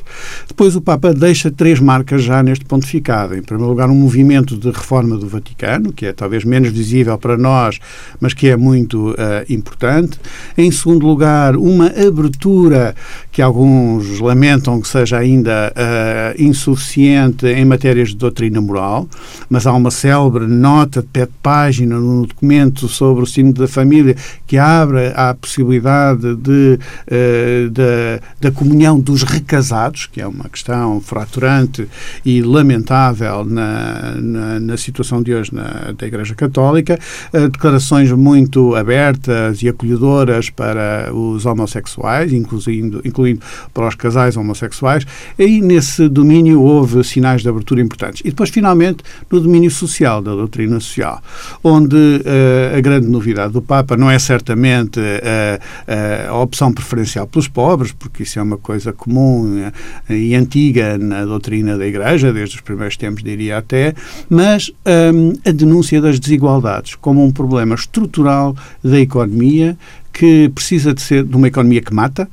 Depois 0.46 0.76
o 0.76 0.80
Papa 0.80 1.12
deixa 1.12 1.50
três 1.50 1.80
marcas 1.80 2.22
já 2.22 2.42
neste 2.42 2.64
pontificado. 2.64 3.34
Em 3.34 3.42
primeiro 3.42 3.70
lugar, 3.70 3.88
um 3.88 3.94
movimento 3.94 4.56
de 4.56 4.70
reforma 4.70 5.16
do 5.16 5.28
Vaticano, 5.28 5.92
que 5.92 6.06
é 6.06 6.12
talvez 6.12 6.44
menos 6.44 6.70
visível 6.70 7.16
para 7.18 7.36
nós, 7.36 7.78
mas 8.20 8.34
que 8.34 8.48
é 8.48 8.56
muito 8.56 9.10
uh, 9.10 9.14
importante. 9.48 10.18
Em 10.56 10.70
segundo 10.70 11.06
lugar, 11.06 11.56
uma 11.56 11.86
abertura 11.86 12.94
que 13.30 13.40
alguns 13.40 14.20
lamentam 14.20 14.80
que 14.80 14.88
seja 14.88 15.18
ainda 15.18 15.72
uh, 15.72 16.42
insuficiente 16.42 17.46
em 17.46 17.64
matérias 17.64 18.10
de 18.10 18.16
doutrina 18.16 18.60
moral 18.60 19.08
mas 19.48 19.66
há 19.66 19.72
uma 19.72 19.90
célebre 19.90 20.46
nota 20.46 21.00
de 21.02 21.08
pé 21.08 21.26
de 21.26 21.32
página 21.42 21.98
no 21.98 22.26
documento 22.26 22.88
sobre 22.88 23.22
o 23.22 23.26
sino 23.26 23.52
da 23.52 23.68
família 23.68 24.16
que 24.46 24.58
abre 24.58 25.12
a 25.14 25.34
possibilidade 25.34 26.34
de, 26.36 26.78
uh, 26.78 27.70
da, 27.70 28.20
da 28.40 28.50
comunhão 28.50 28.98
dos 28.98 29.22
recasados, 29.22 30.06
que 30.06 30.20
é 30.20 30.26
uma 30.26 30.48
questão 30.48 31.00
fraturante 31.00 31.88
e 32.24 32.42
lamentável 32.42 33.44
na, 33.44 34.14
na, 34.16 34.60
na 34.60 34.76
situação 34.76 35.22
de 35.22 35.34
hoje 35.34 35.54
na, 35.54 35.92
da 35.96 36.06
Igreja 36.06 36.34
Católica, 36.34 36.98
uh, 37.32 37.48
declarações 37.48 38.10
muito 38.12 38.74
abertas 38.74 39.62
e 39.62 39.68
acolhedoras 39.68 40.50
para 40.50 41.12
os 41.12 41.46
homossexuais, 41.46 42.32
incluindo, 42.32 43.00
incluindo 43.04 43.40
para 43.72 43.88
os 43.88 43.94
casais 43.94 44.36
homossexuais, 44.36 45.06
e 45.38 45.60
nesse 45.60 46.08
domínio 46.08 46.60
houve 46.62 47.02
sinais 47.04 47.42
de 47.42 47.48
abertura 47.48 47.80
importantes. 47.80 48.22
E 48.24 48.30
depois, 48.30 48.50
finalmente, 48.50 49.02
no 49.30 49.40
domínio 49.40 49.70
social, 49.70 50.22
da 50.22 50.32
doutrina 50.32 50.80
social, 50.80 51.22
onde 51.62 51.96
uh, 51.96 52.76
a 52.76 52.80
grande 52.80 53.06
novidade 53.06 53.52
do 53.52 53.62
Papa 53.62 53.96
não 53.96 54.10
é 54.10 54.18
certamente 54.18 55.00
uh, 55.00 56.30
a 56.30 56.38
opção 56.38 56.72
preferencial 56.72 57.26
pelos 57.26 57.48
pobres, 57.48 57.92
porque 57.92 58.22
isso 58.22 58.38
é 58.38 58.42
uma 58.42 58.58
coisa 58.58 58.92
comum 58.92 59.70
e 60.08 60.34
antiga 60.34 60.98
na 60.98 61.24
doutrina 61.24 61.76
da 61.76 61.86
Igreja, 61.86 62.32
desde 62.32 62.56
os 62.56 62.60
primeiros 62.60 62.96
tempos, 62.96 63.22
diria 63.22 63.58
até, 63.58 63.94
mas 64.28 64.70
um, 65.14 65.32
a 65.46 65.52
denúncia 65.52 66.00
das 66.00 66.18
desigualdades 66.18 66.94
como 66.94 67.24
um 67.24 67.30
problema 67.30 67.74
estrutural 67.74 68.56
da 68.82 68.98
economia 68.98 69.76
que 70.12 70.50
precisa 70.54 70.92
de 70.92 71.00
ser 71.00 71.24
de 71.24 71.34
uma 71.34 71.48
economia 71.48 71.80
que 71.80 71.92
mata 71.94 72.28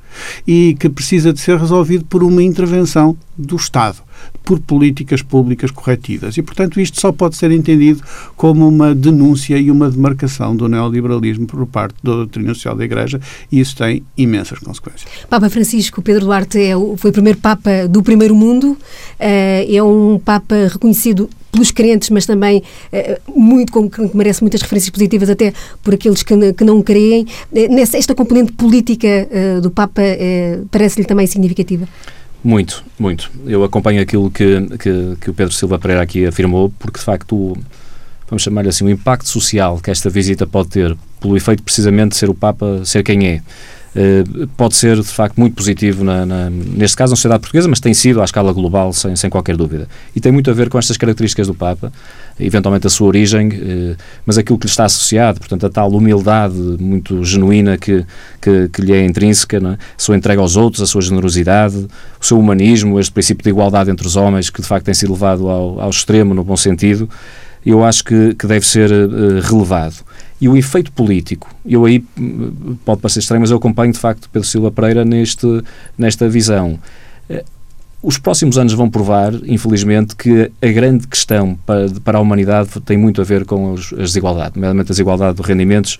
e 0.46 0.76
que 0.80 0.90
precisa 0.90 1.32
de 1.32 1.40
ser 1.40 1.58
resolvido 1.58 2.04
por 2.06 2.24
uma 2.24 2.44
intervenção 2.44 3.18
do 3.38 3.56
Estado, 3.56 3.98
por 4.44 4.60
políticas 4.60 5.22
públicas 5.22 5.70
corretivas. 5.72 6.38
E, 6.38 6.42
portanto, 6.42 6.80
isto 6.80 7.00
só 7.00 7.12
pode 7.12 7.36
ser 7.36 7.52
entendido 7.52 8.02
como 8.36 8.68
uma 8.68 8.96
denúncia 8.96 9.58
e 9.58 9.70
uma 9.70 9.90
demarcação 9.90 10.56
do 10.56 10.68
neoliberalismo 10.68 11.46
por 11.46 11.66
parte 11.68 11.96
da 12.04 12.14
doutrina 12.14 12.54
social 12.54 12.76
da 12.76 12.84
Igreja 12.84 13.20
e 13.52 13.60
isso 13.60 13.76
tem 13.76 14.04
imensas 14.18 14.60
consequências. 14.60 15.10
Papa 15.30 15.50
Francisco 15.50 16.02
Pedro 16.02 16.26
Duarte 16.26 16.60
é, 16.60 16.74
foi 16.98 17.10
o 17.10 17.14
primeiro 17.14 17.40
Papa 17.40 17.88
do 17.88 18.02
primeiro 18.02 18.36
mundo, 18.36 18.78
eh, 19.20 19.68
é 19.70 19.84
um 19.84 20.20
Papa 20.20 20.56
reconhecido 20.72 21.30
pelos 21.52 21.72
crentes, 21.72 22.10
mas 22.10 22.26
também 22.26 22.62
uh, 22.94 23.40
muito 23.40 23.72
como 23.72 23.90
que 23.90 24.16
merece 24.16 24.42
muitas 24.42 24.62
referências 24.62 24.92
positivas 24.92 25.30
até 25.32 25.52
por 25.84 25.96
aqueles 25.96 26.22
que, 26.22 26.54
que 26.54 26.64
não 26.64 26.82
creem. 26.82 27.26
Uh, 27.52 27.74
nessa, 27.74 27.98
esta 27.98 28.14
componente 28.14 28.52
política 28.52 29.28
do 29.62 29.72
Papa 29.72 30.02
parece-lhe 30.72 31.06
também 31.06 31.26
significativa? 31.26 31.88
Muito, 32.44 32.84
muito. 32.98 33.30
Eu 33.46 33.64
acompanho 33.64 34.02
aquilo 34.02 34.32
que, 34.32 34.62
que, 34.78 35.18
que, 35.20 35.30
o 35.30 35.34
Pedro 35.34 35.54
Silva 35.54 35.78
Pereira 35.78 36.02
aqui 36.02 36.26
afirmou, 36.26 36.72
porque 36.80 36.98
de 36.98 37.04
facto, 37.04 37.58
vamos 38.30 38.44
chamar-lhe 38.44 38.70
assim, 38.70 38.86
o 38.86 38.90
impacto 38.90 39.28
social 39.28 39.80
que 39.80 39.92
esta 39.92 40.10
visita 40.10 40.48
pode 40.48 40.70
ter, 40.70 40.98
pelo 41.20 41.36
efeito 41.36 41.62
precisamente 41.62 42.12
de 42.12 42.18
ser 42.18 42.30
o 42.30 42.34
Papa, 42.34 42.82
ser 42.86 43.04
quem 43.04 43.28
é, 43.28 43.42
pode 44.56 44.76
ser 44.76 44.96
de 44.96 45.04
facto 45.04 45.38
muito 45.38 45.56
positivo, 45.56 46.04
na, 46.04 46.26
na, 46.26 46.50
neste 46.50 46.96
caso 46.96 47.12
na 47.12 47.16
sociedade 47.16 47.42
portuguesa, 47.42 47.68
mas 47.68 47.80
tem 47.80 47.94
sido 47.94 48.22
à 48.22 48.24
escala 48.24 48.54
global, 48.54 48.94
sem, 48.94 49.16
sem 49.16 49.30
qualquer 49.30 49.58
dúvida. 49.58 49.88
E 50.16 50.22
tem 50.22 50.32
muito 50.32 50.50
a 50.50 50.54
ver 50.54 50.70
com 50.70 50.80
estas 50.80 50.96
características 50.96 51.48
do 51.48 51.54
Papa, 51.54 51.92
eventualmente 52.40 52.88
a 52.88 52.90
sua 52.90 53.08
origem, 53.08 53.50
eh, 53.52 53.96
mas 54.26 54.38
aquilo 54.38 54.58
que 54.58 54.68
lhe 54.68 54.70
está 54.72 54.86
associado, 54.86 55.40
portanto, 55.40 55.66
a 55.66 55.70
tal 55.70 55.92
humildade 55.92 56.56
muito 56.80 57.24
genuína 57.24 57.78
que, 57.78 58.06
que, 58.42 58.70
que 58.70 58.82
lhe 58.82 58.94
é 58.94 59.04
intrínseca, 59.04 59.58
é? 59.58 59.68
a 59.72 59.78
sua 59.98 60.16
entrega 60.16 60.42
aos 60.42 60.56
outros, 60.56 60.82
a 60.82 60.86
sua 60.86 61.02
generosidade, 61.02 61.88
o 62.20 62.26
seu 62.26 62.40
humanismo, 62.40 63.00
este 63.00 63.12
princípio 63.12 63.44
de 63.44 63.50
igualdade 63.50 63.92
entre 63.92 64.08
os 64.08 64.16
homens, 64.16 64.50
que 64.50 64.62
de 64.62 64.68
facto 64.68 64.86
tem 64.86 64.94
sido 64.94 65.12
levado 65.12 65.50
ao, 65.50 65.82
ao 65.82 65.90
extremo, 65.90 66.34
no 66.34 66.44
bom 66.44 66.56
sentido, 66.56 67.10
eu 67.66 67.84
acho 67.84 68.04
que, 68.04 68.36
que 68.36 68.48
deve 68.48 68.66
ser 68.66 68.92
uh, 68.92 69.40
relevado. 69.42 70.04
E 70.42 70.48
o 70.48 70.56
efeito 70.56 70.92
político, 70.92 71.54
eu 71.66 71.84
aí 71.86 72.00
pode 72.86 73.02
parecer 73.02 73.20
estranho, 73.20 73.42
mas 73.42 73.52
eu 73.52 73.58
acompanho 73.58 73.92
de 73.92 74.00
facto 74.00 74.30
Pedro 74.32 74.48
Silva 74.48 74.72
Pereira 74.72 75.04
neste, 75.04 75.46
nesta 75.98 76.30
visão. 76.30 76.80
Eh, 77.30 77.44
os 78.02 78.18
próximos 78.18 78.58
anos 78.58 78.72
vão 78.72 78.90
provar, 78.90 79.34
infelizmente, 79.46 80.16
que 80.16 80.50
a 80.62 80.68
grande 80.68 81.06
questão 81.06 81.60
para, 81.66 81.90
para 82.06 82.18
a 82.20 82.22
humanidade 82.22 82.70
tem 82.86 82.98
muito 82.98 83.20
a 83.20 83.26
ver 83.26 83.44
com 83.44 83.74
os, 83.74 83.92
as 83.92 84.12
desigualdades, 84.12 84.56
nomeadamente 84.56 84.90
a 84.90 84.94
desigualdade 84.94 85.36
de 85.36 85.44
rendimentos, 85.44 85.98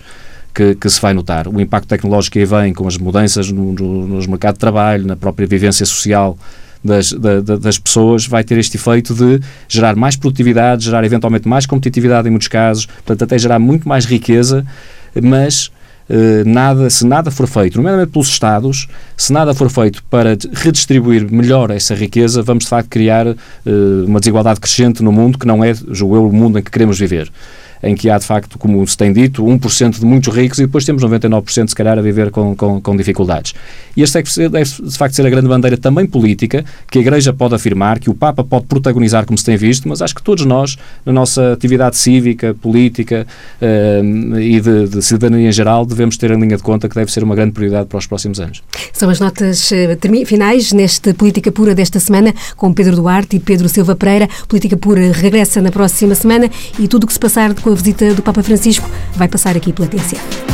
que, 0.54 0.74
que, 0.74 0.88
se 0.88 0.98
vai 0.98 1.12
notar. 1.12 1.46
O 1.46 1.60
impacto 1.60 1.88
tecnológico 1.88 2.32
que 2.32 2.38
aí 2.38 2.46
vem 2.46 2.72
com 2.72 2.88
as 2.88 2.96
mudanças 2.96 3.52
no, 3.52 3.74
no, 3.74 4.08
nos 4.08 4.26
mercados 4.26 4.56
de 4.56 4.60
trabalho, 4.60 5.06
na 5.06 5.16
própria 5.16 5.46
vivência 5.46 5.84
social 5.84 6.38
das, 6.82 7.12
da, 7.12 7.40
das 7.40 7.78
pessoas 7.78 8.26
vai 8.26 8.42
ter 8.42 8.58
este 8.58 8.76
efeito 8.76 9.14
de 9.14 9.40
gerar 9.68 9.94
mais 9.96 10.16
produtividade, 10.16 10.84
gerar 10.84 11.04
eventualmente 11.04 11.48
mais 11.48 11.66
competitividade 11.66 12.28
em 12.28 12.30
muitos 12.30 12.48
casos, 12.48 12.86
portanto, 12.86 13.22
até 13.22 13.38
gerar 13.38 13.58
muito 13.58 13.88
mais 13.88 14.04
riqueza, 14.04 14.64
mas 15.22 15.70
Uh, 16.10 16.42
nada, 16.44 16.90
se 16.90 17.06
nada 17.06 17.30
for 17.30 17.46
feito, 17.46 17.76
nomeadamente 17.76 18.10
pelos 18.10 18.26
Estados, 18.26 18.88
se 19.16 19.32
nada 19.32 19.54
for 19.54 19.70
feito 19.70 20.02
para 20.10 20.36
redistribuir 20.54 21.30
melhor 21.30 21.70
essa 21.70 21.94
riqueza, 21.94 22.42
vamos 22.42 22.64
de 22.64 22.70
facto 22.70 22.88
criar 22.88 23.28
uh, 23.28 23.36
uma 24.08 24.18
desigualdade 24.18 24.58
crescente 24.58 25.04
no 25.04 25.12
mundo 25.12 25.38
que 25.38 25.46
não 25.46 25.62
é, 25.62 25.72
julgo 25.72 26.16
eu, 26.16 26.26
o 26.26 26.32
mundo 26.32 26.58
em 26.58 26.62
que 26.64 26.70
queremos 26.72 26.98
viver 26.98 27.30
em 27.82 27.94
que 27.94 28.10
há, 28.10 28.18
de 28.18 28.24
facto, 28.24 28.58
como 28.58 28.86
se 28.86 28.96
tem 28.96 29.12
dito, 29.12 29.44
1% 29.44 29.98
de 29.98 30.04
muitos 30.04 30.34
ricos 30.34 30.58
e 30.58 30.62
depois 30.62 30.84
temos 30.84 31.02
99% 31.02 31.68
se 31.68 31.74
calhar 31.74 31.98
a 31.98 32.02
viver 32.02 32.30
com, 32.30 32.54
com, 32.54 32.80
com 32.80 32.96
dificuldades. 32.96 33.54
E 33.96 34.02
esta 34.02 34.22
deve, 34.22 34.48
deve, 34.48 34.70
de 34.82 34.98
facto, 34.98 35.14
ser 35.14 35.26
a 35.26 35.30
grande 35.30 35.48
bandeira 35.48 35.76
também 35.76 36.06
política 36.06 36.64
que 36.90 36.98
a 36.98 37.00
Igreja 37.00 37.32
pode 37.32 37.54
afirmar, 37.54 37.98
que 37.98 38.10
o 38.10 38.14
Papa 38.14 38.44
pode 38.44 38.66
protagonizar, 38.66 39.24
como 39.24 39.36
se 39.38 39.44
tem 39.44 39.56
visto, 39.56 39.88
mas 39.88 40.02
acho 40.02 40.14
que 40.14 40.22
todos 40.22 40.44
nós, 40.44 40.76
na 41.04 41.12
nossa 41.12 41.52
atividade 41.52 41.96
cívica, 41.96 42.54
política 42.54 43.26
uh, 43.60 44.38
e 44.38 44.60
de, 44.60 44.88
de, 44.88 45.02
cidadania 45.02 45.48
em 45.48 45.52
geral, 45.52 45.86
devemos 45.86 46.16
ter 46.16 46.30
em 46.30 46.40
linha 46.40 46.56
de 46.56 46.62
conta 46.62 46.88
que 46.88 46.94
deve 46.94 47.10
ser 47.10 47.22
uma 47.22 47.34
grande 47.34 47.52
prioridade 47.52 47.88
para 47.88 47.98
os 47.98 48.06
próximos 48.06 48.40
anos. 48.40 48.62
São 48.92 49.08
as 49.08 49.20
notas 49.20 49.70
uh, 49.70 50.26
finais 50.26 50.72
nesta 50.72 51.14
Política 51.14 51.50
Pura 51.50 51.74
desta 51.74 51.98
semana, 51.98 52.34
com 52.56 52.72
Pedro 52.72 52.96
Duarte 52.96 53.36
e 53.36 53.40
Pedro 53.40 53.68
Silva 53.68 53.94
Pereira. 53.94 54.28
Política 54.48 54.76
Pura 54.76 55.12
regressa 55.12 55.60
na 55.60 55.70
próxima 55.70 56.14
semana 56.14 56.50
e 56.78 56.86
tudo 56.86 57.04
o 57.04 57.06
que 57.06 57.12
se 57.12 57.20
passar 57.20 57.52
de 57.52 57.60
a 57.72 57.74
visita 57.74 58.14
do 58.14 58.22
Papa 58.22 58.42
Francisco 58.42 58.88
vai 59.14 59.28
passar 59.28 59.56
aqui 59.56 59.72
pela 59.72 59.88
TSF. 59.88 60.49